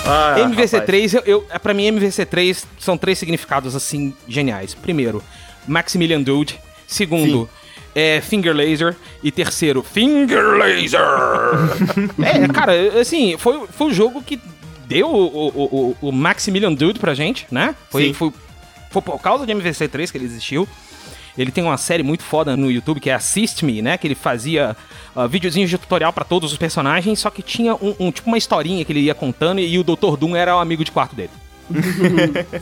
[0.06, 0.72] Ah, rapaz.
[0.72, 4.74] MVC3, eu, eu, pra mim, MVC3 são três significados, assim, geniais.
[4.74, 5.22] Primeiro,
[5.68, 6.58] Maximilian Dude.
[6.88, 7.50] Segundo,
[7.94, 8.96] é, Finger Laser.
[9.22, 11.02] E terceiro, Finger Laser!
[12.24, 14.40] é, cara, assim, foi, foi o jogo que
[14.86, 17.76] deu o, o, o, o Maximilian Dude pra gente, né?
[17.90, 18.14] Foi, Sim.
[18.14, 18.32] foi,
[18.90, 20.66] foi por causa de MVC3 que ele existiu.
[21.38, 23.98] Ele tem uma série muito foda no YouTube que é Assist Me, né?
[23.98, 24.76] Que ele fazia
[25.16, 28.38] ah, videozinhos de tutorial pra todos os personagens, só que tinha um, um- tipo uma
[28.38, 30.18] historinha que ele ia contando e o Dr.
[30.18, 31.30] Doom era o amigo de quarto dele.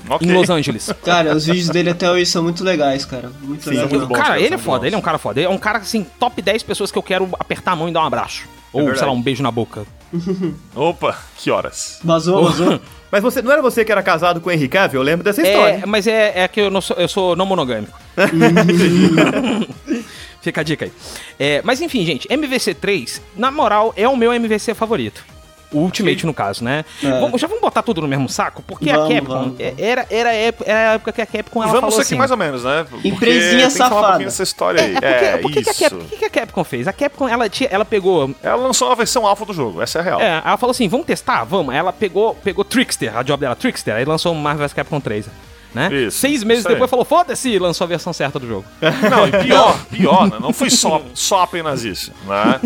[0.09, 0.28] Ok.
[0.28, 0.91] Em Los Angeles.
[1.03, 3.32] Cara, os vídeos dele até hoje são muito legais, cara.
[3.41, 3.89] Muito legais.
[3.89, 4.07] muito bom.
[4.09, 4.86] bons, cara, cara, ele é foda, bons.
[4.88, 5.39] ele é um cara foda.
[5.39, 7.91] Ele é um cara, assim, top 10 pessoas que eu quero apertar a mão e
[7.91, 8.43] dar um abraço.
[8.76, 8.99] Ou, verdade.
[8.99, 9.86] sei lá, um beijo na boca.
[10.76, 11.99] Opa, que horas?
[12.03, 12.80] Vazou, vazou.
[13.09, 14.99] Mas você, não era você que era casado com o Henry Cavill?
[14.99, 15.80] Eu lembro dessa história.
[15.82, 17.97] É, mas é, é que eu, não sou, eu sou não monogâmico.
[20.41, 20.91] Fica a dica aí.
[21.39, 25.23] É, mas enfim, gente, MVC3, na moral, é o meu MVC favorito.
[25.72, 26.86] O Ultimate, no caso, né?
[27.03, 27.20] É.
[27.20, 28.61] Vamos- já vamos botar tudo no mesmo saco?
[28.66, 30.55] Porque Vamos, a Capcom, vamos, é- Era, era, era
[30.91, 32.16] a época que a Capcom ela Vamos falou aqui assim...
[32.16, 32.86] mais ou menos, né?
[32.89, 34.24] Porque Empresinha safada.
[34.24, 34.91] dessa história aí.
[34.91, 35.84] É, porque, É, por que que a isso.
[35.84, 36.88] Capcom, o que que a Capcom fez?
[36.88, 40.01] A Capcom, ela, tinha, ela pegou Ela lançou uma versão alfa do jogo, essa é
[40.01, 40.22] a real.
[40.22, 41.43] É, ela falou assim, vamos testar?
[41.43, 41.74] Vamos.
[41.74, 45.28] Ela pegou, pegou Trickster, a job dela, Trickster, aí lançou o Marvel vs Capcom 3,
[45.76, 45.93] né?
[45.93, 46.73] Isso, Seis meses aí.
[46.73, 48.65] depois falou, foda-se, lançou a versão certa do jogo.
[48.82, 50.38] Não, e pior, pior, né?
[50.39, 52.59] Não foi só, só apenas isso, né?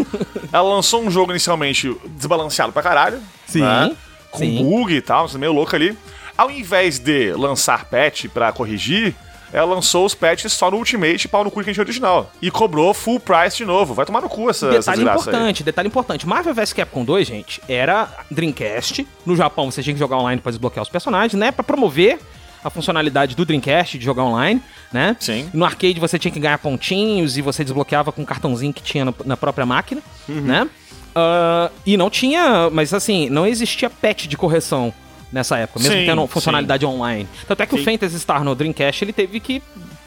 [0.53, 3.19] Ela lançou um jogo inicialmente desbalanceado pra caralho.
[3.47, 3.95] Sim, né?
[4.31, 4.63] Com sim.
[4.63, 5.97] bug e tal, meio louco ali.
[6.37, 9.13] Ao invés de lançar patch pra corrigir,
[9.51, 12.31] ela lançou os patches só no Ultimate e pau no cu que a gente original.
[12.41, 13.93] E cobrou full price de novo.
[13.93, 15.15] Vai tomar no cu essa, essa Detalhe aí.
[15.15, 16.27] importante, detalhe importante.
[16.27, 19.07] Marvel vs Capcom 2, gente, era Dreamcast.
[19.25, 21.51] No Japão você tinha que jogar online pra desbloquear os personagens, né?
[21.51, 22.19] Pra promover
[22.63, 25.15] a funcionalidade do Dreamcast de jogar online, né?
[25.19, 25.49] Sim.
[25.53, 29.05] No arcade você tinha que ganhar pontinhos e você desbloqueava com um cartãozinho que tinha
[29.05, 30.67] no- na própria máquina, né?
[31.15, 34.93] Ah, e não tinha, mas assim, não existia patch de correção
[35.31, 37.27] nessa época, mesmo Sim, tendo funcionalidade online.
[37.47, 39.61] Tanto é que o Phantasy Star no Dreamcast ele teve que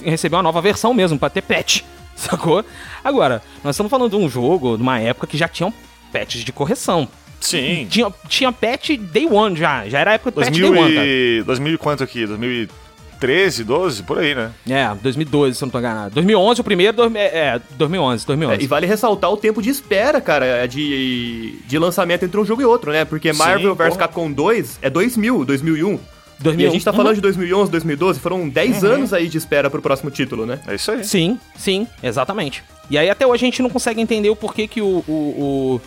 [0.04, 1.82] receber uma nova versão mesmo pra ter patch,
[2.16, 2.64] sacou?
[3.04, 5.72] Agora, nós estamos falando de um jogo, de uma época que já tinham
[6.12, 7.08] patches de correção.
[7.42, 7.86] Sim.
[7.90, 10.94] Tinha, tinha patch day one já, já era a época do patch 2000 day one,
[11.40, 11.42] e...
[11.44, 12.26] 2000 e quanto aqui?
[12.26, 14.02] 2013, 12?
[14.02, 14.50] Por aí, né?
[14.68, 16.14] É, 2012, se eu não tô enganado.
[16.14, 18.60] 2011 o primeiro, dois- é, é, 2011, 2011.
[18.60, 22.62] É, e vale ressaltar o tempo de espera, cara, de, de lançamento entre um jogo
[22.62, 23.04] e outro, né?
[23.04, 23.96] Porque Marvel vs.
[23.96, 25.98] Capcom 2 é 2000, 2001.
[26.40, 26.66] 2000.
[26.66, 26.96] E a gente tá Uhum.
[26.96, 30.58] falando de 2011, 2012, foram 10 anos aí de espera pro próximo título, né?
[30.66, 31.04] É isso aí.
[31.04, 32.64] Sim, sim, exatamente.
[32.90, 35.80] E aí até hoje a gente não consegue entender o porquê que o, o, o,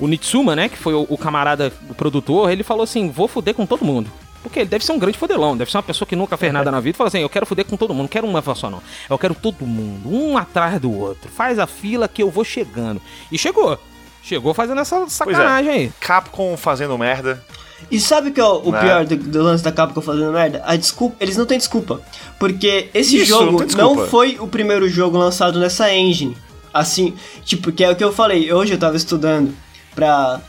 [0.00, 3.54] o Nitsuma, né, que foi o, o camarada, o produtor, ele falou assim, vou fuder
[3.54, 4.10] com todo mundo.
[4.42, 6.70] Porque ele deve ser um grande fodelão, deve ser uma pessoa que nunca fez nada
[6.70, 8.70] na vida e falou assim, eu quero fuder com todo mundo, não quero uma só
[8.70, 8.80] não.
[9.10, 11.28] Eu quero todo mundo, um atrás do outro.
[11.30, 13.00] Faz a fila que eu vou chegando.
[13.32, 13.78] E chegou.
[14.22, 15.74] Chegou fazendo essa Pois sacanagem é.
[15.74, 15.92] aí.
[16.00, 17.42] Capcom fazendo merda.
[17.90, 18.80] E sabe o que é o, o Né?
[18.80, 20.62] pior do, do lance da Capcom fazendo merda?
[20.64, 22.00] A desculpa, eles não têm desculpa.
[22.38, 26.36] Porque esse Isso, jogo não não foi o primeiro jogo lançado nessa engine.
[26.72, 27.14] Assim,
[27.44, 28.52] tipo, que é o que eu falei.
[28.52, 29.54] Hoje eu tava estudando
[29.98, 30.40] pra,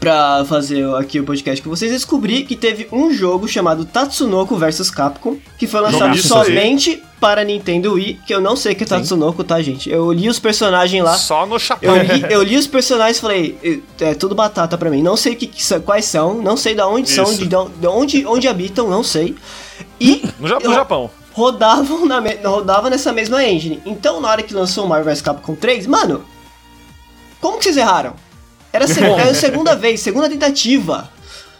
[0.00, 1.92] pra fazer aqui o podcast com vocês.
[1.92, 7.92] Descobri que teve um jogo chamado Tatsunoko vs Capcom, que foi lançado somente para Nintendo
[7.94, 9.88] Wii, que eu não sei que é Tatsunoko, tá, gente?
[9.88, 11.16] Eu li os personagens lá.
[11.16, 11.94] Só no chapéu.
[11.96, 15.02] Eu li, eu li os personagens e falei, é tudo batata pra mim.
[15.02, 17.38] Não sei que, que são- quais são, não sei de onde são, Isso.
[17.38, 19.34] de, de onde, onde habitam, não sei.
[20.00, 21.10] E No, no Japão.
[21.32, 23.80] rodavam, na rodava nessa mesma engine.
[23.86, 26.22] Então, na hora que lançou o Marvel vs Capcom 3, mano,
[27.40, 28.14] como que vocês erraram?
[28.76, 31.08] Era, a se- era a segunda vez, segunda tentativa.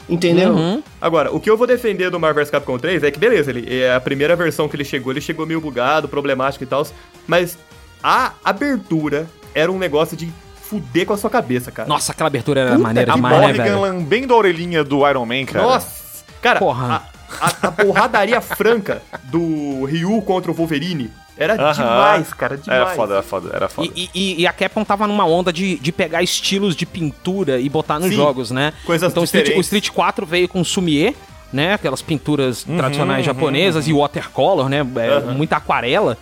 [0.09, 0.53] Entendeu?
[0.53, 0.83] Uhum.
[1.01, 3.75] Agora, o que eu vou defender do Marvel vs Capcom 3 é que, beleza, ele,
[3.83, 6.87] é a primeira versão que ele chegou, ele chegou meio bugado, problemático e tal,
[7.27, 7.59] mas
[8.01, 11.89] a abertura era um negócio de fuder com a sua cabeça, cara.
[11.89, 13.81] Nossa, aquela abertura era Puta maneira demais, né, Morrigan velho?
[13.81, 15.65] lambendo a orelhinha do Iron Man, cara.
[15.65, 16.25] Nossa!
[16.41, 17.03] Cara, Porra.
[17.41, 21.73] A, a, a porradaria franca do Ryu contra o Wolverine era Aham.
[21.73, 22.81] demais, cara, demais.
[22.81, 23.89] Era foda, era foda, era foda.
[23.95, 27.69] E, e- e a Capcom tava numa onda de, de pegar estilos de pintura e
[27.69, 28.73] botar nos Sim, jogos, né?
[28.85, 29.67] coisas então o Street, o diferentes.
[29.67, 31.15] Street 4 veio com sumie,
[31.53, 31.75] né?
[31.75, 34.79] Aquelas pinturas tradicionais japonesas e watercolor, né?
[34.81, 35.21] É.
[35.33, 36.17] Muita aquarela.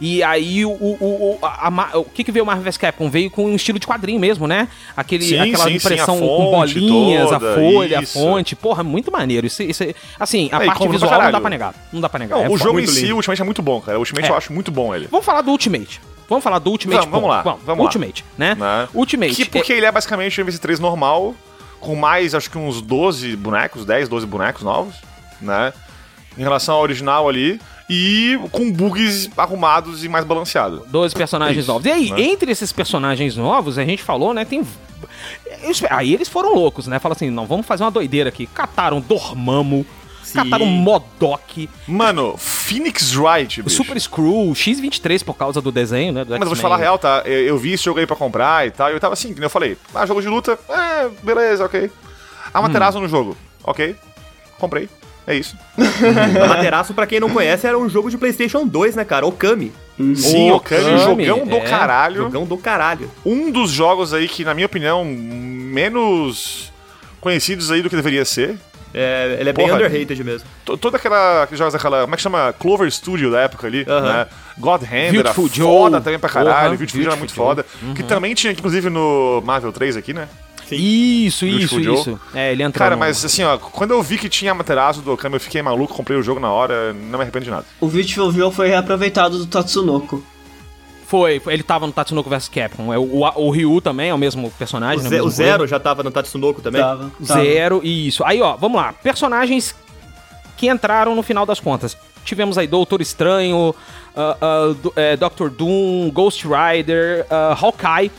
[0.00, 3.10] E aí o, o, o, a- a o que, que veio o Marvel vs Capcom?
[3.10, 4.68] Veio com um estilo de quadrinho mesmo, né?
[4.96, 8.18] Aquele, Sim, aquela sim, sim, impressão a com bolinhas, toda, a folha, isso.
[8.18, 8.54] a fonte.
[8.56, 9.46] Porra, muito maneiro.
[9.46, 9.82] Isso, isso,
[10.20, 11.74] assim, a É, parte visual não dá pra negar.
[11.92, 12.36] Não dá pra negar.
[12.38, 13.14] Não, é o jogo em si, lindo.
[13.14, 13.98] o Ultimate é muito bom, cara.
[13.98, 14.30] O Ultimate É.
[14.30, 15.08] eu acho muito bom ele.
[15.10, 16.00] Vamos falar do Ultimate.
[16.28, 16.98] Vamos falar do Ultimate.
[17.00, 17.84] Vamos, vamos lá, vamos lá.
[17.84, 18.54] Ultimate, né?
[18.54, 18.88] Né?
[18.94, 19.34] Ultimate.
[19.34, 21.34] Que, porque ele é basicamente o MC3 normal,
[21.80, 24.94] com mais, acho que uns 12 bonecos, 10, 12 bonecos novos,
[25.40, 25.72] né?
[26.36, 27.60] Em relação ao original ali.
[27.88, 30.84] E com bugs arrumados e mais balanceado.
[30.88, 31.86] 12 personagens Isso, novos.
[31.86, 32.20] E aí, né?
[32.20, 34.44] entre esses personagens novos, a gente falou, né?
[34.44, 34.62] Tem.
[35.90, 36.98] Aí eles foram loucos, né?
[36.98, 38.46] Falaram assim: não, vamos fazer uma doideira aqui.
[38.46, 39.86] Cataram Dormammu,
[40.22, 40.34] Sim.
[40.34, 43.76] cataram Modok, Mano, Phoenix Wright, bicho.
[43.76, 46.24] Super Screw, X23 por causa do desenho, né?
[46.24, 47.22] do Mas eu vou te falar a real, tá?
[47.24, 49.48] Eu, eu vi esse jogo aí pra comprar e tal, e eu tava assim, eu
[49.48, 49.78] falei.
[49.94, 51.90] Ah, jogo de luta, é, beleza, ok.
[52.52, 53.34] Amaterasu no jogo,
[53.64, 53.96] ok.
[54.58, 54.88] Comprei,
[55.28, 55.56] é isso.
[56.44, 59.26] Amaterasu, pra quem não conhece, era um jogo de Playstation 2, né, cara?
[59.26, 59.72] Okami.
[60.14, 61.60] Sim, Okami, Okami, jogão do é.
[61.60, 62.22] caralho.
[62.22, 63.10] Jogão do caralho.
[63.26, 66.72] Um dos jogos aí que, na minha opinião, menos
[67.20, 68.56] conhecidos aí do que deveria ser.
[68.94, 69.76] É, ele é bem Porra.
[69.78, 70.48] underrated mesmo.
[70.64, 71.42] Toda aquela.
[71.42, 72.02] Aqueles jogos daquela.
[72.02, 72.54] Como é que chama?
[72.58, 74.00] Clover Studio da época ali, Aham.
[74.00, 74.26] né?
[74.56, 75.66] God Hand era Beautiful Joe.
[75.66, 76.54] foda também pra caralho.
[76.54, 77.66] Porra, Beautiful Joe era muito foda.
[77.94, 80.26] Que também tinha, inclusive, no Marvel 3 aqui, né?
[80.76, 81.94] Isso, isso, Beautiful Joe.
[82.00, 82.20] isso.
[82.34, 82.78] É, ele entrou.
[82.84, 85.62] Cara, no- mas assim, ó, quando eu vi que tinha Amaterasu do Okami, eu fiquei
[85.62, 87.64] maluco, comprei o jogo na hora, não me arrependo de nada.
[87.80, 90.22] O Beautiful Joe foi reaproveitado do Tatsunoko.
[91.06, 92.92] Foi, ele tava no Tatsunoko vs Capcom.
[92.92, 95.02] É, o, o Ryu também é o mesmo O, personagem.
[95.04, 96.82] né, Ze- o Zero já tava no Tatsunoko também.
[96.82, 97.40] Tava, tava.
[97.42, 98.22] Zero, isso.
[98.26, 98.92] Aí, ó, vamos lá.
[98.92, 99.74] Personagens
[100.58, 101.96] que entraram no final das contas.
[102.26, 103.74] Tivemos aí Doutor Estranho,
[104.14, 108.10] ah, ah, do- é, Doctor Doom, Ghost Rider, ah, Hawkeye.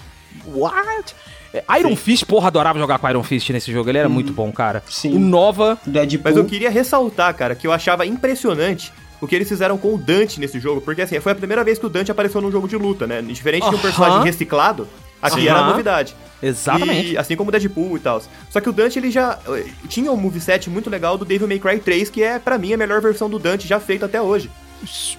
[0.47, 1.13] What?
[1.53, 3.89] É, Iron Fist, porra, adorava jogar com Iron Fist nesse jogo.
[3.89, 4.83] Ele era muito bom, cara.
[4.89, 5.15] Sim.
[5.15, 5.77] O Nova.
[5.85, 6.21] Deadpool.
[6.23, 9.97] Mas eu queria ressaltar, cara, que eu achava impressionante o que eles fizeram com o
[9.97, 10.79] Dante nesse jogo.
[10.81, 13.21] Porque, assim, foi a primeira vez que o Dante apareceu num jogo de luta, né?
[13.21, 14.87] Diferente de um personagem reciclado,
[15.21, 15.47] aqui Sim.
[15.47, 15.69] era Aham.
[15.71, 16.15] novidade.
[16.41, 17.13] Exatamente.
[17.13, 18.21] E, assim como o Deadpool e tal.
[18.49, 21.59] Só que o Dante, ele já eh, tinha um moveset muito legal do Devil May
[21.59, 24.49] Cry 3, que é, pra mim, a melhor versão do Dante já feita até hoje.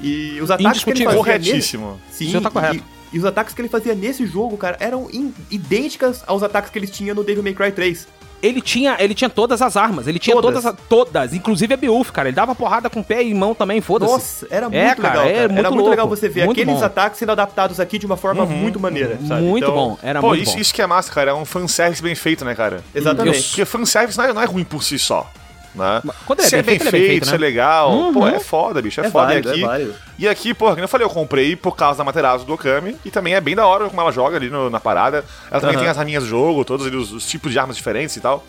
[0.00, 2.00] E os ataques que ele fazia nele- Corretíssimo.
[2.10, 2.76] Sim, O senhor tá correto.
[2.76, 5.08] E, e os ataques que ele fazia nesse jogo, cara, eram
[5.50, 8.06] idênticas aos ataques que eles tinham no Devil May Cry 3.
[8.42, 10.06] Ele tinha, ele tinha todas as armas.
[10.08, 10.66] Ele tinha todas, Todas.
[10.80, 12.28] as- todas inclusive a Beowulf, cara.
[12.30, 14.10] Ele dava porrada com pé e mão também, foda-se.
[14.12, 15.48] Nossa, era muito É, cara, legal, é cara.
[15.48, 16.86] muito era muito legal você ver Muito aqueles bom.
[16.86, 19.42] ataques sendo adaptados aqui de uma forma muito maneira, sabe?
[19.42, 19.98] Muito Então, bom.
[20.02, 20.58] Era Pô, muito isso, bom.
[20.58, 21.32] isso que é massa, cara.
[21.32, 22.82] É um fanservice bem feito, né, cara?
[22.94, 23.42] Exatamente.
[23.48, 25.30] Porque fanservice não é, não é ruim por si só.
[25.72, 26.02] Né?
[26.26, 27.36] quando ele é se bem é bem feito, é bem feito, feito, se né?
[27.36, 28.12] é legal, Uhum.
[28.12, 29.00] pô, é foda, bicho.
[29.00, 29.26] É, É foda.
[29.26, 32.04] válido, e aqui, é e aqui, porra, como eu falei, eu comprei por causa da
[32.04, 32.96] Materasu do Okami.
[33.04, 35.24] E também é bem da hora como ela joga ali no- na parada.
[35.50, 35.82] Ela também Aham.
[35.84, 38.44] tem as arminhas do jogo, todos ali os, os tipos de armas diferentes e tal.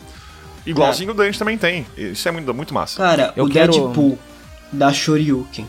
[0.66, 1.86] Igualzinho o Dante também tem.
[1.96, 2.98] Isso é muito, muito massa.
[2.98, 4.18] Cara, Eu o quero- Deadpool
[4.72, 5.68] da Shoryuken.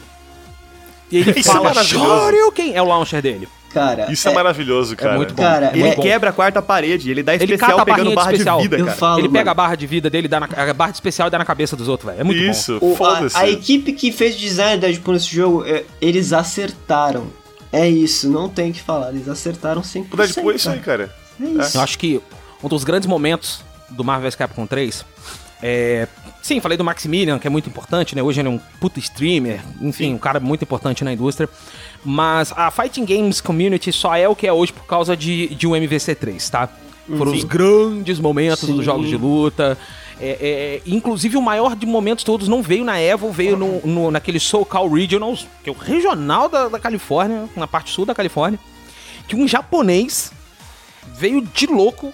[1.10, 2.06] E ele Isso é fala maravilhoso.
[2.06, 2.74] Shoryuken.
[2.76, 3.46] É o launcher dele.
[3.72, 5.16] Cara, Isso é, maravilhoso, cara.
[5.16, 5.42] muito bom.
[5.42, 8.14] Cara, Ele é- quebra a quarta parede, ele dá Ele especial cata a pegando de
[8.14, 8.60] barra de, especial.
[8.60, 8.96] vida, Eu cara.
[8.98, 9.54] falo, ele pega a mano.
[9.54, 11.88] barra de vida dele, dá na, a barra de especial e dá na cabeça dos
[11.88, 12.20] outros, velho.
[12.20, 13.36] É muito Isso, O- a, foda-se.
[13.36, 17.26] a equipe que fez o design da Deadpool nesse jogo, é, eles acertaram.
[17.72, 19.08] É isso, não tem o que falar.
[19.08, 20.06] Eles acertaram 100%.
[20.12, 21.08] O Deadpool é isso aí, cara.
[21.38, 21.50] cara.
[21.60, 21.76] É isso.
[21.78, 22.20] Eu acho que
[22.62, 25.04] um dos grandes momentos do Marvel vs Capcom 3
[25.62, 26.06] é.
[26.42, 28.22] Sim, falei do Maximilian, que é muito importante, né?
[28.22, 31.48] Hoje ele é um puto streamer, enfim, um cara muito importante na indústria.
[32.04, 35.66] Mas a Fighting Games Community só é o que é hoje por causa de, de
[35.68, 36.68] um MVC3, tá?
[37.16, 38.74] Foram os grandes momentos Sim.
[38.76, 39.78] dos jogos de luta.
[40.20, 44.10] É, é, inclusive, o maior de momentos todos não veio na Evo, veio no, no-
[44.10, 48.58] naquele SoCal Regionals, que é o regional da, da Califórnia, na parte sul da Califórnia.
[49.28, 50.32] que um japonês
[51.16, 52.12] veio de louco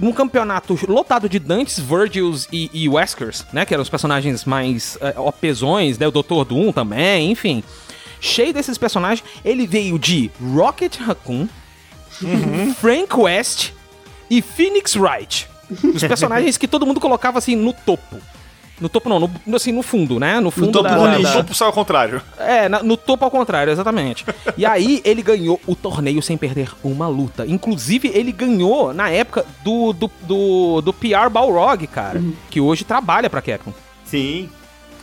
[0.00, 3.64] num campeonato lotado de Dantes, Virgils e, e Weskers, né?
[3.64, 6.06] Que eram os personagens mais é, opesões, né?
[6.06, 6.44] O Dr.
[6.46, 7.62] Doom também, enfim.
[8.20, 11.48] Cheio desses personagens, ele veio de Rocket Raccoon,
[12.78, 13.70] Frank West
[14.28, 15.48] e Phoenix Wright.
[15.94, 18.20] Os personagens que todo mundo colocava assim no topo.
[18.80, 20.40] No topo não, no, assim, no fundo, né?
[20.40, 21.34] No fundo topo da, do da- lixo.
[21.34, 22.22] da- topo ao contrário.
[22.38, 24.24] é, na- no topo ao contrário, exatamente.
[24.56, 27.44] E aí ele ganhou o torneio sem perder uma luta.
[27.46, 32.22] Inclusive, ele ganhou na época do, do, do, do PR Balrog, cara.
[32.48, 33.72] Que hoje trabalha pra Capcom.
[34.04, 34.48] Sim.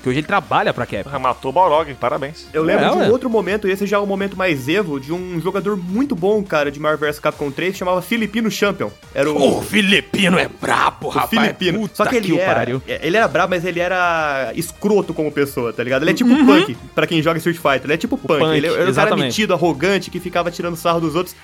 [0.07, 1.19] Que hoje ele trabalha pra Capcom.
[1.19, 2.47] Matou o Balrog, parabéns.
[2.53, 3.09] Eu lembro É, de um ué.
[3.09, 6.41] outro momento, e esse já é o momento mais evo, de um jogador muito bom,
[6.43, 8.89] cara, de Marvel vs Capcom 3, que chamava Filipino Champion.
[9.13, 9.57] Era o...
[9.57, 11.29] O Filipino é brabo, o rapaz.
[11.29, 11.79] Filipino.
[11.81, 12.81] Puta Só que ele o era, pariu.
[12.87, 16.03] ele era brabo, mas ele era escroto como pessoa, tá ligado?
[16.03, 16.45] Ele é tipo Uhum.
[16.45, 17.81] punk, pra quem joga Street Fighter.
[17.83, 18.39] Ele é tipo punk.
[18.39, 21.35] punk, ele era um cara metido, arrogante, que ficava tirando sarro dos outros.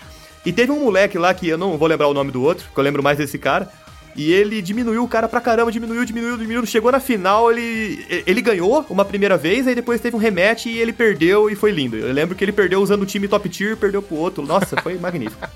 [0.45, 2.77] E teve um moleque lá, que eu não vou lembrar o nome do outro, que
[2.80, 3.69] eu lembro mais desse cara.
[4.15, 6.65] E ele diminuiu o cara pra caramba, diminuiu, diminuiu, diminuiu.
[6.68, 10.77] Chegou na final, ele, ele ganhou uma primeira vez, aí depois teve um rematch e
[10.77, 11.98] ele perdeu e foi lindo.
[11.98, 14.45] Eu lembro que ele perdeu usando o time top tier, perdeu pro outro.
[14.45, 15.48] Nossa, foi magnífico.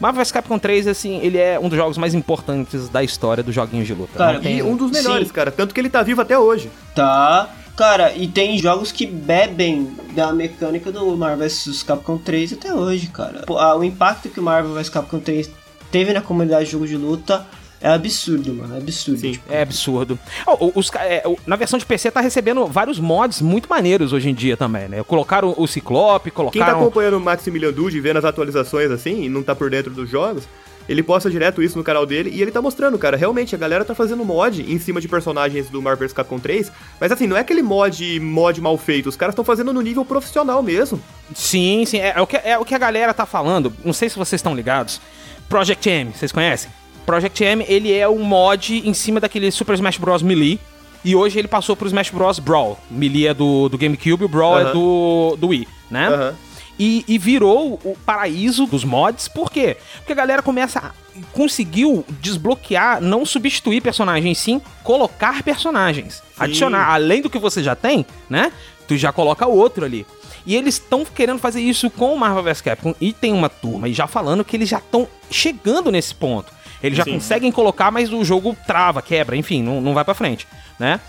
[0.00, 3.54] Marvel vs Capcom 3, assim, ele é um dos jogos mais importantes da história dos
[3.54, 4.16] joguinhos de luta.
[4.16, 5.34] Cara, Não tem- E um dos melhores, Sim.
[5.34, 5.50] cara.
[5.50, 6.70] Tanto que ele tá vivo até hoje.
[6.94, 7.48] Tá.
[7.76, 13.06] Cara, e tem jogos que bebem da mecânica do Marvel vs Capcom 3 até hoje,
[13.06, 13.44] cara.
[13.48, 15.48] O impacto que o Marvel vs Capcom 3
[15.90, 17.46] teve na comunidade de jogo de luta
[17.80, 18.74] é absurdo, mano.
[18.74, 19.20] É absurdo.
[19.20, 19.32] Sim.
[19.32, 20.18] Tipo, É absurdo.
[20.46, 24.28] Ó, o- os é, na versão de PC tá recebendo vários mods muito maneiros hoje
[24.30, 25.02] em dia também, né?
[25.04, 26.80] Colocaram o Ciclope, Quem tá colocaram...
[26.80, 30.08] acompanhando o Maximilian Dude e vendo as atualizações assim, e não tá por dentro dos
[30.10, 30.44] jogos,
[30.88, 33.84] ele posta direto isso no canal dele e ele tá mostrando, cara, realmente a galera
[33.84, 37.36] tá fazendo mod em cima de personagens do Marvel vs Capcom 3, mas assim, não
[37.36, 40.98] é aquele mod mod mal feito, os caras estão fazendo no nível profissional mesmo.
[41.34, 41.98] Sim, sim.
[41.98, 43.70] É, é o que, é o que a galera tá falando.
[43.84, 44.98] Não sei se vocês estão ligados.
[45.46, 46.70] Project M, vocês conhecem?
[47.08, 50.20] Project M, ele é um mod em cima daquele Super Smash Bros.
[50.20, 50.60] Melee.
[51.02, 52.38] E hoje ele passou pro Smash Bros.
[52.38, 52.78] Brawl.
[52.90, 54.72] Melee é do, do GameCube, o Brawl é Aham.
[54.74, 56.08] do, do Wii, né?
[56.08, 56.34] Aham.
[56.78, 59.26] E, e virou o paraíso dos mods.
[59.26, 59.78] Por quê?
[59.96, 60.90] Porque a galera começa a,
[61.32, 66.22] conseguiu desbloquear, não substituir personagens, sim colocar personagens.
[66.38, 68.52] Adicionar, além do que você já tem, né?
[68.86, 70.06] Tu já coloca outro ali.
[70.44, 72.94] E eles estão querendo fazer isso com o Marvel vs Capcom.
[73.00, 76.57] E tem uma turma aí já falando que eles já estão chegando nesse ponto.
[76.82, 80.46] Eles já conseguem colocar, mas o jogo trava, quebra, enfim, não, não vai pra frente,
[80.78, 81.00] né?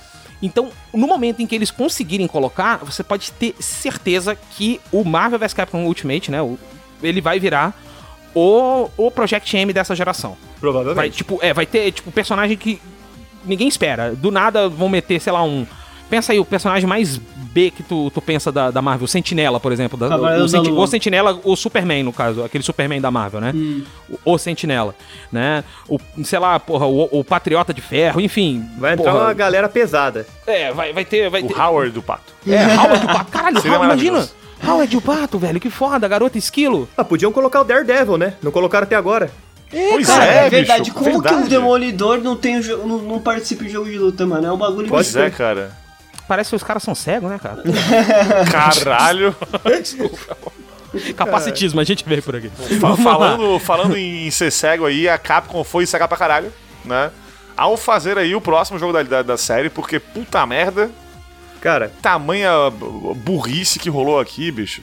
[0.41, 5.37] Então, no momento em que eles conseguirem colocar, você pode ter certeza que o Marvel
[5.37, 6.39] vs Capcom Ultimate, né?
[7.03, 7.73] ele vai virar
[8.33, 10.37] o, o Project M dessa geração.
[10.59, 10.95] Provavelmente.
[10.95, 12.81] Vai, tipo, é, vai ter, tipo, personagem que
[13.45, 14.15] ninguém espera.
[14.15, 15.65] Do nada vão meter, sei lá, um.
[16.09, 19.71] Pensa aí, o personagem mais B que tu, tu pensa da, da Marvel, Sentinela, por
[19.71, 19.97] exemplo.
[19.97, 23.53] Da, o, da Senti- o Sentinela, o Superman, no caso, aquele Superman da Marvel, né?
[24.25, 24.95] O, o Sentinela,
[25.31, 25.63] né?
[25.87, 28.65] O, sei lá, porra, o, o Patriota de Ferro, enfim.
[28.77, 30.25] Vai entrar porra, uma galera pesada.
[30.47, 31.29] É, vai, vai ter.
[31.29, 32.33] Vai ter O Howard do Pato.
[32.47, 33.31] é, Howard o Pato.
[33.31, 34.29] Caralho, Howard, imagina.
[34.67, 36.87] Howard o Pato, velho, que foda, garota esquilo.
[36.97, 38.33] Ah, podiam colocar o Daredevil, né?
[38.43, 39.31] Não colocaram até agora.
[39.71, 40.81] Pois Cara, é, é, verdade.
[40.81, 41.45] bicho, Como que verdade.
[41.45, 44.47] o Demolidor não, tem não, não participa de jogo de luta, mano?
[44.47, 45.71] É um bagulho Pois é, cara.
[46.29, 47.61] Parece que os caras são cegos, né, cara?
[48.51, 49.35] Caralho.
[51.17, 52.49] Capacitismo, a gente veio por aqui.
[52.79, 56.51] Fa- falando, falando em ser cego aí, a Capcom foi cegar pra caralho,
[56.85, 57.11] né?
[57.57, 60.89] Ao fazer aí o próximo jogo da, da, da série, porque puta merda,
[61.61, 64.81] Cara, tamanha bu- burrice que rolou aqui, bicho.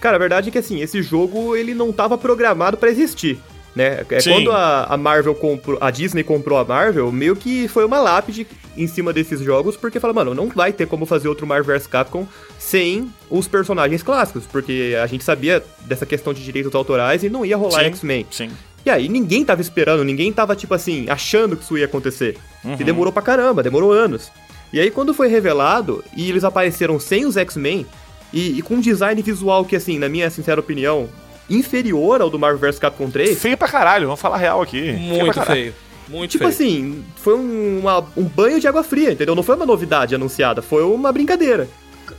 [0.00, 3.38] Cara, a verdade é que assim, esse jogo ele não tava programado pra existir,
[3.74, 4.04] né?
[4.08, 4.32] É Sim.
[4.32, 8.46] quando a, a Marvel comprou, a Disney comprou a Marvel, meio que foi uma lápide
[8.76, 11.86] em cima desses jogos, porque fala, mano, não vai ter como fazer outro Marvel vs
[11.86, 12.26] Capcom
[12.58, 17.44] sem os personagens clássicos, porque a gente sabia dessa questão de direitos autorais e não
[17.44, 17.84] ia rolar.
[17.84, 18.26] X-Men.
[18.30, 18.50] Sim.
[18.86, 22.36] E aí ninguém tava esperando, ninguém tava tipo assim, achando que isso ia acontecer.
[22.62, 22.76] Uhum.
[22.78, 24.30] E demorou pra caramba, demorou anos.
[24.72, 27.86] E aí quando foi revelado e eles apareceram sem os X-Men
[28.32, 31.08] e, e com um design visual que assim, na minha sincera opinião,
[31.48, 34.80] inferior ao do Marvel vs Capcom 3, Feio pra caralho, vamos falar real aqui.
[34.80, 35.52] Feio Muito caralho.
[35.60, 35.74] feio.
[36.08, 36.54] Muito tipo feio.
[36.54, 39.34] assim, foi um, uma- um banho de água fria, entendeu?
[39.34, 41.68] Não foi uma novidade anunciada, foi uma brincadeira.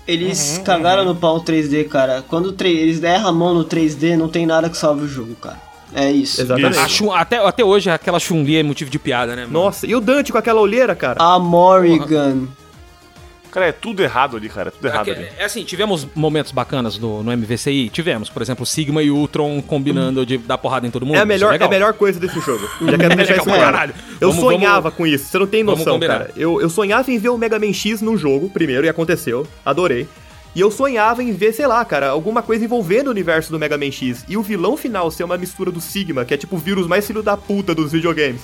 [0.07, 2.23] Eles cagaram no pau 3D, cara.
[2.27, 5.07] Quando o 3 eles erram a mão no 3D, não tem nada que salve o
[5.07, 5.59] jogo, cara.
[5.93, 6.41] É isso.
[6.41, 6.77] Exatamente.
[6.77, 6.89] Isso.
[6.89, 9.43] Chun- até, até hoje aquela Chun-Li é motivo de piada, né?
[9.43, 9.53] mano?
[9.53, 11.21] Nossa, e o Dante com aquela olheira, cara?
[11.23, 12.47] A Morrigan.
[13.55, 14.67] Cara, é tudo errado ali, cara.
[14.67, 15.27] É tudo errado É, ali.
[15.37, 17.89] é assim, tivemos momentos bacanas no, no MVCI?
[17.89, 21.15] Tivemos, por exemplo, Sigma e Ultron combinando de dar porrada em todo mundo.
[21.15, 21.67] É a isso melhor, é legal.
[21.67, 22.67] a melhor coisa desse jogo.
[22.85, 23.93] Já quero deixar legal isso caralho.
[24.19, 26.29] Eu Vamos- sonhava vamos- com isso, você não tem noção, cara.
[26.35, 29.47] Eu, eu sonhava em ver o Mega Man X num jogo, primeiro, e aconteceu.
[29.65, 30.05] Adorei.
[30.53, 33.77] E eu sonhava em ver, sei lá, cara, alguma coisa envolvendo o universo do Mega
[33.77, 34.23] Man X.
[34.27, 37.07] E o vilão final ser uma mistura do Sigma, que é tipo o vírus mais
[37.07, 38.41] filho da puta dos videogames.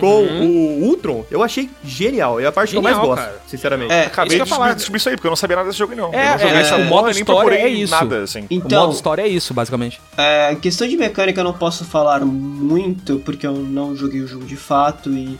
[0.00, 2.38] Com o Ultron, eu achei genial.
[2.40, 3.40] É a parte que eu Genial, mais gosto, cara.
[3.46, 3.92] sinceramente.
[3.92, 4.74] É, Acabei de falar.
[4.74, 6.12] descobrir isso aí, porque eu não sabia nada desse jogo, não.
[6.12, 7.90] É, eu não joguei é, essa o porra, modo nem história procurei é isso.
[7.92, 8.40] nada, assim.
[8.42, 10.00] o Então, modo história é isso, basicamente.
[10.16, 14.44] É, questão de mecânica eu não posso falar muito, porque eu não joguei o jogo
[14.44, 15.38] de fato e,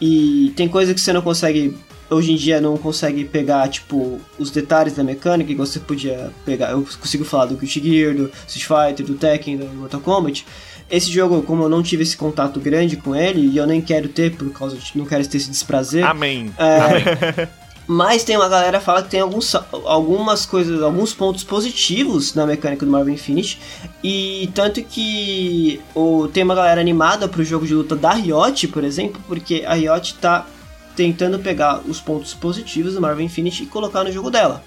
[0.00, 1.76] e tem coisa que você não consegue,
[2.10, 6.70] hoje em dia não consegue pegar, tipo, os detalhes da mecânica que você podia pegar.
[6.70, 10.46] Eu consigo falar do Guilty Gear, do Street Fighter, do Tekken, do Mortal Kombat.
[10.90, 14.08] Esse jogo, como eu não tive esse contato grande com ele, e eu nem quero
[14.08, 16.50] ter por causa de não quero ter esse desprazer, Amém.
[16.58, 17.48] É,
[17.90, 22.44] Mas tem uma galera que fala que tem alguns, algumas coisas, alguns pontos positivos na
[22.44, 23.58] mecânica do Marvel Infinite.
[24.04, 28.84] E tanto que o, tem uma galera animada pro jogo de luta da Riot, por
[28.84, 30.46] exemplo, porque a Riot tá
[30.94, 34.62] tentando pegar os pontos positivos do Marvel Infinite e colocar no jogo dela.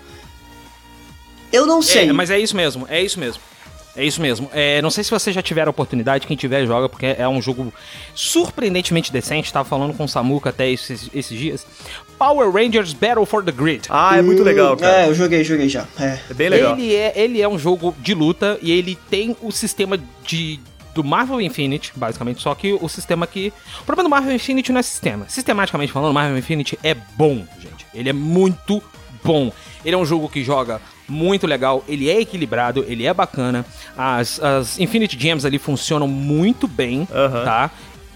[1.53, 2.09] Eu não sei.
[2.09, 3.39] É, mas é isso mesmo, é isso mesmo.
[3.95, 4.49] É isso mesmo.
[4.53, 7.41] É, não sei se você já tiver a oportunidade, quem tiver joga, porque é um
[7.41, 7.73] jogo
[8.15, 9.51] surpreendentemente decente.
[9.51, 11.67] Tava falando com o Samuka até esses, esses dias.
[12.17, 13.87] Power Rangers Battle for the Grid.
[13.89, 15.03] Ah, é muito legal, cara.
[15.03, 15.87] É, eu joguei, joguei já.
[15.99, 16.19] É.
[16.29, 16.77] É bem legal.
[16.77, 20.59] Ele é, ele é um jogo de luta e ele tem o sistema de
[20.93, 23.53] do Marvel Infinite, basicamente, só que o sistema que...
[23.79, 25.25] O problema do Marvel Infinite não é sistema.
[25.29, 27.85] Sistematicamente falando, o Marvel Infinite é bom, gente.
[27.93, 28.83] Ele é muito
[29.23, 29.53] bom.
[29.85, 30.81] Ele é um jogo que joga
[31.11, 33.65] muito legal, ele é equilibrado, ele é bacana.
[33.97, 37.43] As, as Infinite Gems ali funcionam muito bem, Aham.
[37.45, 37.71] tá?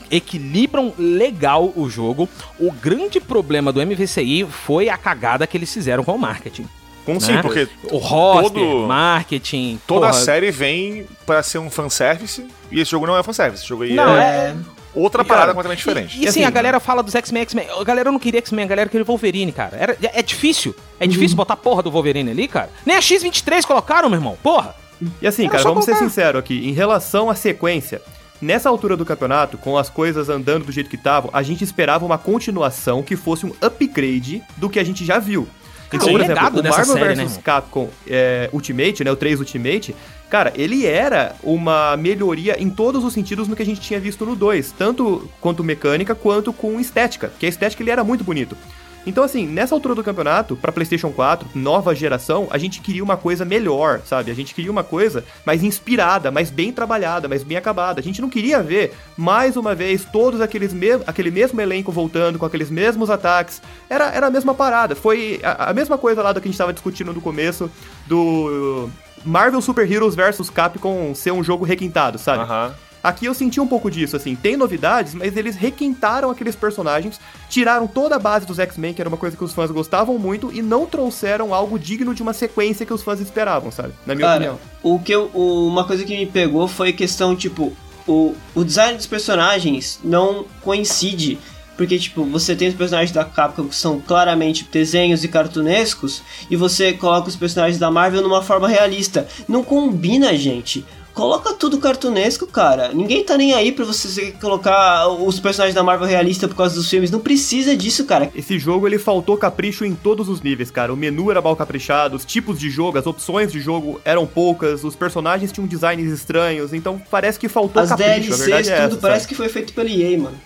[0.10, 2.30] Equilibram legal o jogo.
[2.60, 6.68] O grande problema do MVCI foi a cagada que eles fizeram com o marketing.
[7.06, 7.42] Como sim, né?
[7.42, 9.80] porque O roster, todo- marketing.
[9.86, 10.22] toda a porra.
[10.24, 13.62] série vem pra ser um fanservice, e esse jogo não é fanservice.
[13.62, 14.56] Esse jogo aí Não, é, é.
[14.96, 16.18] Outra E, cara, parada completamente diferente.
[16.18, 17.68] E, e assim, assim, a galera fala dos X-Men, X-Men.
[17.70, 19.78] A galera não queria X-Men, a galera queria Wolverine, cara.
[19.78, 20.76] Era, é difícil.
[21.00, 22.70] É difícil botar a porra do Wolverine ali, cara.
[22.86, 24.38] Nem a X-23 colocaram, meu irmão.
[24.42, 24.76] Porra.
[25.22, 26.10] E assim, Era cara, vamos ser colocar.
[26.10, 26.68] sinceros aqui.
[26.68, 28.02] Em relação à sequência,
[28.42, 32.06] nessa altura do campeonato, com as coisas andando do jeito que estavam, a gente esperava
[32.06, 35.48] uma continuação que fosse um upgrade do que a gente já viu.
[35.88, 37.42] Então, por legado exemplo, o Marvel série, vs né?
[37.44, 39.96] Capcom é, Ultimate, né, o 3 Ultimate,
[40.30, 44.26] cara, ele era uma melhoria em todos os sentidos no que a gente tinha visto
[44.26, 48.58] no 2, tanto quanto mecânica quanto com estética, que a estética ele era muito bonito.
[49.06, 53.16] Então, assim, nessa altura do campeonato, pra PlayStation 4, nova geração, a gente queria uma
[53.16, 54.32] coisa melhor, sabe?
[54.32, 58.00] A gente queria uma coisa mais inspirada, mais bem trabalhada, mais bem acabada.
[58.00, 62.38] A gente não queria ver, mais uma vez, todos aqueles me aquele mesmo elenco voltando
[62.38, 63.62] com aqueles mesmos ataques.
[63.90, 64.96] Era, era a mesma parada.
[64.96, 67.70] Foi a, a mesma coisa lá do que a gente tava discutindo no começo
[68.08, 68.90] do
[69.26, 72.44] Marvel Super Heroes vs Capcom ser um jogo requintado, sabe?
[72.44, 72.76] Aham.
[73.08, 77.20] Aqui eu senti um pouco disso, assim, tem novidades, mas eles requintaram aqueles personagens,
[77.50, 80.52] tiraram toda a base dos X-Men, que era uma coisa que os fãs gostavam muito,
[80.52, 83.94] e não trouxeram algo digno de uma sequência que os fãs esperavam, sabe?
[84.06, 84.60] Na minha Cara, opinião.
[84.82, 87.74] o que eu, o- uma coisa que me pegou foi questão, tipo,
[88.08, 91.38] o, o design dos personagens não coincide.
[91.78, 96.56] Porque, tipo, você tem os personagens da Capcom que são claramente desenhos e cartunescos, e
[96.56, 99.28] você coloca os personagens da Marvel numa forma realista.
[99.46, 100.86] Não combina, gente.
[101.16, 102.92] Coloca tudo cartunesco, cara.
[102.94, 106.90] Ninguém tá nem aí pra você colocar os personagens da Marvel realista por causa dos
[106.90, 107.10] filmes.
[107.10, 108.30] Não precisa disso, cara.
[108.36, 110.94] Esse jogo, ele faltou capricho em todos os níveis, cara.
[110.94, 114.84] O menu era mal caprichado, os tipos de jogo, as opções de jogo eram poucas,
[114.84, 118.92] os personagens tinham designs estranhos, então parece que faltou As capricho, a DLCs, é tudo
[118.94, 119.30] essa, parece sabe?
[119.30, 120.38] que foi feito pela EA, mano.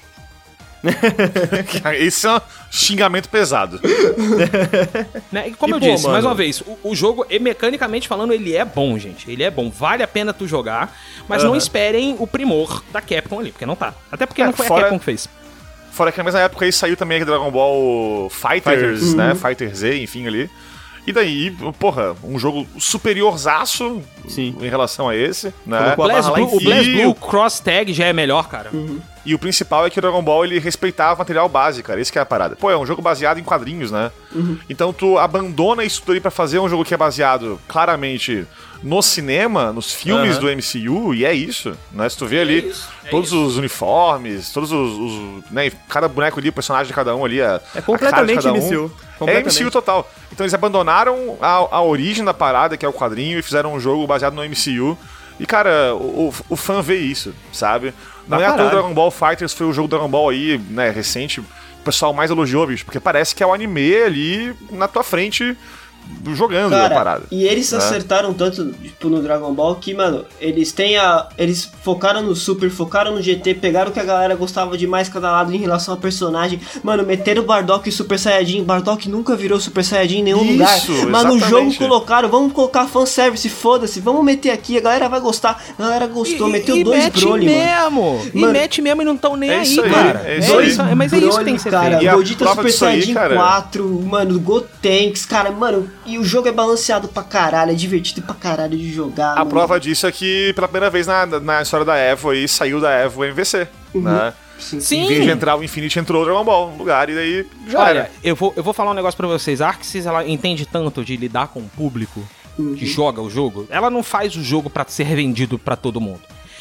[1.99, 2.41] Esse é um
[2.71, 3.79] xingamento pesado.
[5.31, 5.49] Né?
[5.49, 8.33] E como E, eu pô, disse, mano- mais uma vez, o, o jogo, mecanicamente falando,
[8.33, 9.29] ele é bom, gente.
[9.29, 9.69] Ele é bom.
[9.69, 10.95] Vale a pena tu jogar,
[11.27, 11.57] mas não Aham.
[11.57, 13.93] esperem o primor da Capcom ali, porque não tá.
[14.11, 15.27] Até porque É, não foi fora- a Capcom que fez.
[15.91, 18.63] Fora que na mesma época aí saiu também Dragon Ball Fighters,
[19.01, 19.13] Fighters.
[19.15, 19.35] né?
[19.35, 20.49] Fighter Z, enfim, ali.
[21.07, 24.55] E daí, porra, um jogo superiorzaço Sim.
[24.61, 25.95] em relação a esse, né?
[25.97, 26.59] O cima.
[26.61, 28.69] Blaz E Blue o- Cross Tag já é melhor, cara.
[29.25, 31.99] E o principal é que o Dragon Ball ele respeitava o material base, cara.
[31.99, 32.55] Esse que é a parada.
[32.55, 34.11] Pô, é um jogo baseado em quadrinhos, né?
[34.69, 38.45] Então tu abandona isso tudo aí pra fazer um jogo que é baseado claramente
[38.81, 40.39] no cinema, nos filmes Aham.
[40.39, 42.07] do MCU, e é isso, né?
[42.07, 42.73] Se tu vê ali
[43.11, 47.25] todos os uniformes, todos os, os- né, cada boneco ali, o personagem de cada um
[47.25, 48.83] ali, a, É a completamente cara de cada MCU.
[48.83, 48.85] Um.
[48.85, 49.61] É Completamente.
[49.63, 50.09] MCU total.
[50.31, 53.79] Então eles abandonaram a, a origem da parada, que é o quadrinho, e fizeram um
[53.79, 54.97] jogo baseado no MCU.
[55.39, 57.93] E, cara, o, o- o fã vê isso, sabe?
[58.27, 58.69] Não é à toa.
[58.69, 61.45] Dragon Ball Fighters foi o jogo Dragon Ball aí, né, recente, o
[61.83, 65.57] pessoal mais elogiou, bicho, porque parece que é o anime ali na tua frente,
[66.35, 67.23] jogando a Cara, parada.
[67.31, 67.77] e eles né?
[67.77, 71.27] acertaram tanto, tipo, no Dragon Ball que, mano, eles têm a.
[71.37, 75.07] Eles focaram no Super, focaram no GT, pegaram o que a galera gostava de mais
[75.09, 76.59] cada lado em relação a personagem.
[76.83, 78.63] Mano, meteram o Bardock e Super Saiyajin.
[78.63, 81.07] Bardock nunca virou Super Saiyajin em nenhum Isso, lugar.
[81.09, 85.61] Mas no jogo colocaram, vamos colocar fanservice, foda-se, vamos meter aqui, a galera vai gostar.
[85.77, 87.57] A galera gostou, E- meteu e dois mete Broly, mano.
[87.57, 88.31] mesmo.
[88.33, 90.21] E Mano, mete mesmo e não tão nem é aí, aí, cara.
[90.25, 90.67] é isso É aí.
[90.69, 92.03] isso, mas é isso que tem que ser cara, feito.
[92.03, 96.47] E a prova Super aí, Saiyajin cara- 4, mano, Gotenks, cara, mano, e o jogo
[96.47, 99.33] é balanceado pra caralho, é divertido pra caralho de jogar.
[99.33, 99.49] A mano.
[99.49, 102.91] prova disso é que, pela primeira vez na, na história da Evo aí, saiu da
[102.91, 104.33] Evo o MVC, né?
[104.59, 105.03] Sim.
[105.03, 107.79] Em vez de entrar o Infinity, entrou o Dragon Ball no lugar, e daí já
[107.79, 108.11] Olha, era.
[108.21, 109.61] eu vou, eu vou falar um negócio pra vocês.
[109.61, 112.21] A Arxis, ela entende tanto de lidar com o público
[112.77, 113.65] que joga o jogo.
[113.69, 116.19] Ela não faz o jogo pra ser vendido pra todo mundo.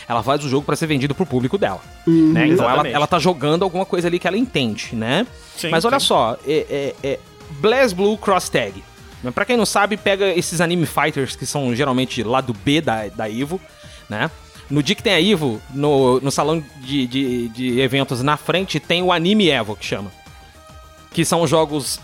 [0.09, 1.81] Ela faz o jogo pra ser vendido pro público dela.
[2.07, 2.47] né?
[2.47, 5.27] Então ela, ela tá jogando alguma coisa ali que ela entende, né?
[5.57, 6.07] Sim, Mas olha sim.
[6.07, 7.19] só, é, é, é
[7.61, 8.83] BlazBlue Cross Tag.
[9.35, 13.09] Pra quem não sabe, pega esses anime fighters que são geralmente lá do B da,
[13.09, 13.61] da Ivo,
[14.09, 14.31] né?
[14.70, 18.78] No dia que tem a Ivo, no, no salão de, de, de eventos na frente,
[18.78, 20.12] tem o Anime Evo, que chama.
[21.11, 21.99] Que são os jogos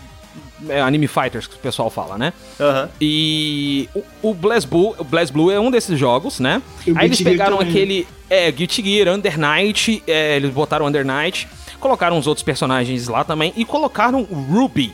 [0.67, 2.33] é, anime fighters que o pessoal fala, né?
[2.59, 2.89] Aham.
[2.99, 6.61] E o, o BlazBlue, o BlazBlue é um desses jogos, né?
[6.85, 11.05] E o Aí eles pegaram aquele é, Guilty Gear, Under Night, é, eles botaram Under
[11.05, 11.47] Night,
[11.79, 14.93] colocaram os outros personagens lá também e colocaram o Ruby.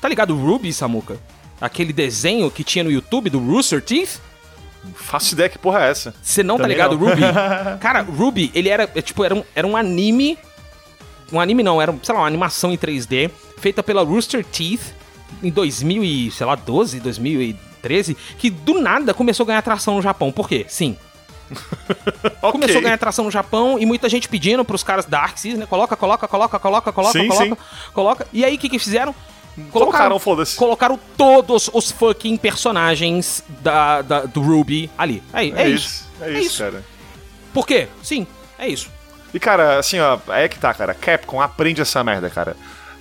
[0.00, 1.18] Tá ligado o Ruby, Samuka?
[1.64, 4.20] Aquele desenho que tinha no YouTube do Rooster Teeth?
[4.94, 6.14] Faço ideia que porra é essa.
[6.22, 7.08] Você não Também tá ligado, não.
[7.08, 7.22] Ruby?
[7.80, 10.38] Cara, Ruby, ele era, é, tipo, era um, era um anime.
[11.32, 14.94] Um anime não, era, sei lá, uma animação em 3D, feita pela Rooster Teeth
[15.42, 20.02] em 2000 e, sei lá, 12, 2013, que do nada começou a ganhar atração no
[20.02, 20.30] Japão.
[20.30, 20.66] Por quê?
[20.68, 20.98] Sim.
[22.52, 25.64] Começou a ganhar atração no Japão e muita gente pedindo pros caras da Arxis, né?
[25.64, 27.56] Coloca, coloca, coloca, coloca, coloca, Sim, coloca, sim.
[27.94, 28.26] coloca.
[28.34, 29.14] E aí o que que fizeram?
[29.70, 30.56] Colocaram, foda-se.
[30.56, 35.22] Colocaram todos os fucking personagens da, da- do Ruby ali.
[35.32, 36.04] É, é, isso.
[36.20, 36.82] É isso, cara.
[37.52, 37.88] Por quê?
[38.02, 38.26] Sim,
[38.58, 38.88] é isso.
[39.32, 40.94] E, cara, assim, ó, é que tá, cara.
[40.94, 42.56] Capcom aprende essa merda, cara.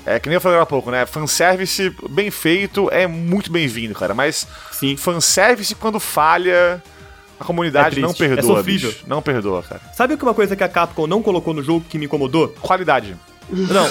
[0.05, 1.05] É que nem eu falei há pouco, né?
[1.05, 4.13] Fanservice bem feito é muito bem-vindo, cara.
[4.13, 4.97] Mas Sim.
[4.97, 6.83] fanservice quando falha,
[7.39, 8.89] a comunidade É não é perdoa, sofrível.
[8.91, 9.03] bicho.
[9.07, 9.81] Não perdoa, cara.
[9.95, 12.49] Sabe o que uma coisa que a Capcom não colocou no jogo que me incomodou?
[12.61, 13.15] Qualidade.
[13.49, 13.87] Não,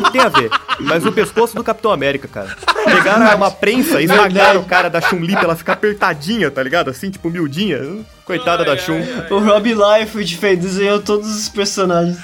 [0.00, 0.50] não tem a ver.
[0.78, 2.56] Mas o pescoço do Capitão América, cara.
[2.84, 6.90] Pegaram uma prensa e esmagaram o cara da Chun-Li pra ela ficar apertadinha, tá ligado?
[6.90, 7.78] Assim, tipo, miudinha.
[8.24, 9.00] Coitada da Chun.
[9.30, 12.16] O Rob Liefeld fez, desenhou todos os personagens.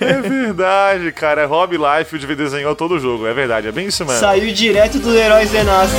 [0.00, 1.46] É verdade, cara.
[1.46, 3.26] Rob Liefeld desenhou todo o jogo.
[3.26, 4.18] É verdade, é bem isso mesmo.
[4.20, 5.94] Saiu direto do Heróis Renasce.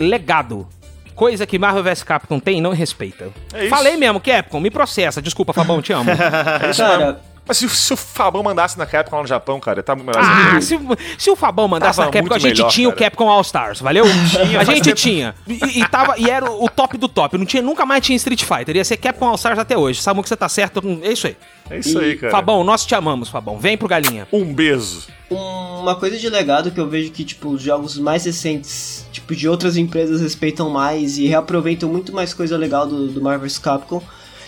[0.00, 0.66] Legado.
[1.14, 3.28] Coisa que Marvel vs Capcom tem e não respeita.
[3.52, 3.68] É isso.
[3.70, 5.20] Falei mesmo, Capcom, me processa.
[5.20, 6.10] Desculpa, Fabão, te amo.
[6.62, 7.20] É isso Cara, mesmo.
[7.46, 10.22] Mas se, se o Fabão mandasse na Capcom lá no Japão, cara, tá muito melhor.
[10.24, 10.78] ah, se,
[11.18, 13.10] se o Fabão mandasse Tava na Capcom, a gente melhor, tinha o cara.
[13.10, 14.04] Capcom All Stars, valeu?
[14.30, 14.96] Tinha, a gente tempo.
[14.96, 15.34] tinha.
[15.48, 17.36] E, e tava, e era o top do top.
[17.36, 18.76] Não tinha, nunca mais tinha Street Fighter.
[18.76, 20.00] Ia ser Capcom All Stars até hoje.
[20.00, 20.80] Sabe que você tá certo?
[21.02, 21.36] É isso aí.
[21.68, 22.30] É isso aí, cara.
[22.30, 23.58] Fabão, nós te amamos, Fabão.
[23.58, 24.28] Vem pro Galinha.
[24.32, 25.08] Um beijo.
[25.28, 29.06] uma coisa de legado que eu vejo que, tipo, os jogos mais recentes,
[29.36, 33.58] de outras empresas respeitam mais e reaproveitam muito mais coisa legal do, do Marvel vs
[33.58, 34.02] Capcom.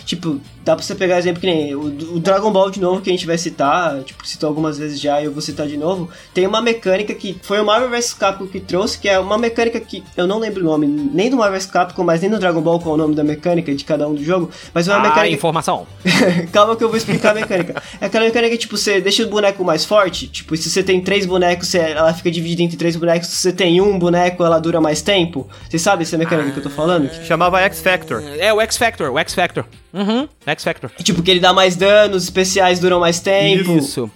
[0.05, 1.85] Tipo, dá pra você pegar exemplo que nem o,
[2.15, 5.21] o Dragon Ball de novo, que a gente vai citar, tipo, citou algumas vezes já
[5.21, 6.09] e eu vou citar de novo.
[6.33, 9.79] Tem uma mecânica que foi o Marvel vs Capcom que trouxe, que é uma mecânica
[9.79, 12.61] que eu não lembro o nome, nem do Marvel vs Capcom, mas nem do Dragon
[12.61, 14.99] Ball qual é o nome da mecânica de cada um do jogo, mas é uma
[14.99, 15.87] Ah, mecânica informação.
[16.51, 17.81] Calma que eu vou explicar a mecânica.
[18.01, 20.27] É aquela mecânica que, tipo, você deixa o boneco mais forte.
[20.27, 23.27] Tipo, se você tem três bonecos, você- ela fica dividida entre três bonecos.
[23.29, 25.47] Se você tem um boneco, ela dura mais tempo.
[25.69, 27.09] Vocês sabem essa mecânica que eu tô falando?
[27.09, 28.21] Que, Chamava X Factor.
[28.37, 29.65] É o X Factor, o X Factor.
[29.93, 30.89] Uhum, X Factor.
[31.03, 33.77] tipo, que ele dá mais danos, especiais duram mais tempo.
[33.77, 34.09] Isso.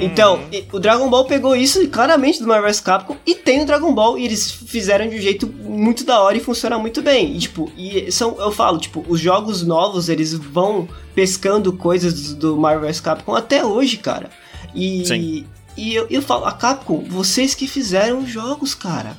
[0.00, 3.66] Então, e- o Dragon Ball pegou isso claramente do Marvel vs Capcom e tem o
[3.66, 7.36] Dragon Ball e eles fizeram de um jeito muito da hora e funciona muito bem.
[7.36, 12.36] E, tipo, e são, eu falo, tipo, os jogos novos, eles vão pescando coisas do
[12.36, 14.28] do Marvel vs Capcom até hoje, cara.
[14.74, 15.46] E, Sim.
[15.76, 19.16] e eu, eu falo, a Capcom, vocês que fizeram os jogos, cara.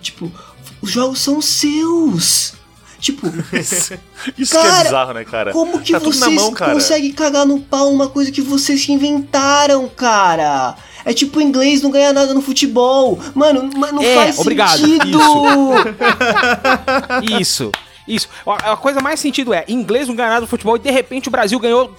[0.00, 0.30] Tipo,
[0.80, 2.54] os jogos são seus.
[3.00, 3.26] Tipo,
[3.56, 3.94] Isso
[4.52, 5.52] que é Cara, bizarro, né, cara?
[5.52, 6.72] como que tá vocês mão, cara.
[6.72, 10.74] conseguem cagar no pau uma coisa que vocês que inventaram, cara?
[11.04, 13.18] É tipo inglês não ganha nada no futebol.
[13.34, 14.78] Mano, não É, faz obrigado.
[14.78, 15.18] sentido.
[17.40, 17.70] Isso.
[18.06, 18.28] Isso.
[18.46, 21.28] A a coisa mais sentido é, inglês não ganha nada no futebol e de repente
[21.28, 21.94] o Brasil ganhou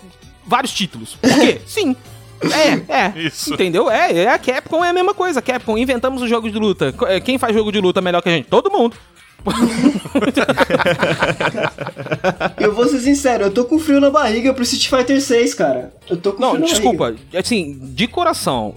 [0.46, 1.16] vários títulos.
[1.22, 1.62] Por quê?
[1.66, 1.96] Sim.
[2.42, 3.14] É, é.
[3.20, 3.54] Isso.
[3.54, 3.90] Entendeu?
[3.92, 5.42] É, é, a Capcom é a mesma coisa.
[5.42, 6.94] Capcom, inventamos o jogo de luta.
[7.08, 8.48] É, Quem faz jogo de luta melhor que a gente?
[8.48, 8.96] Todo mundo.
[12.60, 15.94] Eu vou ser sincero, eu tô com frio na barriga pro Street Fighter 6, cara.
[16.10, 16.98] Eu tô com Não, frio na desculpa.
[17.12, 17.40] barriga.
[17.40, 18.76] Assim, de coração,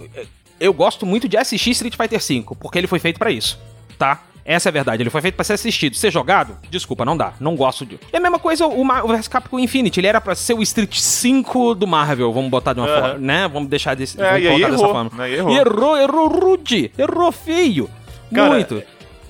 [0.59, 3.59] eu gosto muito de assistir Street Fighter V, porque ele foi feito pra isso,
[3.97, 4.21] tá?
[4.45, 5.95] Essa é a verdade, ele foi feito pra ser assistido.
[5.95, 6.57] Ser jogado?
[6.69, 7.31] Desculpa, não dá.
[7.39, 7.97] Não gosto de.
[8.11, 10.01] É a mesma coisa o, Mar- o vs Capcom Infinity.
[10.01, 13.47] Ele era pra ser o Street 5 do Marvel, vamos botar de uma forma, né?
[13.47, 15.11] Vamos deixar desse, É, vamos e aí dessa errou, forma.
[15.15, 15.31] né?
[15.31, 15.55] Errou.
[15.55, 17.89] Errou, errou rude, errou feio.
[18.35, 18.83] Cara, muito.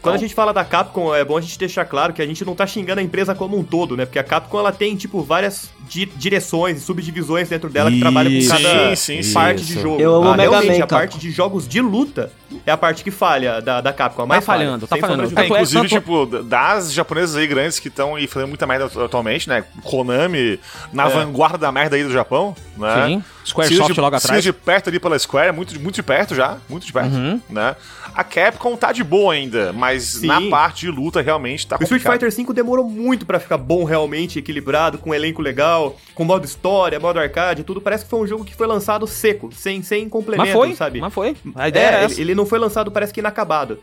[0.04, 2.44] Quando a gente fala da Capcom, é bom a gente deixar claro que a gente
[2.44, 4.06] não tá xingando a empresa como um todo, né?
[4.06, 8.31] Porque a Capcom ela tem, tipo, várias di- direções e subdivisões dentro dela que trabalham
[8.41, 9.73] com cada Sim, sim, parte isso.
[9.73, 10.01] de jogo.
[10.01, 12.31] Eu amo Ah, Mega Realmente, Man, a parte de jogos de luta
[12.65, 14.22] é a parte que falha da, da Capcom.
[14.22, 15.35] a Tá mais falha, falhando, tá sem sombra falhando.
[15.35, 18.85] de É, é- inclusive, tipo, das japonesas aí grandes que estão aí fazendo muita merda
[19.03, 19.64] atualmente, né?
[19.84, 20.60] Konami,
[20.91, 23.05] na vanguarda da merda aí do Japão, né?
[23.07, 23.23] Sim.
[23.45, 24.41] Squaresoft logo atrás.
[24.43, 27.41] de perto ali pela Square, muito, muito de perto já, muito de perto, Uhum.
[27.49, 27.76] né?
[28.15, 30.27] A Capcom tá de boa ainda, mas Sim.
[30.27, 32.30] na parte de luta realmente tá O Street complicado.
[32.31, 35.73] Fighter V demorou muito pra ficar bom realmente, equilibrado, com um elenco legal,
[36.16, 37.82] com modo história, modo arcade, tudo.
[37.82, 41.00] Parece que foi um jogo que foi lançado seco, sem, sem complemento, Mas foi, sabe?
[41.00, 41.36] mas foi.
[41.56, 43.80] A ideia É, ele, ele não foi lançado, parece que inacabado.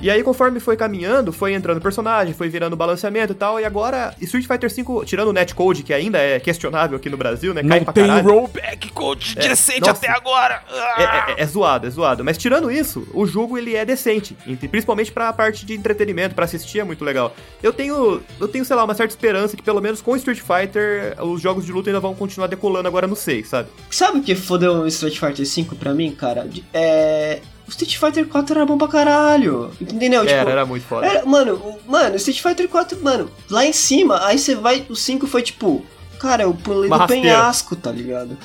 [0.00, 4.14] E aí, conforme foi caminhando, foi entrando personagem, foi virando balanceamento e tal, e agora
[4.20, 7.62] Street Fighter V, tirando o netcode, que ainda é questionável aqui no Brasil, né?
[7.62, 8.28] Cai Não pra tem caralho.
[8.28, 9.92] rollback code É, decente nossa.
[9.92, 10.62] até agora.
[10.98, 11.02] É,
[11.40, 12.22] é- é zoado, é zoado.
[12.24, 14.36] Mas tirando isso, o jogo ele é decente.
[14.46, 17.34] ent- Principalmente pra parte de entretenimento, pra assistir é muito legal.
[17.62, 21.16] Eu tenho, eu tenho, sei lá, uma certa esperança que pelo menos com Street Fighter
[21.24, 23.68] os jogos de luta ainda vão continuar decolando agora no 6, sabe?
[23.90, 26.46] Sabe o que fodeu o Street Fighter 5 pra mim, cara?
[26.74, 27.40] É.
[27.66, 29.70] O Street Fighter 4 era bom pra caralho.
[29.80, 30.20] Entendeu?
[30.22, 31.06] Tipo, era, era muito foda.
[31.06, 34.94] Era, mano, o- mano, Street Fighter 4, mano, lá em cima, aí você vai, o
[34.94, 35.84] 5 foi tipo,
[36.20, 37.22] cara, eu pulei Uma do rasteira.
[37.22, 38.36] penhasco, tá ligado?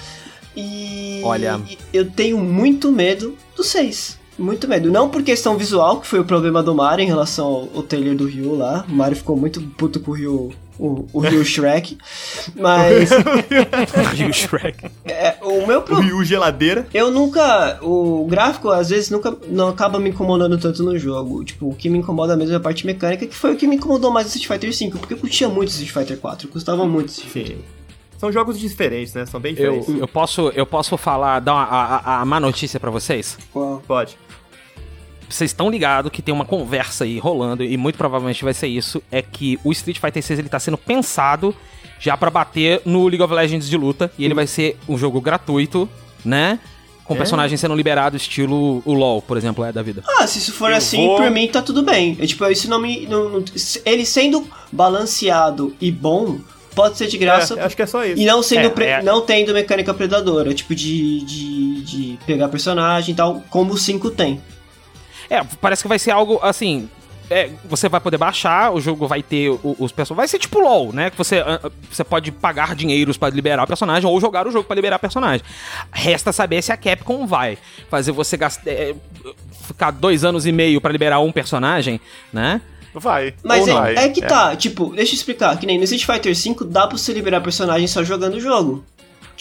[0.56, 1.62] E Olha.
[1.94, 4.20] eu tenho muito medo do 6.
[4.40, 4.90] Muito medo.
[4.92, 8.16] Não por questão visual, que foi o problema do Mario em relação ao, ao trailer
[8.16, 8.84] do Ryu lá.
[8.90, 11.98] O Mario ficou muito puto com o Ryu, o, o Ryu Shrek.
[12.56, 13.10] Mas
[14.30, 14.90] o Shrek.
[15.06, 16.10] é, o meu O problema.
[16.12, 16.88] Ryu Geladeira.
[16.94, 17.80] Eu nunca.
[17.82, 21.44] O gráfico, às vezes, nunca não acaba me incomodando tanto no jogo.
[21.44, 23.76] Tipo, o que me incomoda mesmo é a parte mecânica, que foi o que me
[23.76, 26.86] incomodou mais no Street Fighter V, porque eu curtia muito Street Fighter 4, eu gostava
[26.86, 27.56] muito Street Fighter.
[27.58, 27.64] Sim.
[28.18, 29.26] São jogos diferentes, né?
[29.26, 30.02] São bem Eu, diferentes.
[30.02, 33.36] eu, posso, eu posso falar, dar uma, a, a- a má notícia pra vocês?
[33.52, 33.82] Qual?
[33.88, 34.16] Pode.
[35.32, 39.02] Vocês estão ligados que tem uma conversa aí rolando, e muito provavelmente vai ser isso,
[39.12, 41.56] é que o Street Fighter 6 ele tá sendo pensado
[42.00, 45.22] já pra bater no League of Legends de luta, e ele vai ser um jogo
[45.22, 45.88] gratuito,
[46.26, 46.60] né?
[47.06, 47.18] Com É?
[47.18, 50.04] personagens sendo liberados, estilo o LoL, por exemplo, é da vida.
[50.08, 52.16] Ah, se isso for Eu assim, vou- por mim tá tudo bem.
[52.20, 53.06] É, tipo, isso não me.
[53.08, 53.44] não- não-
[53.86, 56.38] ele sendo balanceado e bom,
[56.76, 57.56] pode ser de graça.
[57.60, 58.22] É, acho que é só isso.
[58.22, 59.02] E não sendo É, pre- é.
[59.02, 64.10] não tendo mecânica predadora, tipo de, de, de pegar personagem e tal, como o 5
[64.12, 64.42] tem.
[65.32, 66.90] É, parece que vai ser algo assim.
[67.30, 70.18] é, você vai poder baixar, o jogo vai ter os personagens.
[70.18, 71.10] Vai ser tipo LOL, né?
[71.10, 74.52] Que você, ah, ah, você pode pagar dinheiros pra liberar o personagem ou jogar o
[74.52, 75.42] jogo pra liberar o personagem.
[75.94, 77.58] Resta saber se a Capcom vai
[77.90, 78.70] fazer você gastar.
[78.70, 78.94] é,
[79.66, 82.02] ficar dois anos e meio pra liberar um personagem,
[82.34, 82.60] né?
[82.94, 83.34] Vai.
[83.42, 83.96] Mas Ou é, vai.
[83.96, 86.98] é que tá, tipo, deixa eu explicar, que nem no Street Fighter V dá pra
[86.98, 88.84] você liberar personagem só jogando o jogo.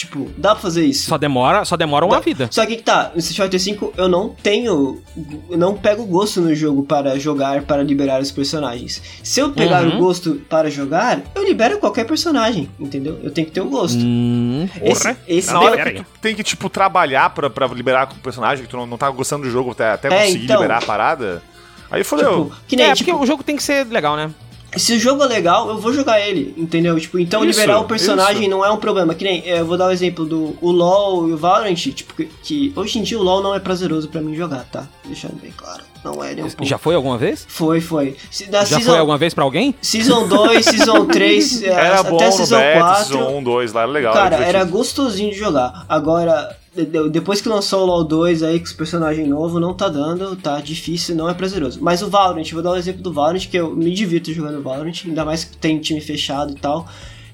[0.01, 1.07] Tipo, dá pra fazer isso.
[1.11, 2.49] Só demora, só demora uma Dá- vida.
[2.51, 5.03] Só que que tá, no Street Fighter V eu não tenho.
[5.51, 9.03] Eu não pego gosto no jogo para jogar, para liberar os personagens.
[9.23, 9.97] Se eu pegar Uhum.
[9.97, 13.21] o gosto para jogar, eu libero qualquer personagem, entendeu?
[13.23, 13.99] Eu tenho que ter o gosto.
[13.99, 15.17] Hum, Esse, porra.
[15.29, 18.19] esse Na hora pera que tu tem que, tipo, trabalhar pra, pra liberar com o
[18.21, 20.57] personagem, que tu não, não tá gostando do jogo até, até É, conseguir então.
[20.57, 21.43] liberar a parada.
[21.91, 22.45] Aí fodeu.
[22.47, 24.31] tipo, que nem, é, tipo, porque o jogo tem que ser legal, né?
[24.77, 26.99] Se o jogo é legal, eu vou jogar ele, entendeu?
[26.99, 28.51] Tipo, então Isso, liberar o personagem isso.
[28.51, 29.15] não é um problema.
[29.15, 32.27] Que nem, eu vou dar o exemplo do o LoL e o Valorant, tipo, que,
[32.43, 34.89] que hoje em dia o LoL não é prazeroso pra mim jogar, tá?
[35.05, 35.90] Deixando bem claro.
[36.05, 36.65] Não é nem um pouco.
[36.65, 37.45] Já foi alguma vez?
[37.49, 38.17] Foi, foi.
[38.51, 39.75] Já season, foi alguma vez pra alguém?
[39.83, 43.05] Season 2, Season 3, Era bom até no Season beta, 4.
[43.05, 44.13] Season 1, 2 lá, era legal.
[44.15, 45.85] Cara, era era gostosinho de jogar.
[45.89, 49.75] Agora, de- de- depois que lançou o LoL 2 aí, com os personagens novos, não
[49.75, 51.79] tá dando, tá difícil, não é prazeroso.
[51.83, 54.95] Mas o Valorant, vou dar um exemplo do Valorant, que eu me divirto jogando Valorant,
[55.05, 56.89] ainda mais que tem time fechado e tal.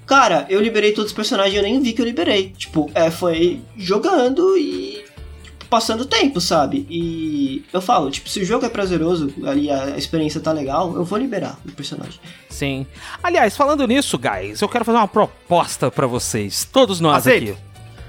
[0.06, 2.52] Cara, eu liberei todos os personagens e eu nem vi que eu liberei.
[2.56, 4.95] Tipo, é, foi jogando e
[5.68, 6.86] passando tempo, sabe?
[6.88, 11.04] E eu falo, tipo, se o jogo é prazeroso, ali a experiência tá legal, eu
[11.04, 12.20] vou liberar o personagem.
[12.48, 12.86] Sim.
[13.22, 16.64] Aliás, falando nisso, guys, eu quero fazer uma proposta pra vocês.
[16.64, 17.56] Todos nós Aceito.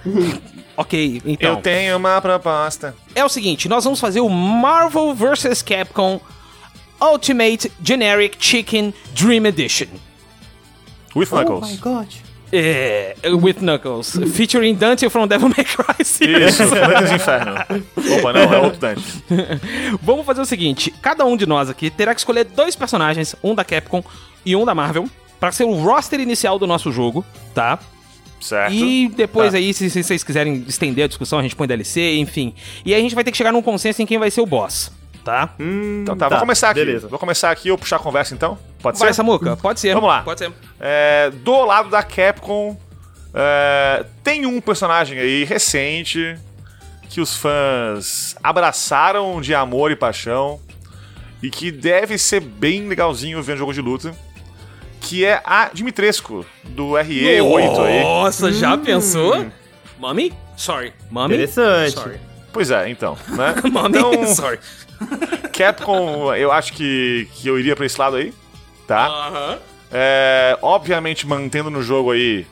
[0.06, 0.42] aqui.
[0.78, 1.56] ok, então.
[1.56, 2.96] Eu tenho uma proposta.
[3.14, 6.20] É o seguinte, nós vamos fazer o Marvel vs Capcom
[7.02, 9.88] Ultimate Generic Chicken Dream Edition.
[11.16, 11.80] With Knuckles.
[11.80, 12.27] God.
[12.52, 15.96] É, with Knuckles, featuring Dante from Devil May Cry.
[16.02, 17.56] Isso, Dantes Inferno.
[18.20, 19.04] Opa, não, é outro Dante.
[20.02, 23.54] Vamos fazer o seguinte: cada um de nós aqui terá que escolher dois personagens, um
[23.54, 24.04] da Capcom
[24.46, 25.10] e um da Marvel,
[25.40, 27.80] pra ser o roster inicial do nosso jogo, tá?
[28.40, 28.74] Certo.
[28.74, 29.58] E depois Tá.
[29.58, 32.54] aí, se, se vocês quiserem estender a discussão, a gente põe DLC, enfim.
[32.86, 34.46] E aí a gente vai ter que chegar num consenso em quem vai ser o
[34.46, 34.92] boss,
[35.28, 35.50] tá?
[35.60, 36.80] Então tá, vou começar aqui.
[36.80, 37.10] beleza.
[37.10, 38.58] Vou começar aqui, eu puxar a conversa então?
[38.82, 39.16] Pode Vai, ser?
[39.16, 39.94] Samuca, pode ser.
[39.94, 40.22] Vamos lá.
[40.22, 40.54] Pode ser.
[40.80, 42.78] É, do lado da Capcom,
[43.34, 46.38] é, tem um personagem aí recente
[47.10, 50.62] que os fãs abraçaram de amor e paixão
[51.44, 54.16] e que deve ser bem legalzinho vendo jogo de luta,
[55.02, 58.02] que é a Dimitrescu, do RE8 aí.
[58.02, 59.46] Nossa, já pensou?
[60.00, 60.32] Mami?
[60.56, 60.94] Sorry.
[61.12, 61.34] Mami?
[61.34, 61.94] Interessante.
[61.94, 62.20] Sorry.
[62.54, 63.56] Pois é, então, né?
[63.70, 63.98] Mami?
[63.98, 64.60] Então, Sorry.
[65.54, 68.34] Capcom, eu acho que, que eu iria pra esse lado aí,
[68.88, 69.06] tá?
[69.08, 69.58] Aham.
[69.92, 72.46] É, obviamente mantendo no jogo aí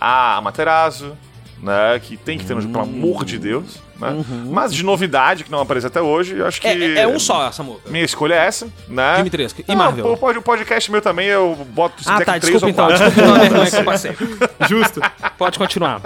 [0.00, 1.16] a Amaterasu,
[1.62, 1.98] né?
[2.02, 3.82] Que tem que ter no jogo, pelo amor de Deus.
[3.98, 4.24] Né?
[4.50, 6.66] Mas de novidade que não apareceu até hoje, eu acho que.
[6.66, 7.88] É, é um só, Samuca.
[7.88, 9.16] Minha escolha é essa, né?
[9.16, 9.62] Dimitrescu.
[9.62, 10.12] E Não, Marvel?
[10.12, 12.88] O pod- o podcast meu também, eu boto Ah, tá, desculpa ou então.
[12.88, 14.12] Desculpa pela vergonha que eu passei.
[14.68, 15.00] Justo.
[15.38, 16.02] Pode continuar.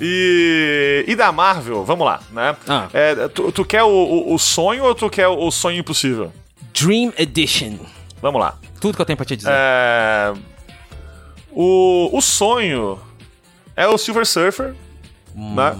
[0.00, 2.56] E, e da Marvel, vamos lá, né?
[2.68, 2.88] Ah.
[2.92, 6.32] É, tu, tu quer o, o- o sonho ou tu quer o sonho impossível?
[6.72, 7.74] Dream Edition.
[8.22, 8.56] Vamos lá.
[8.80, 9.50] Tudo que eu tenho pra te dizer.
[9.52, 10.32] É,
[11.52, 12.98] o, o sonho
[13.76, 14.74] é o Silver Surfer,
[15.34, 15.74] né?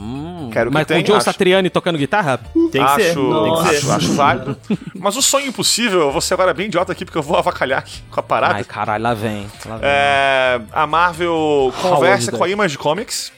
[0.53, 0.71] Quero que Hum.
[0.73, 1.25] Mas com tenha, o Joe acho.
[1.25, 2.39] Satriani tocando guitarra?
[2.39, 3.15] Tem que acho, ser.
[3.15, 3.77] Tem que ser.
[3.77, 4.57] acho, acho válido.
[4.95, 7.79] Mas o sonho impossível, eu vou ser agora bem idiota aqui porque eu vou avacalhar
[7.81, 8.55] aqui com a parada.
[8.55, 9.47] Ai, caralho, lá vem.
[9.65, 9.89] Lá vem.
[9.89, 13.33] É, a Marvel conversa Howard com a Image Comics,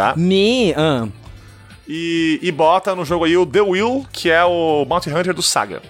[0.00, 0.14] tá?
[0.16, 0.72] Me.
[0.76, 1.06] ah,
[1.88, 5.42] E, e bota no jogo aí o The Will, que é o Bounty Hunter do
[5.42, 5.82] Saga.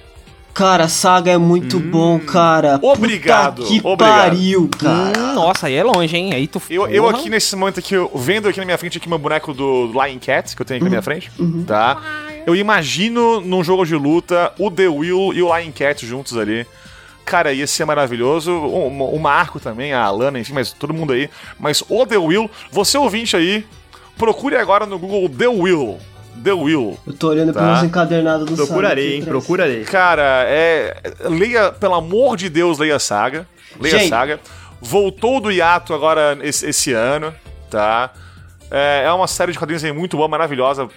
[0.52, 2.80] Cara, Saga é muito bom, cara.
[2.82, 2.88] Hum.
[2.88, 4.16] Obrigado, Puta que obrigado.
[4.30, 5.18] pariu, cara.
[5.18, 6.34] hum, nossa, aí é longe, hein?
[6.34, 6.60] Aí tu.
[6.68, 9.54] Eu, eu aqui nesse momento aqui, eu vendo aqui na minha frente aqui meu boneco
[9.54, 11.30] do Lion Cat, que eu tenho aqui na minha frente,
[11.66, 11.98] tá?
[12.46, 16.66] Eu imagino num jogo de luta o The Will e o Lion Cat juntos ali.
[17.24, 18.50] Cara, ia ser maravilhoso.
[18.50, 21.30] O, o Marco também, a Alana, enfim, mas todo mundo aí.
[21.60, 23.64] Mas o The Will, você ouvinte aí,
[24.20, 25.98] procure agora no Google The Will.
[26.44, 26.98] The Will.
[27.06, 27.60] Eu tô olhando Tá.
[27.60, 28.66] pelos encadernados do Saga.
[28.66, 29.24] Procurarei, aqui hein?
[29.24, 29.84] Procurarei.
[29.84, 30.94] Cara, é.
[31.24, 33.46] Leia, pelo amor de Deus, leia a saga.
[33.80, 34.12] Leia Gente.
[34.12, 34.40] a saga.
[34.80, 37.34] Voltou do hiato agora esse, esse ano,
[37.70, 38.10] tá?
[38.70, 40.88] É, é uma série de quadrinhos aí muito boa, maravilhosa.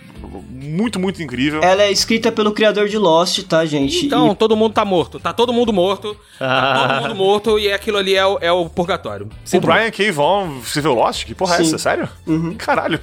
[0.50, 1.62] Muito, muito incrível.
[1.62, 4.06] Ela é escrita pelo criador de Lost, tá, gente?
[4.06, 5.20] Então, todo mundo tá morto.
[5.20, 6.16] Tá todo mundo morto.
[6.40, 9.26] Tá todo mundo morto e aquilo ali é o, é o purgatório.
[9.26, 10.12] o Sinto Brian K.
[10.12, 11.26] Vaughan escreveu Lost?
[11.26, 11.64] Que porra é Sim.
[11.64, 11.78] essa?
[11.80, 12.08] Sério?
[12.58, 13.00] Caralho.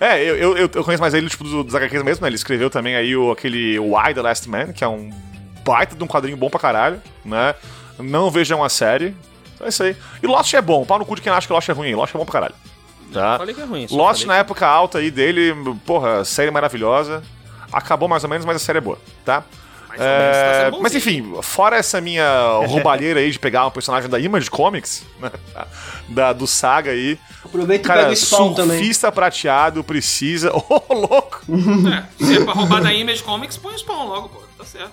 [0.00, 2.28] É, eu, eu, eu- conheço mais ele, tipo, do- dos HQs mesmo, né?
[2.28, 5.10] Ele escreveu também aí o, aquele Why the Last Man, que é um
[5.64, 7.54] baita de um quadrinho bom pra caralho, né?
[7.98, 9.14] Não vejam a série.
[9.60, 9.96] É isso aí.
[10.22, 10.84] E Lost é bom.
[10.84, 11.94] Pau no cu de quem acha que Lost é ruim.
[11.94, 12.54] Lost é bom pra caralho.
[13.12, 13.38] Tá?
[13.38, 13.86] Falei que é ruim.
[13.90, 15.54] Lost na época alta aí dele,
[15.86, 17.22] porra, série maravilhosa.
[17.72, 19.44] Acabou mais ou menos, mas a série é boa, tá?
[19.98, 20.82] Mais ou menos, tá É, sendo bonzinho.
[20.82, 22.26] mas enfim, fora essa minha
[22.66, 25.30] roubalheira aí de pegar um personagem da Image Comics, né,
[26.08, 28.78] da, do Saga aí, Aproveita e pega cara, o spawn também.
[28.78, 30.50] surfista prateado precisa.
[30.56, 31.42] Ô, louco!
[32.20, 34.42] É, se é pra roubar da Image Comics, põe o spawn logo, pô.
[34.58, 34.92] Tá certo.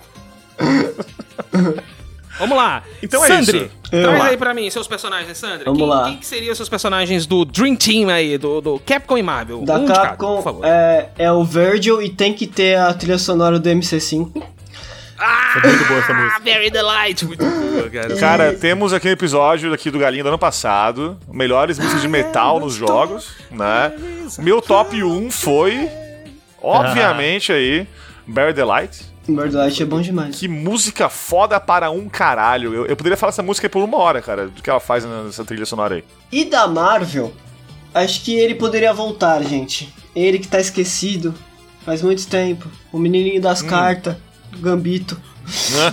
[2.38, 2.82] Vamos lá.
[3.02, 3.90] Então é Sandri, isso.
[3.90, 5.64] traz aí pra mim seus personagens, Sandri.
[5.64, 6.04] Vamos quem, lá.
[6.06, 9.62] Quem que seriam seus personagens do Dream Team aí, do, do Capcom e Marvel?
[9.64, 10.64] Da um cada, Capcom por favor.
[10.64, 14.42] é, é o Virgil e tem que ter a trilha sonora do MC5.
[15.24, 16.40] Ah, muito boa essa música.
[16.42, 17.24] Very Delight.
[17.24, 18.16] Muito boa, cara.
[18.18, 22.58] Cara, temos aqui um episódio aqui do Galinha do ano passado, melhores músicas de metal
[22.58, 23.92] nos jogos, né?
[24.38, 25.88] Meu top 1 foi,
[26.60, 27.86] obviamente aí,
[28.26, 29.12] Barry Delight.
[29.28, 30.36] Bird Light é bom demais.
[30.36, 32.74] Que música foda para um caralho.
[32.74, 35.04] Eu, eu poderia falar essa música aí por uma hora, cara, do que ela faz
[35.04, 36.04] nessa trilha sonora aí.
[36.32, 37.32] E da Marvel,
[37.94, 39.94] acho que ele poderia voltar, gente.
[40.14, 41.32] Ele que tá esquecido
[41.84, 42.68] faz muito tempo.
[42.92, 43.42] O menininho Hum.
[43.42, 44.16] das cartas,
[44.60, 45.20] Gambito.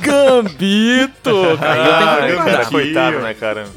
[0.01, 1.31] Gambito!
[1.59, 3.67] Que Ah, cara, coitado, né, cara?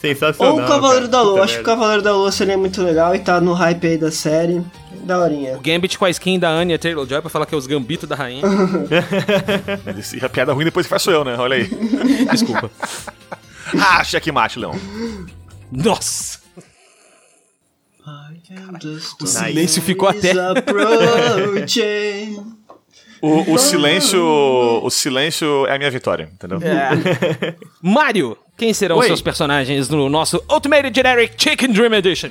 [0.00, 0.54] Sensacional.
[0.56, 1.08] Ou o Cavaleiro cara.
[1.08, 1.32] da Lua.
[1.32, 1.64] Puta Acho que o.
[1.64, 4.62] Cavaleiro da Lua seria muito legal e tá no hype aí da série.
[5.04, 5.56] Daorinha.
[5.56, 8.14] O Gambit com a skin da Anya Taylor-Joy pra falar que é os Gambito da
[8.14, 8.42] rainha.
[10.20, 11.34] E a piada ruim depois sou eu, né?
[11.38, 11.64] Olha aí.
[12.30, 12.70] Desculpa.
[13.80, 14.78] ah, checkmate, Leão.
[15.72, 16.38] Nossa!
[19.20, 20.32] O silêncio ficou até-
[23.20, 24.22] O, o silêncio.
[24.22, 26.58] O silêncio é a minha vitória, entendeu?
[27.82, 29.06] Mário, quem serão Oi.
[29.06, 32.30] seus personagens no nosso Ultimate Generic Chicken Dream Edition?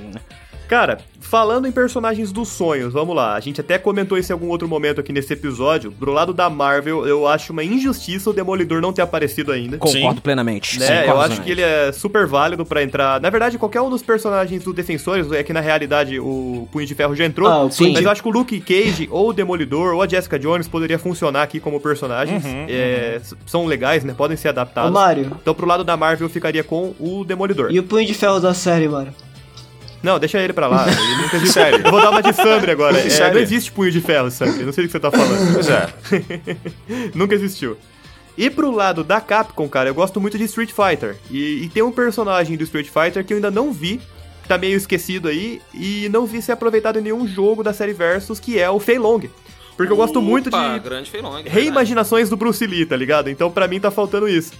[0.68, 3.35] Cara, falando em personagens dos sonhos, vamos lá.
[3.35, 5.91] A gente até comentou isso em algum outro momento aqui nesse episódio.
[5.91, 9.77] Do lado da Marvel, eu acho uma injustiça o Demolidor não ter aparecido ainda.
[9.77, 10.80] Concordo plenamente.
[10.80, 10.85] Né?
[10.85, 13.19] Sim, eu acho que ele é super válido pra entrar.
[13.22, 16.94] Na verdade, qualquer um dos personagens do Defensores, é que na realidade o Punho de
[16.95, 17.48] Ferro já entrou.
[17.49, 17.94] Ah, o Sim.
[17.94, 20.99] Mas eu acho que o Luke Cage, ou o Demolidor, ou a Jessica Jones poderia
[20.99, 22.44] funcionar aqui como personagens.
[22.68, 24.14] É, s- São legais, né?
[24.15, 24.91] Podem ser Ô, adaptados.
[24.91, 27.72] Mário, Então, pro lado da Marvel, eu ficaria com o Demolidor.
[27.72, 29.14] e o punho de ferro da série, Mário?
[30.02, 30.86] Não, deixa ele pra lá.
[30.88, 31.53] Ele nunca existe.
[31.53, 31.82] Sério.
[31.84, 32.98] Eu vou dar uma de Sandra agora.
[32.99, 34.61] É, não existe punho de ferro, Sandra.
[34.61, 35.53] Eu não sei do que você tá falando.
[35.53, 35.90] Pois é.
[37.15, 37.78] nunca existiu.
[38.38, 41.18] E pro lado da Capcom, cara, eu gosto muito de Street Fighter.
[41.32, 43.99] E, e tem um personagem do Street Fighter que eu ainda não vi,
[44.44, 47.94] que tá meio esquecido aí, e não vi ser aproveitado em nenhum jogo da série
[47.94, 49.22] Versus, que é o Fei Long.
[49.76, 51.44] Porque eu gosto muito de grande Feilong.
[51.45, 53.30] reimaginações do Bruce Lee, tá ligado?
[53.30, 54.52] Então pra mim tá faltando isso.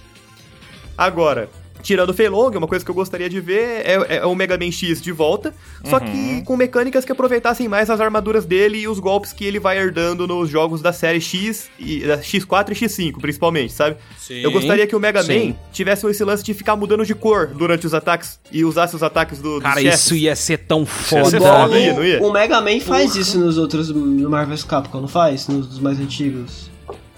[0.96, 1.50] Agora,
[1.82, 4.56] tirando o Fei Long, uma coisa que eu gostaria de ver é, é o Mega
[4.58, 8.88] Man X de volta, só que com mecânicas que aproveitassem mais as armaduras dele e
[8.88, 12.74] os golpes que ele vai herdando nos jogos da série X, e, da X4 e
[12.74, 13.96] X5, principalmente, sabe?
[14.18, 14.40] Sim.
[14.40, 15.48] Eu gostaria que o Mega Sim.
[15.50, 19.02] Man tivesse esse lance de ficar mudando de cor durante os ataques e usasse os
[19.02, 20.00] ataques do, dos Cara, chefes.
[20.00, 21.30] isso ia ser tão foda.
[21.30, 22.22] ser Igual foda, não ia, não ia?
[22.22, 25.46] O, Mega Man faz isso nos outros no Marvel's Capcom, não faz?
[25.48, 26.70] Nos mais antigos.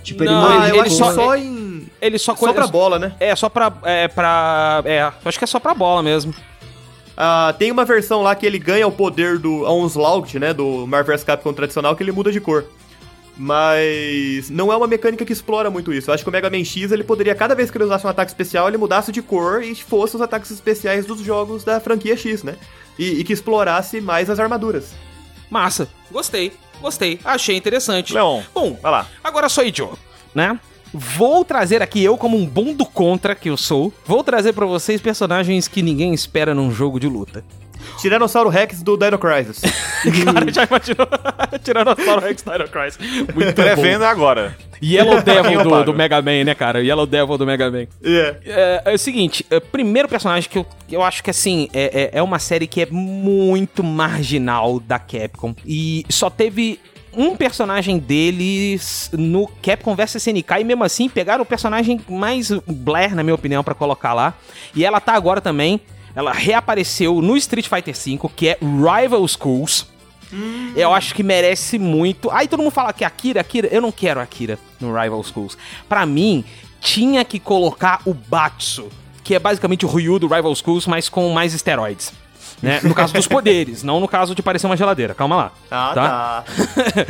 [0.03, 1.09] Tipo, ele Não, Ah, ele acho cor.
[1.09, 1.60] que só em...
[2.01, 3.15] Ele só, Só pra bola, né?
[3.21, 3.73] É, só pra.
[3.85, 4.83] É, pra.
[4.85, 6.35] É, acho que é só pra bola mesmo.
[7.17, 10.55] Ah, tem uma versão lá que ele ganha o poder do Onslaught, né?
[10.55, 12.65] Do Marvel vs Capcom tradicional, que ele muda de cor.
[13.37, 16.11] Mas não é uma mecânica que explora muito isso.
[16.11, 18.11] Eu acho que o Mega Man X ele poderia, cada vez que ele usasse um
[18.11, 22.17] ataque especial, ele mudasse de cor e fosse os ataques especiais dos jogos da franquia
[22.17, 22.57] X, né?
[22.99, 24.93] E, e que explorasse mais as armaduras.
[25.51, 25.89] Massa.
[26.11, 26.53] Gostei.
[26.81, 27.19] Gostei.
[27.25, 28.13] Achei interessante.
[28.15, 29.07] Leon, Bom, vai lá.
[29.25, 29.99] agora sou eu,
[30.35, 30.59] né?
[30.93, 34.67] Vou trazer aqui, eu como um bom do contra que eu sou, vou trazer pra
[34.67, 37.45] vocês personagens que ninguém espera num jogo de luta.
[37.99, 39.61] Tiranossauro Rex do Dino Crisis.
[40.25, 41.09] Cara, já imaginou?
[41.63, 42.99] Tiranossauro Rex Dino Crisis.
[43.35, 43.53] Muito bom.
[43.53, 44.57] Pré-venda agora.
[44.83, 46.83] Yellow Devil do, do Mega Man, né, cara?
[46.83, 47.87] Yellow Devil do Mega Man.
[48.03, 48.37] É.
[48.45, 52.19] É, é o seguinte, é, primeiro personagem que eu, eu acho que assim, é, é,
[52.19, 55.55] é uma série que é muito marginal da Capcom.
[55.67, 56.81] E só teve
[57.17, 63.15] um personagem deles no Capcom vs SNK e mesmo assim pegaram o personagem mais Blair,
[63.15, 64.35] na minha opinião, pra colocar lá.
[64.75, 65.81] E ela tá agora também.
[66.15, 69.87] Ela reapareceu no Street Fighter V, que é Rival Schools.
[70.77, 72.31] Eu acho que merece muito.
[72.31, 73.69] Aí todo mundo fala que Akira, Akira.
[73.69, 75.57] Eu não quero Akira no Rival Schools.
[75.89, 76.45] Pra mim,
[76.81, 78.89] tinha que colocar o Batsu,
[79.25, 82.13] que é basicamente o Ryu do Rival Schools, mas com mais esteroides.
[82.63, 82.81] Né?
[82.83, 85.15] No caso dos poderes, não no caso de parecer uma geladeira.
[85.15, 85.53] Calma lá.
[85.71, 86.45] Ah, tá.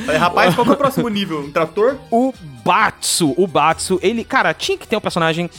[0.05, 1.40] Falei, Rapaz, qual que é o próximo nível?
[1.40, 1.97] Um trator?
[2.10, 2.32] O
[2.64, 5.51] Batsu, o Batsu, ele, cara, tinha que ter um personagem.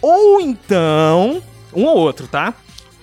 [0.00, 1.42] Ou então.
[1.74, 2.54] Um ou outro, tá?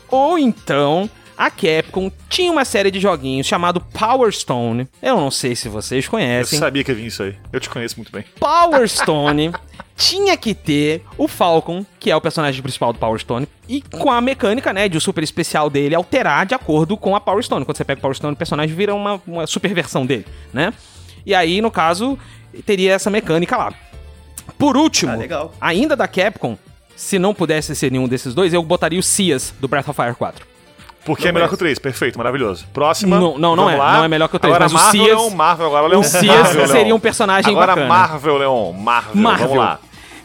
[0.10, 1.10] Ou então.
[1.38, 4.88] A Capcom tinha uma série de joguinhos chamado Power Stone.
[5.02, 6.60] Eu não sei se vocês Eu conhecem.
[6.60, 7.36] sabia que vir isso aí.
[7.52, 8.24] Eu te conheço muito bem.
[8.40, 9.52] Power Stone
[10.02, 14.12] tinha que ter o Falcon, que é o personagem principal do Power Stone, e com
[14.12, 17.64] a mecânica, né, de o super especial dele alterar de acordo com a Power Stone.
[17.66, 20.74] Quando você pega o Power Stone, o personagem vira uma, uma super versão dele, né?
[21.26, 22.18] E aí, no caso,
[22.66, 23.74] teria essa mecânica lá.
[24.58, 25.54] Por último, Ah, legal.
[25.62, 26.58] ainda da Capcom,
[26.96, 30.16] se não pudesse ser nenhum desses dois, eu botaria o Cias do Breath of Fire
[30.16, 30.46] 4.
[31.04, 31.80] Porque é melhor que o 3.
[31.80, 32.66] Perfeito, maravilhoso.
[32.72, 33.20] Próxima.
[33.20, 33.76] Não, não, não é.
[33.76, 33.98] lá.
[33.98, 36.00] Não é melhor que o 3, Agora mas o Marvel, Cias- Leon, Marvel, agora Leon.
[36.00, 37.88] O Cias Marvel, seria um personagem Agora bacana.
[37.88, 38.72] Marvel, Leon.
[38.74, 39.16] Marvel.
[39.16, 39.48] Marvel.
[39.48, 39.80] Vamos lá.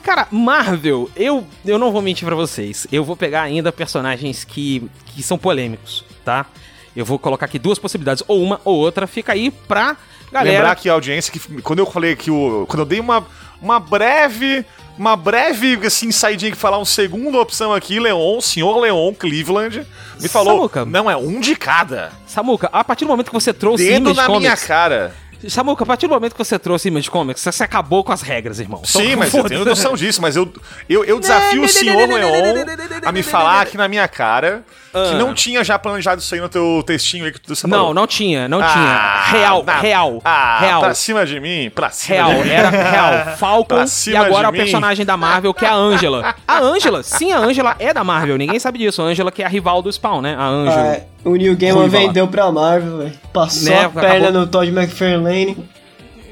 [0.06, 2.86] Cara, Marvel, eu, eu não vou mentir pra vocês.
[2.92, 6.46] Eu vou pegar ainda personagens que, que são polêmicos, tá?
[6.94, 9.08] Eu vou colocar aqui duas possibilidades, ou uma ou outra.
[9.08, 9.96] Fica aí pra
[10.30, 10.58] galera.
[10.58, 13.26] Lembrar que a audiência que quando eu falei que o quando eu dei uma
[13.60, 14.64] uma breve
[14.96, 19.84] uma breve assim saidinha que falar uma segunda opção aqui, Leon, senhor Leon Cleveland
[20.20, 20.84] me falou, Samuca.
[20.84, 22.12] não é um de cada.
[22.28, 24.64] Samuca, a partir do momento que você trouxe Dedo Image na minha Comics...
[24.64, 25.14] cara.
[25.48, 28.58] Samuca, a partir do momento que você trouxe Image Comics, você acabou com as regras,
[28.58, 28.82] irmão.
[28.84, 30.52] Sim, Então, mas eu tenho noção disso, mas eu,
[30.88, 32.64] eu, eu desafio o senhor Leon
[33.04, 36.48] a me falar aqui na minha cara que não tinha já planejado isso aí no
[36.48, 37.86] teu textinho aí que tu separou.
[37.88, 39.38] Não, não tinha, não Ah, tinha.
[39.40, 40.80] Real, na- real, Ah, real.
[40.80, 42.50] pra cima de mim, pra cima Real, de mim.
[42.54, 43.36] era real.
[43.36, 46.34] Falcon e agora o personagem da Marvel, que é a Angela.
[46.46, 49.02] A Angela, sim, a Angela é da Marvel, ninguém sabe disso.
[49.02, 50.34] A Angela que é a rival do Spawn, né?
[50.38, 50.96] A Angela.
[50.98, 53.12] Ah, o Neil Gaiman vendeu pra Marvel, velho.
[53.32, 55.56] Passou Né, a perna acabou- no Todd McFarlane.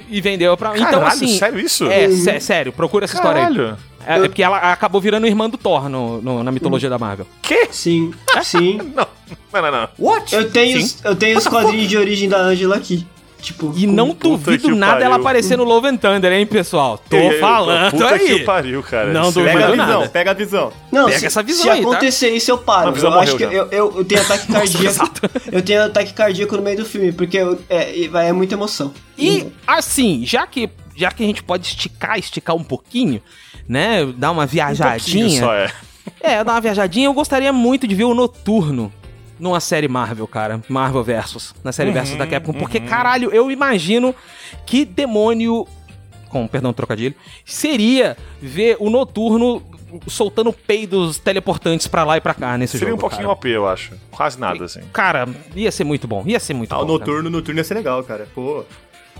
[0.08, 0.70] E vendeu pra.
[0.76, 1.38] então, Caralho, assim.
[1.38, 1.90] sério isso?
[1.90, 3.74] É, sé- sério, procura essa história aí.
[4.06, 7.26] É, é porque ela acabou virando irmã do Thor no, no- na mitologia da Marvel.
[7.70, 8.12] Sim,
[8.42, 8.78] sim.
[8.94, 9.88] Não, não, não, não.
[9.98, 10.34] What?
[10.34, 13.06] Eu tenho, os- eu tenho os quadrinhos de origem da Angela aqui.
[13.40, 15.20] Tipo, E não Puta duvido que nada ela pariu.
[15.20, 16.96] aparecer no Love and Thunder, hein, pessoal?
[16.96, 18.26] Tô falando puta aí.
[18.26, 19.12] que pariu, cara.
[19.12, 20.08] Não é duvido Pega a Não, visão, nada.
[20.10, 20.72] pega a visão.
[20.90, 21.90] Não, Pega se, essa visão se aí, tá?
[21.90, 22.82] acontecer isso, eu paro.
[22.84, 23.68] Não, a visão eu acho que eu, eu,
[23.98, 25.10] eu tenho ataque cardíaco.
[25.52, 28.94] eu tenho ataque cardíaco no meio do filme, porque eu- é, é muita emoção.
[29.18, 33.20] E assim, já que, já que a gente pode esticar, esticar um pouquinho,
[33.68, 34.04] né?
[34.16, 35.40] Dar uma Um viajadinha.
[35.40, 35.70] só é.
[36.20, 38.92] É, dar uma viajadinha, eu gostaria muito de ver o Noturno
[39.38, 40.60] numa série Marvel, cara.
[40.68, 41.54] Marvel Versus.
[41.64, 42.52] Na série Versus da Capcom.
[42.52, 44.14] Porque, caralho, eu imagino
[44.66, 45.66] que demônio.
[46.28, 47.14] Com perdão trocadilho.
[47.44, 49.62] Seria ver o Noturno
[50.08, 52.96] soltando peidos teleportantes pra lá e pra cá nesse Seria jogo.
[52.98, 53.32] um pouquinho cara.
[53.32, 53.92] OP, eu acho.
[54.10, 54.80] Quase nada, assim.
[54.92, 56.24] Cara, ia ser muito bom.
[56.26, 56.82] Ia ser muito Ah, bom.
[56.82, 56.98] o cara.
[57.10, 58.26] noturno, noturno ia ser legal, cara.
[58.34, 58.64] Pô.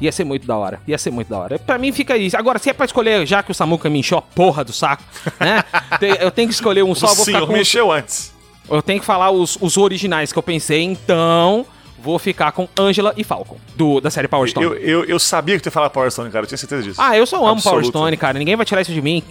[0.01, 0.81] Ia ser muito da hora.
[0.87, 1.59] Ia ser muito da hora.
[1.59, 2.37] Pra mim fica isso.
[2.37, 5.03] Agora, se é pra escolher, já que o Samuka me encheu a porra do saco,
[5.39, 5.63] né?
[6.21, 7.53] eu tenho que escolher um só, eu vou eu com.
[7.53, 8.33] mexeu antes.
[8.69, 11.67] Eu tenho que falar os, os originais que eu pensei, então.
[12.03, 14.67] Vou ficar com Angela e Falcon, do, da série Power Stone.
[14.67, 16.43] Eu, eu, eu sabia que tu ia falar Power Stone, cara.
[16.45, 17.01] Eu tinha certeza disso.
[17.01, 17.71] Ah, eu só amo Absoluto.
[17.71, 18.39] Power Stone, cara.
[18.39, 19.23] Ninguém vai tirar isso de mim.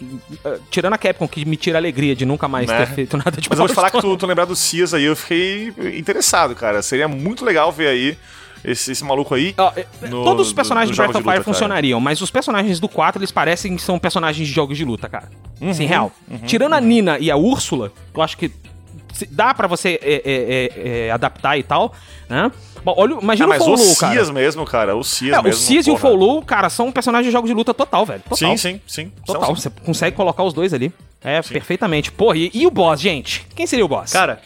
[0.72, 2.80] Tirando a Capcom, que me tira a alegria de nunca mais Né?
[2.84, 4.15] ter feito nada de Mas eu vou Power te falar que Stone.
[4.15, 6.81] tu, tu lembrar do Cias aí, eu fiquei interessado, cara.
[6.81, 8.18] Seria muito legal ver aí
[8.64, 9.53] esse, esse maluco aí.
[9.76, 12.80] É, no- todos os do- personagens dos de Breath of Fire funcionariam, mas os personagens
[12.80, 15.30] do 4, eles parecem que são personagens de jogos de luta, cara.
[15.61, 16.11] Uhum, Sim, real.
[16.45, 18.52] Tirando a Nina e a Úrsula, eu acho que
[19.30, 21.94] dá pra você é, é, é, é, adaptar e tal,
[22.30, 22.52] né?
[22.84, 24.14] Bom, olha, Ah, imagina mas o o Follow, cara.
[24.14, 24.95] Cias mesmo, cara.
[24.98, 25.61] O Cias É, o mesmo.
[25.61, 25.95] Cias e o.
[25.98, 28.22] Follow, cara, são personagens de jogos de luta total, velho.
[28.27, 28.38] Total.
[28.38, 29.11] Sim, sim, sim.
[29.26, 29.45] Total.
[29.45, 30.91] São, Você consegue colocar os dois ali.
[31.23, 32.11] É, perfeitamente.
[32.11, 33.48] Porra, e, e o boss, gente?
[33.56, 34.11] Quem seria o boss?
[34.11, 34.41] Cara,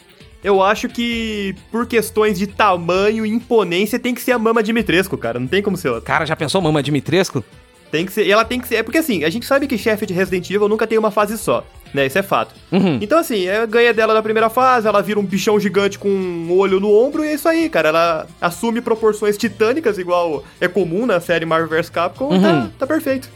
[0.48, 5.18] eu acho que por questões de tamanho e imponência tem que ser a Mama Dimitrescu,
[5.18, 5.40] cara.
[5.40, 6.04] Não tem como ser outra.
[6.06, 7.44] Cara, já pensou Mama Dimitrescu?
[7.92, 8.26] Tem que ser.
[8.28, 8.76] E ela tem que ser.
[8.76, 11.38] É porque assim, a gente sabe que chefe de Resident Evil nunca tem uma fase
[11.38, 11.64] só.
[11.94, 12.06] Né?
[12.06, 12.54] Isso é fato.
[12.70, 13.00] Uhum.
[13.02, 16.82] Então, assim, ganha dela na primeira fase, ela vira um bichão gigante com um olho
[16.82, 17.88] no ombro, e é isso aí, cara.
[17.90, 22.70] Ela assume proporções titânicas, igual é comum na série Marvel vs Capcom, tá, Uhum.
[22.78, 23.30] tá perfeito.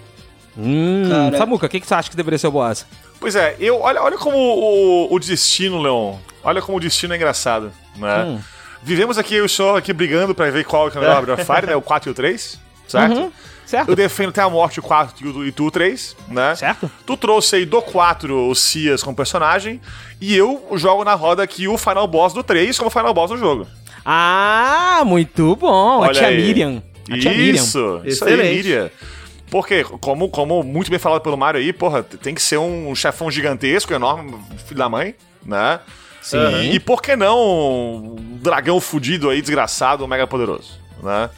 [0.58, 2.86] Hum, Cara- Samuca, o que, que você acha que deveria ser o boss?
[3.22, 6.16] Pois é, eu, olha, olha como o, o destino, Leon.
[6.44, 8.24] Olha como o destino é engraçado, né?
[8.24, 8.40] Hum.
[8.82, 11.68] Vivemos aqui, eu estou aqui brigando pra ver qual é o melhor Breath of Fire,
[11.68, 11.76] né?
[11.76, 13.16] O 4 e o 3, certo?
[13.16, 13.32] Uhum,
[13.64, 13.90] certo.
[13.90, 16.56] Eu defendo até a morte o 4 e tu o 3, né?
[16.56, 16.90] Certo.
[17.06, 19.80] Tu trouxe aí do 4 o Cias como personagem,
[20.20, 23.38] e eu jogo na roda aqui o Final Boss do 3 como Final Boss do
[23.38, 23.68] jogo.
[24.04, 26.02] Ah, muito bom.
[26.04, 26.38] a Olha tia aí.
[26.38, 26.82] Miriam.
[27.08, 27.54] A tia Miriam.
[27.54, 28.36] Isso, isso aí.
[28.36, 28.90] Miriam.
[29.52, 33.30] Porque, como, como muito bem falado pelo Mario aí, porra, tem que ser um chefão
[33.30, 35.14] gigantesco, enorme, filho da mãe,
[35.46, 35.82] né?
[36.22, 36.72] Sim.
[36.72, 41.30] E por que não um dragão fudido aí, desgraçado, mega poderoso, né?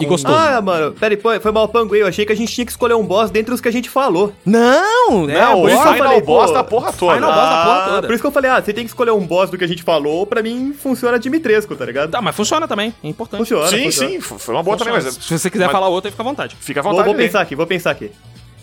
[0.00, 0.34] E gostoso.
[0.34, 2.02] Ah, mano, peraí, pô, foi mal panguei.
[2.02, 3.88] Eu achei que a gente tinha que escolher um boss dentre os que a gente
[3.90, 4.32] falou.
[4.44, 7.14] Não, é, não, o por isso que eu Final falei, Boss da porra toda.
[7.14, 8.06] Final Boss da porra toda.
[8.06, 9.68] Por isso que eu falei, ah, você tem que escolher um boss do que a
[9.68, 12.10] gente falou, pra mim funciona Dimitrescu, tá ligado?
[12.10, 12.94] Tá, mas funciona também.
[13.02, 13.38] É importante.
[13.40, 13.68] Funciona.
[13.68, 14.10] sim, funciona.
[14.10, 14.98] sim, foi uma boa Funciona.
[15.00, 16.56] também, mas Se você quiser mas falar outra, fica à vontade.
[16.60, 17.06] fica à Vou, vontade.
[17.06, 17.26] vou também.
[17.26, 18.10] pensar aqui, vou pensar aqui.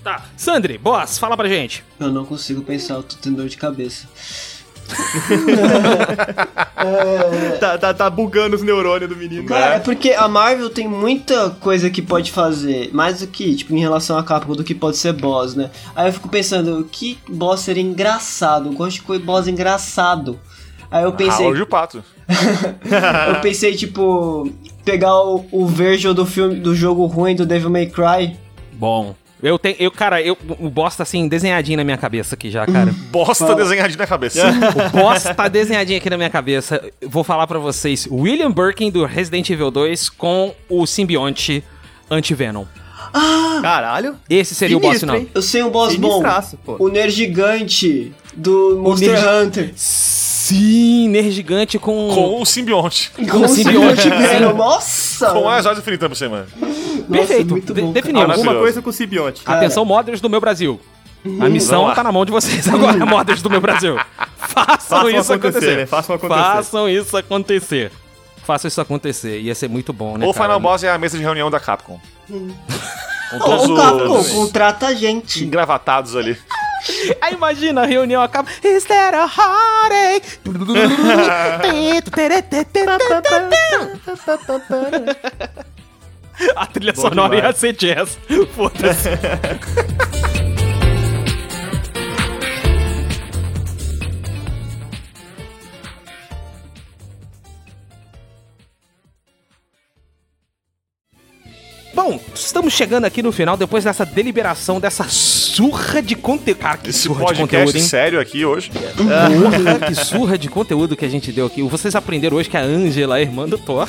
[0.04, 0.24] Tá.
[0.38, 1.84] Sandri, boss, fala pra gente.
[2.00, 4.08] Eu não consigo pensar, eu tô tendo dor de cabeça.
[7.60, 9.46] Tá, tá, tá bugando os neurônios do menino.
[9.46, 13.74] Cara, é porque a Marvel tem muita coisa que pode fazer, mais do que, tipo,
[13.74, 15.72] em relação a Capcom, do que pode ser boss, né?
[15.96, 18.70] Aí eu fico pensando, que boss seria engraçado?
[18.70, 20.40] Eu gosto de boss engraçado.
[20.92, 22.04] Aí eu pensei, Howard o Pato.
[23.28, 24.50] eu pensei, tipo,
[24.84, 28.38] pegar o, o Virgil do filme, do jogo ruim do Devil May Cry.
[28.74, 29.16] Bom.
[29.44, 29.76] Eu tenho.
[29.80, 32.94] Eu, cara, eu, o boss tá assim, desenhadinho na minha cabeça aqui já, cara.
[33.12, 34.42] Bosta desenhadinho na cabeça.
[34.48, 36.82] o boss tá desenhadinho aqui na minha cabeça.
[37.06, 41.64] Vou falar pra vocês: William Birkin do Resident Evil 2 com o simbionte
[42.10, 42.66] anti-venom.
[43.62, 44.16] Caralho.
[44.30, 45.22] Esse seria o boss Sinistro, final.
[45.22, 45.32] hein?
[45.34, 46.22] Eu sei um boss bom.
[46.66, 46.78] Pô.
[46.80, 49.74] O Ner Gigante do Monster Ner- Hunter.
[50.48, 52.10] Sim, Ner Gigante com.
[52.14, 53.12] Com o simbionte.
[53.32, 54.08] com o simbionte.
[54.56, 55.32] Nossa!
[55.32, 56.46] Com as joias infinitas por.
[56.60, 57.52] Nossa, Perfeito.
[57.52, 57.92] muito De- bom.
[57.92, 58.22] definimos.
[58.28, 58.50] Maravilhoso.
[58.50, 59.42] Alguma coisa com o simbionte.
[59.46, 60.80] Atenção, modders do meu Brasil.
[61.42, 63.98] A missão tá na mão de vocês agora, modders do meu Brasil.
[64.38, 65.76] Façam, Façam isso acontecer, acontecer.
[65.78, 65.86] né?
[65.88, 66.40] Façam acontecer.
[66.44, 67.92] Façam isso acontecer.
[68.46, 69.40] Façam isso acontecer.
[69.42, 70.28] Ia ser muito bom, né?
[70.28, 70.46] o cara?
[70.46, 72.00] Final Boss é a mesa de reunião da Capcom.
[72.28, 75.44] Com Ô, todos o Capcom os contrata a gente.
[75.44, 76.38] engravatados ali.
[77.22, 78.50] Aí imagina, a reunião acaba.
[78.64, 80.40] Is there a heartache?
[86.56, 87.58] a trilha Bom sonora ia demais.
[87.58, 88.18] ser jazz.
[88.56, 89.10] Foda-se.
[101.96, 106.60] Bom, estamos chegando aqui no final, depois dessa deliberação, dessa surra de conteúdo.
[106.60, 107.84] Cara, que Esse surra de conteúdo, hein?
[107.84, 108.70] sério aqui hoje.
[108.70, 111.62] Porra, que surra de conteúdo que a gente deu aqui.
[111.64, 113.88] Vocês aprenderam hoje que a Angela é irmã do Thor.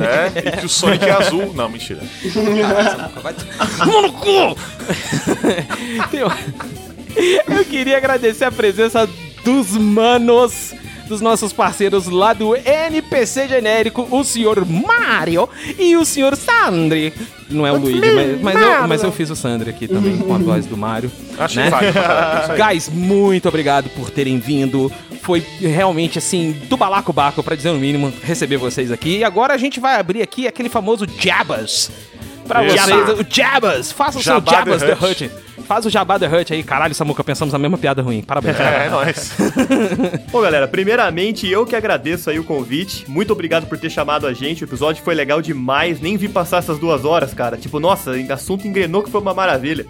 [0.00, 1.52] É, e que o Sonic é azul.
[1.52, 2.00] Não, mentira.
[3.84, 4.56] Mano no cu!
[7.48, 9.08] Eu queria agradecer a presença
[9.44, 10.72] dos manos,
[11.12, 15.46] dos nossos parceiros lá do NPC genérico, o senhor Mario
[15.78, 17.12] e o senhor Sandri.
[17.50, 20.34] Não é o Luigi, mas, mas eu, mas eu fiz o Sandri aqui também com
[20.34, 21.12] a voz do Mario.
[21.38, 21.70] Acho né?
[21.70, 22.62] que.
[22.62, 24.90] Guys, muito obrigado por terem vindo.
[25.20, 29.18] Foi realmente assim, do balacobaco, pra dizer o mínimo, receber vocês aqui.
[29.18, 31.90] E agora a gente vai abrir aqui aquele famoso Jabas.
[32.48, 32.86] Pra Isso.
[32.86, 33.92] vocês, o Jabas.
[33.92, 35.30] Faça o seu Jabas the the Hutt.
[35.66, 36.62] Faz o Jabá the Hutt aí.
[36.62, 38.22] Caralho, Samuca, pensamos a mesma piada ruim.
[38.22, 38.58] Parabéns.
[38.58, 39.32] É, é nóis.
[40.30, 43.08] Bom, galera, primeiramente eu que agradeço aí o convite.
[43.08, 44.64] Muito obrigado por ter chamado a gente.
[44.64, 46.00] O episódio foi legal demais.
[46.00, 47.56] Nem vi passar essas duas horas, cara.
[47.56, 49.86] Tipo, nossa, o assunto engrenou que foi uma maravilha.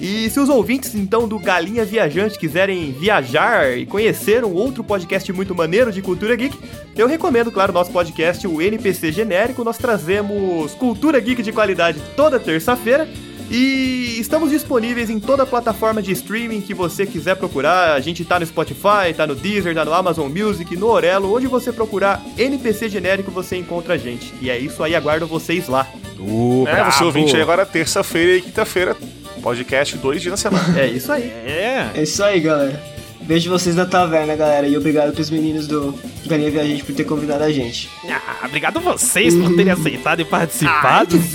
[0.00, 5.30] E se os ouvintes, então, do Galinha Viajante quiserem viajar e conhecer um outro podcast
[5.30, 6.58] muito maneiro de cultura geek,
[6.96, 9.62] eu recomendo, claro, nosso podcast, o NPC Genérico.
[9.62, 13.06] Nós trazemos cultura geek de qualidade toda terça-feira.
[13.50, 17.94] E estamos disponíveis em toda plataforma de streaming que você quiser procurar.
[17.94, 21.34] A gente tá no Spotify, tá no Deezer, tá no Amazon Music, no Orelo.
[21.34, 24.32] Onde você procurar NPC genérico, você encontra a gente.
[24.40, 25.84] E é isso aí, aguardo vocês lá.
[26.18, 28.96] Uh, É, você ouvinte aí agora terça-feira e quinta-feira.
[29.42, 30.78] Podcast dois dias na semana.
[30.80, 31.24] É isso aí.
[31.24, 31.90] É.
[31.94, 32.99] É isso aí, galera.
[33.22, 34.66] Vejo vocês na taverna, galera.
[34.66, 35.94] E obrigado pros meninos do
[36.26, 37.88] Galinha Viajante por ter convidado a gente.
[38.08, 41.16] Ah, obrigado vocês por terem aceitado e participado.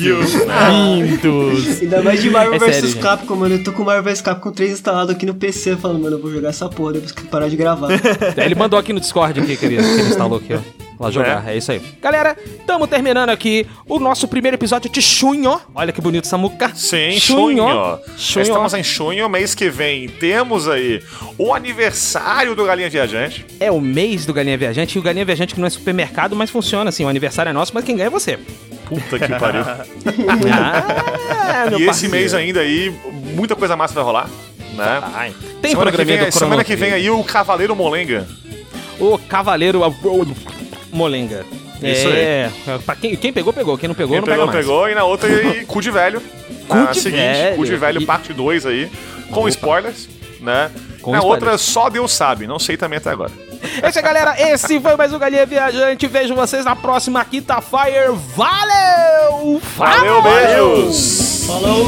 [0.71, 1.81] Lindos.
[1.81, 3.01] Ainda mais de Marvel É vs sério, gente.
[3.01, 3.55] Capcom, mano.
[3.55, 6.31] Eu tô com Marvel vs Capcom 3 instalado aqui no PC, falando, mano, eu vou
[6.31, 7.89] jogar essa porra depois que parar de gravar.
[8.37, 10.84] Ele mandou aqui no Discord aqui, que ele, que ele instalou aqui, ó.
[10.99, 11.57] Lá jogar, é.
[11.57, 11.81] isso aí.
[12.01, 15.59] Galera, estamos terminando aqui o nosso primeiro episódio de Chunho.
[15.73, 16.71] Olha que bonito, Samuca.
[16.73, 17.57] Sim, Chunho.
[17.67, 17.99] junho.
[18.17, 18.43] Chunho.
[18.43, 20.07] Estamos em junho, mês que vem.
[20.07, 21.01] Temos aí
[21.37, 23.45] o aniversário do Galinha Viajante.
[23.59, 26.49] É o mês do Galinha Viajante e o Galinha Viajante que não é supermercado, mas
[26.49, 27.03] funciona assim.
[27.03, 28.37] O aniversário é nosso, mas quem ganha é você.
[28.87, 29.63] Puta que pariu.
[30.51, 32.15] Ah, e esse parceiro.
[32.15, 32.93] mês ainda aí,
[33.35, 34.29] muita coisa massa vai rolar.
[34.73, 35.01] Né?
[35.13, 38.27] Ai, Tem semana que, programinha vem, do semana que vem aí o Cavaleiro Molenga.
[38.99, 40.35] O Cavaleiro o-
[40.95, 41.45] Molenga.
[41.81, 42.49] Isso é,
[42.85, 43.77] Pra quem, quem pegou, pegou.
[43.77, 44.65] Quem não pegou, Quem não pegou, pega mais.
[44.65, 44.89] pegou.
[44.89, 46.21] E na outra aí, Cu de Velho.
[46.67, 47.55] Cu Na de seguinte, Velho.
[47.57, 48.89] Cu de Velho, E- parte 2 aí.
[49.29, 49.49] Com Opa.
[49.49, 50.07] spoilers,
[50.39, 50.71] né?
[51.01, 51.23] Com na spoilers.
[51.43, 52.47] outra, só Deus sabe.
[52.47, 53.31] Não sei também até agora.
[53.81, 54.35] É isso aí, galera.
[54.39, 56.07] Esse foi mais um Galinha Viajante.
[56.07, 58.15] Vejo vocês na próxima Quinta Fire.
[58.35, 59.59] Valeu!
[59.75, 61.45] Valeu, beijos!
[61.47, 61.87] Falou!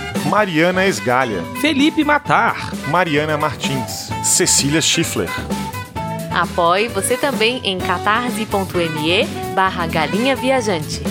[0.29, 5.29] Mariana Esgalha, Felipe Matar, Mariana Martins, Cecília Schiffler.
[6.31, 11.01] Apoie você também em catarse.me barra galinha viajante.